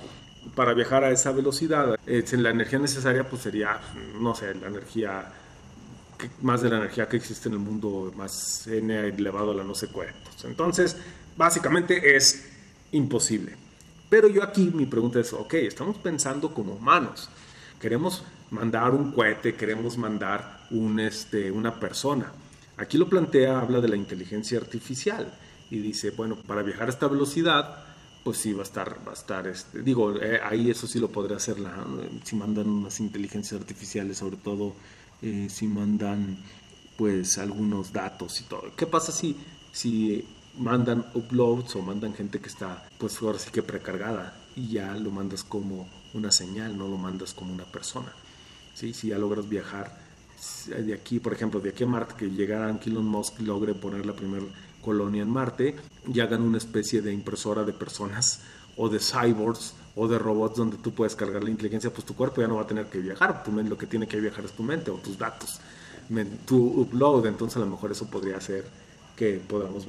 para 0.54 0.74
viajar 0.74 1.04
a 1.04 1.10
esa 1.10 1.32
velocidad, 1.32 1.98
eh, 2.06 2.24
la 2.32 2.50
energía 2.50 2.78
necesaria 2.78 3.28
pues 3.28 3.42
sería, 3.42 3.80
no 4.20 4.34
sé, 4.34 4.54
la 4.54 4.68
energía, 4.68 5.32
más 6.42 6.62
de 6.62 6.70
la 6.70 6.78
energía 6.78 7.08
que 7.08 7.16
existe 7.16 7.48
en 7.48 7.54
el 7.54 7.60
mundo, 7.60 8.12
más 8.16 8.66
n 8.66 9.08
elevado 9.08 9.52
a 9.52 9.54
la 9.54 9.64
no 9.64 9.74
sé 9.74 9.88
cuántos. 9.88 10.44
Entonces, 10.44 10.96
básicamente 11.36 12.16
es 12.16 12.50
imposible. 12.92 13.56
Pero 14.08 14.28
yo 14.28 14.42
aquí 14.42 14.70
mi 14.72 14.86
pregunta 14.86 15.20
es, 15.20 15.32
ok, 15.32 15.54
estamos 15.54 15.96
pensando 15.96 16.52
como 16.52 16.74
humanos 16.74 17.28
queremos 17.84 18.22
mandar 18.50 18.94
un 18.94 19.12
cohete, 19.12 19.56
queremos 19.56 19.98
mandar 19.98 20.66
un, 20.70 20.98
este, 21.00 21.50
una 21.50 21.78
persona. 21.78 22.32
Aquí 22.78 22.96
lo 22.96 23.10
plantea, 23.10 23.60
habla 23.60 23.78
de 23.82 23.88
la 23.88 23.96
inteligencia 23.96 24.56
artificial 24.56 25.30
y 25.70 25.80
dice, 25.80 26.08
bueno, 26.08 26.34
para 26.34 26.62
viajar 26.62 26.86
a 26.86 26.90
esta 26.90 27.08
velocidad, 27.08 27.84
pues 28.24 28.38
sí 28.38 28.54
va 28.54 28.60
a 28.60 28.62
estar, 28.62 29.06
va 29.06 29.10
a 29.10 29.14
estar, 29.14 29.46
este, 29.46 29.82
digo, 29.82 30.16
eh, 30.18 30.40
ahí 30.42 30.70
eso 30.70 30.86
sí 30.86 30.98
lo 30.98 31.10
podría 31.10 31.36
hacer 31.36 31.56
si 32.22 32.36
mandan 32.36 32.70
unas 32.70 33.00
inteligencias 33.00 33.60
artificiales, 33.60 34.16
sobre 34.16 34.38
todo 34.38 34.72
eh, 35.20 35.48
si 35.50 35.66
mandan 35.66 36.38
pues 36.96 37.36
algunos 37.36 37.92
datos 37.92 38.40
y 38.40 38.44
todo. 38.44 38.74
¿Qué 38.74 38.86
pasa 38.86 39.12
si, 39.12 39.36
si 39.72 40.26
mandan 40.56 41.04
uploads 41.12 41.76
o 41.76 41.82
mandan 41.82 42.14
gente 42.14 42.40
que 42.40 42.48
está 42.48 42.88
pues 42.96 43.20
ahora 43.20 43.38
sí 43.38 43.50
que 43.50 43.62
precargada 43.62 44.34
y 44.56 44.68
ya 44.68 44.94
lo 44.94 45.10
mandas 45.10 45.44
como 45.44 45.86
una 46.14 46.30
señal, 46.30 46.76
no 46.78 46.88
lo 46.88 46.96
mandas 46.96 47.34
como 47.34 47.52
una 47.52 47.64
persona. 47.64 48.12
¿sí? 48.74 48.94
Si 48.94 49.08
ya 49.08 49.18
logras 49.18 49.48
viajar 49.48 50.04
de 50.66 50.94
aquí, 50.94 51.20
por 51.20 51.32
ejemplo, 51.32 51.60
de 51.60 51.70
aquí 51.70 51.84
a 51.84 51.86
Marte, 51.86 52.14
que 52.16 52.30
llegaran 52.30 52.80
Elon 52.84 53.04
Musk 53.04 53.40
logre 53.40 53.74
poner 53.74 54.04
la 54.06 54.14
primera 54.14 54.44
colonia 54.82 55.22
en 55.22 55.30
Marte 55.30 55.76
y 56.06 56.20
hagan 56.20 56.42
una 56.42 56.58
especie 56.58 57.00
de 57.00 57.12
impresora 57.12 57.64
de 57.64 57.72
personas 57.72 58.40
o 58.76 58.88
de 58.88 58.98
cyborgs 58.98 59.74
o 59.96 60.08
de 60.08 60.18
robots 60.18 60.56
donde 60.56 60.76
tú 60.76 60.92
puedes 60.92 61.14
cargar 61.14 61.42
la 61.42 61.50
inteligencia, 61.50 61.92
pues 61.92 62.04
tu 62.04 62.14
cuerpo 62.14 62.40
ya 62.40 62.48
no 62.48 62.56
va 62.56 62.62
a 62.62 62.66
tener 62.66 62.86
que 62.86 62.98
viajar, 62.98 63.42
tu 63.44 63.52
mente, 63.52 63.70
lo 63.70 63.78
que 63.78 63.86
tiene 63.86 64.06
que 64.06 64.20
viajar 64.20 64.44
es 64.44 64.52
tu 64.52 64.62
mente 64.62 64.90
o 64.90 64.96
tus 64.96 65.16
datos, 65.16 65.60
tu 66.44 66.80
upload, 66.80 67.26
entonces 67.26 67.56
a 67.56 67.60
lo 67.60 67.66
mejor 67.66 67.92
eso 67.92 68.06
podría 68.06 68.36
hacer 68.36 68.64
que 69.16 69.40
podamos 69.48 69.86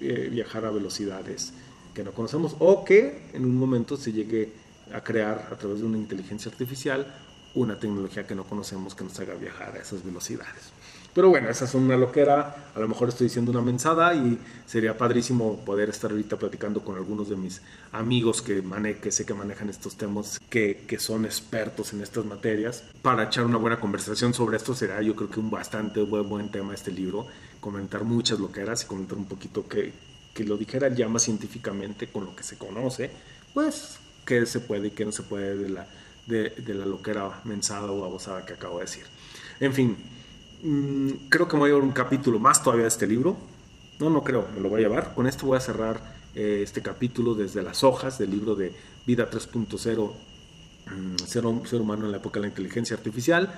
eh, 0.00 0.28
viajar 0.32 0.64
a 0.64 0.70
velocidades 0.70 1.52
que 1.92 2.02
no 2.02 2.12
conocemos 2.12 2.56
o 2.58 2.84
que 2.84 3.30
en 3.34 3.44
un 3.44 3.56
momento 3.56 3.96
se 3.96 4.12
llegue 4.12 4.52
a 4.92 5.02
crear 5.02 5.48
a 5.50 5.56
través 5.56 5.80
de 5.80 5.86
una 5.86 5.98
inteligencia 5.98 6.50
artificial 6.50 7.06
una 7.54 7.78
tecnología 7.78 8.26
que 8.26 8.34
no 8.34 8.44
conocemos 8.44 8.94
que 8.94 9.04
nos 9.04 9.18
haga 9.20 9.34
viajar 9.34 9.76
a 9.76 9.78
esas 9.78 10.04
velocidades. 10.04 10.72
Pero 11.14 11.28
bueno, 11.28 11.48
esa 11.48 11.64
es 11.66 11.74
una 11.74 11.96
loquera, 11.96 12.72
a 12.74 12.80
lo 12.80 12.88
mejor 12.88 13.08
estoy 13.08 13.28
diciendo 13.28 13.52
una 13.52 13.60
mensada 13.60 14.12
y 14.16 14.36
sería 14.66 14.98
padrísimo 14.98 15.58
poder 15.64 15.88
estar 15.88 16.10
ahorita 16.10 16.36
platicando 16.36 16.80
con 16.84 16.96
algunos 16.96 17.28
de 17.28 17.36
mis 17.36 17.62
amigos 17.92 18.42
que, 18.42 18.62
mane 18.62 18.98
que 18.98 19.12
sé 19.12 19.24
que 19.24 19.32
manejan 19.32 19.70
estos 19.70 19.96
temas, 19.96 20.40
que, 20.50 20.84
que, 20.88 20.98
son 20.98 21.24
expertos 21.24 21.92
en 21.92 22.00
estas 22.00 22.24
materias, 22.24 22.82
para 23.00 23.24
echar 23.24 23.44
una 23.44 23.58
buena 23.58 23.78
conversación 23.78 24.34
sobre 24.34 24.56
esto. 24.56 24.74
Será 24.74 25.00
yo 25.02 25.14
creo 25.14 25.30
que 25.30 25.38
un 25.38 25.50
bastante 25.50 26.02
buen, 26.02 26.28
buen 26.28 26.48
tema 26.50 26.74
este 26.74 26.90
libro, 26.90 27.28
comentar 27.60 28.02
muchas 28.02 28.40
loqueras 28.40 28.82
y 28.82 28.86
comentar 28.86 29.16
un 29.16 29.26
poquito 29.26 29.68
que, 29.68 29.92
que 30.34 30.42
lo 30.42 30.56
dijera 30.56 30.88
ya 30.88 31.06
más 31.06 31.22
científicamente 31.22 32.08
con 32.08 32.24
lo 32.24 32.34
que 32.34 32.42
se 32.42 32.58
conoce, 32.58 33.12
pues 33.54 34.00
qué 34.24 34.46
se 34.46 34.60
puede 34.60 34.88
y 34.88 34.90
qué 34.90 35.04
no 35.04 35.12
se 35.12 35.22
puede 35.22 35.56
de 35.56 35.68
la, 35.68 35.86
de, 36.26 36.74
la 36.74 36.86
loquera 36.86 37.40
mensada 37.44 37.90
o 37.90 38.04
abosada 38.04 38.44
que 38.44 38.54
acabo 38.54 38.78
de 38.78 38.84
decir. 38.84 39.04
En 39.60 39.72
fin, 39.72 39.96
mm, 40.62 41.28
creo 41.28 41.48
que 41.48 41.54
me 41.56 41.60
voy 41.60 41.70
a 41.70 41.72
llevar 41.74 41.86
un 41.86 41.92
capítulo 41.92 42.38
más 42.38 42.62
todavía 42.62 42.84
de 42.84 42.88
este 42.88 43.06
libro. 43.06 43.36
No, 43.98 44.10
no 44.10 44.22
creo, 44.22 44.48
me 44.54 44.60
lo 44.60 44.68
voy 44.68 44.80
a 44.80 44.88
llevar. 44.88 45.14
Con 45.14 45.26
esto 45.26 45.46
voy 45.46 45.56
a 45.56 45.60
cerrar 45.60 46.14
eh, 46.34 46.60
este 46.62 46.82
capítulo 46.82 47.34
desde 47.34 47.62
las 47.62 47.84
hojas 47.84 48.18
del 48.18 48.30
libro 48.30 48.54
de 48.54 48.72
Vida 49.06 49.30
3.0, 49.30 50.12
mm, 50.86 51.16
ser, 51.26 51.44
ser 51.66 51.80
humano 51.80 52.06
en 52.06 52.12
la 52.12 52.18
época 52.18 52.40
de 52.40 52.42
la 52.42 52.48
inteligencia 52.48 52.96
artificial 52.96 53.52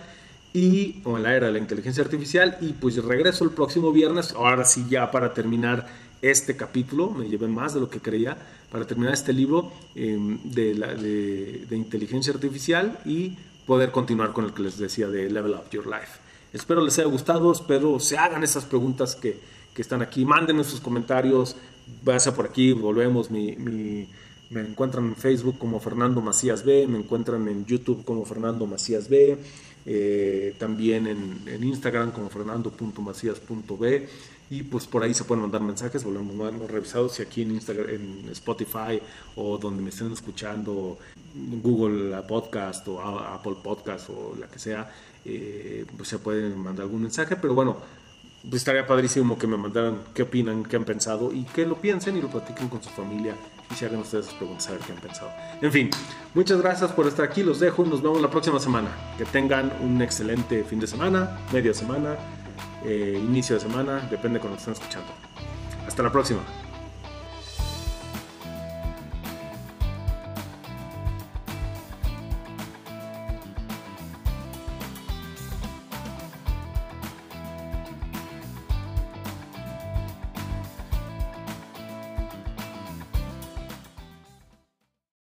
y 0.53 1.03
o 1.05 1.17
en 1.19 1.23
la 1.23 1.35
era 1.35 1.47
de 1.49 1.53
la 1.53 1.59
inteligencia 1.59 2.03
artificial 2.03 2.57
y 2.61 2.73
pues 2.73 2.97
regreso 3.05 3.45
el 3.45 3.51
próximo 3.51 3.93
viernes, 3.93 4.33
ahora 4.33 4.65
sí 4.65 4.87
ya 4.89 5.11
para 5.11 5.35
terminar 5.35 5.87
este 6.23 6.57
capítulo, 6.57 7.11
me 7.11 7.29
llevé 7.29 7.49
más 7.49 7.75
de 7.75 7.81
lo 7.81 7.91
que 7.91 8.01
creía, 8.01 8.37
para 8.71 8.87
terminar 8.87 9.15
este 9.15 9.33
libro 9.33 9.73
em, 9.95 10.39
de, 10.43 11.67
inteligencia 11.71 12.33
artificial 12.33 12.99
y 13.05 13.37
poder 13.67 13.91
continuar 13.91 14.33
con 14.33 14.45
el 14.45 14.53
que 14.53 14.63
les 14.63 14.79
decía 14.79 15.09
de 15.09 15.31
Level 15.31 15.53
Up 15.53 15.71
Your 15.71 15.87
Life. 15.87 16.21
Espero 16.53 16.85
les 16.85 16.99
haya 16.99 17.09
gustado, 17.09 17.53
espero 17.53 17.99
se 18.01 18.17
hagan 18.17 18.43
esas 18.45 18.65
preguntas 18.65 19.15
que, 19.17 19.39
que 19.75 19.83
están 19.83 20.03
aquí, 20.03 20.25
manden 20.25 20.63
sus 20.65 20.81
comentarios, 20.81 21.57
vaya 22.03 22.35
por 22.35 22.47
aquí, 22.47 22.73
volvemos, 22.73 23.31
mi, 23.31 23.57
mi, 23.57 24.09
me 24.51 24.61
encuentran 24.61 25.07
en 25.07 25.17
Facebook 25.17 25.59
como 25.59 25.81
Fernando 25.81 26.21
Macías 26.21 26.65
B, 26.65 26.87
me 26.87 26.99
encuentran 26.99 27.49
en 27.49 27.67
YouTube 27.67 28.05
como 28.05 28.25
Fernando 28.25 28.67
Macías 28.67 29.09
B, 29.09 29.39
eh, 29.89 30.55
también 30.59 31.07
en, 31.07 31.43
en, 31.47 31.63
Instagram 31.63 32.11
como 32.11 32.29
fernando.macías.b 32.29 34.09
y 34.49 34.63
pues 34.63 34.87
por 34.87 35.03
ahí 35.03 35.13
se 35.13 35.25
pueden 35.25 35.43
mandar 35.43 35.61
mensajes, 35.61 36.05
volvemos 36.05 36.53
a 36.53 36.67
revisados 36.67 37.19
y 37.19 37.23
aquí 37.23 37.43
en 37.43 37.53
Instagram, 37.53 37.89
en 37.89 38.29
Spotify 38.31 39.01
o 39.35 39.59
donde 39.59 39.83
me 39.83 39.91
estén 39.91 40.13
escuchando, 40.13 40.99
Google 41.63 42.17
Podcast 42.29 42.87
o 42.89 43.01
Apple 43.01 43.57
Podcast 43.63 44.09
o 44.11 44.37
la 44.39 44.47
que 44.47 44.59
sea, 44.59 44.91
eh, 45.25 45.85
pues 45.97 46.09
se 46.09 46.19
pueden 46.19 46.59
mandar 46.59 46.85
algún 46.85 47.03
mensaje, 47.03 47.37
pero 47.37 47.55
bueno, 47.55 47.77
pues 48.49 48.63
estaría 48.63 48.87
padrísimo 48.87 49.37
que 49.37 49.49
me 49.49 49.57
mandaran 49.57 49.99
qué 50.15 50.23
opinan, 50.23 50.63
qué 50.63 50.77
han 50.77 50.85
pensado 50.85 51.33
y 51.33 51.43
que 51.45 51.67
lo 51.67 51.81
piensen 51.81 52.17
y 52.17 52.23
lo 52.23 52.29
platiquen 52.29 52.69
con 52.69 52.81
su 52.83 52.91
familia 52.91 53.35
y 53.71 53.75
se 53.75 53.87
hagan 53.87 54.01
ustedes 54.01 54.27
preguntas 54.35 54.69
a 54.69 54.73
ver 54.73 54.81
qué 54.81 54.93
han 54.93 54.99
pensado. 55.01 55.31
En 55.61 55.73
fin, 55.73 55.91
muchas 56.35 56.61
gracias 56.61 56.93
por 56.93 57.09
estar 57.09 57.25
aquí, 57.25 57.43
los 57.43 57.59
dejo 57.59 57.85
y 57.85 57.89
nos 57.89 58.03
vemos 58.03 58.23
la 58.23 58.31
próxima 58.31 58.61
semana. 58.61 58.89
Que 59.19 59.25
tengan 59.25 59.73
un 59.83 60.01
excelente 60.01 60.63
fin 60.63 60.79
de 60.79 60.87
semana, 60.87 61.41
media 61.53 61.75
semana, 61.75 62.15
eh, 62.85 63.19
inicio 63.19 63.57
de 63.57 63.61
semana, 63.61 64.07
depende 64.11 64.39
de 64.39 64.41
cuando 64.41 64.59
estén 64.59 64.75
escuchando. 64.75 65.09
Hasta 65.87 66.03
la 66.03 66.11
próxima. 66.11 66.41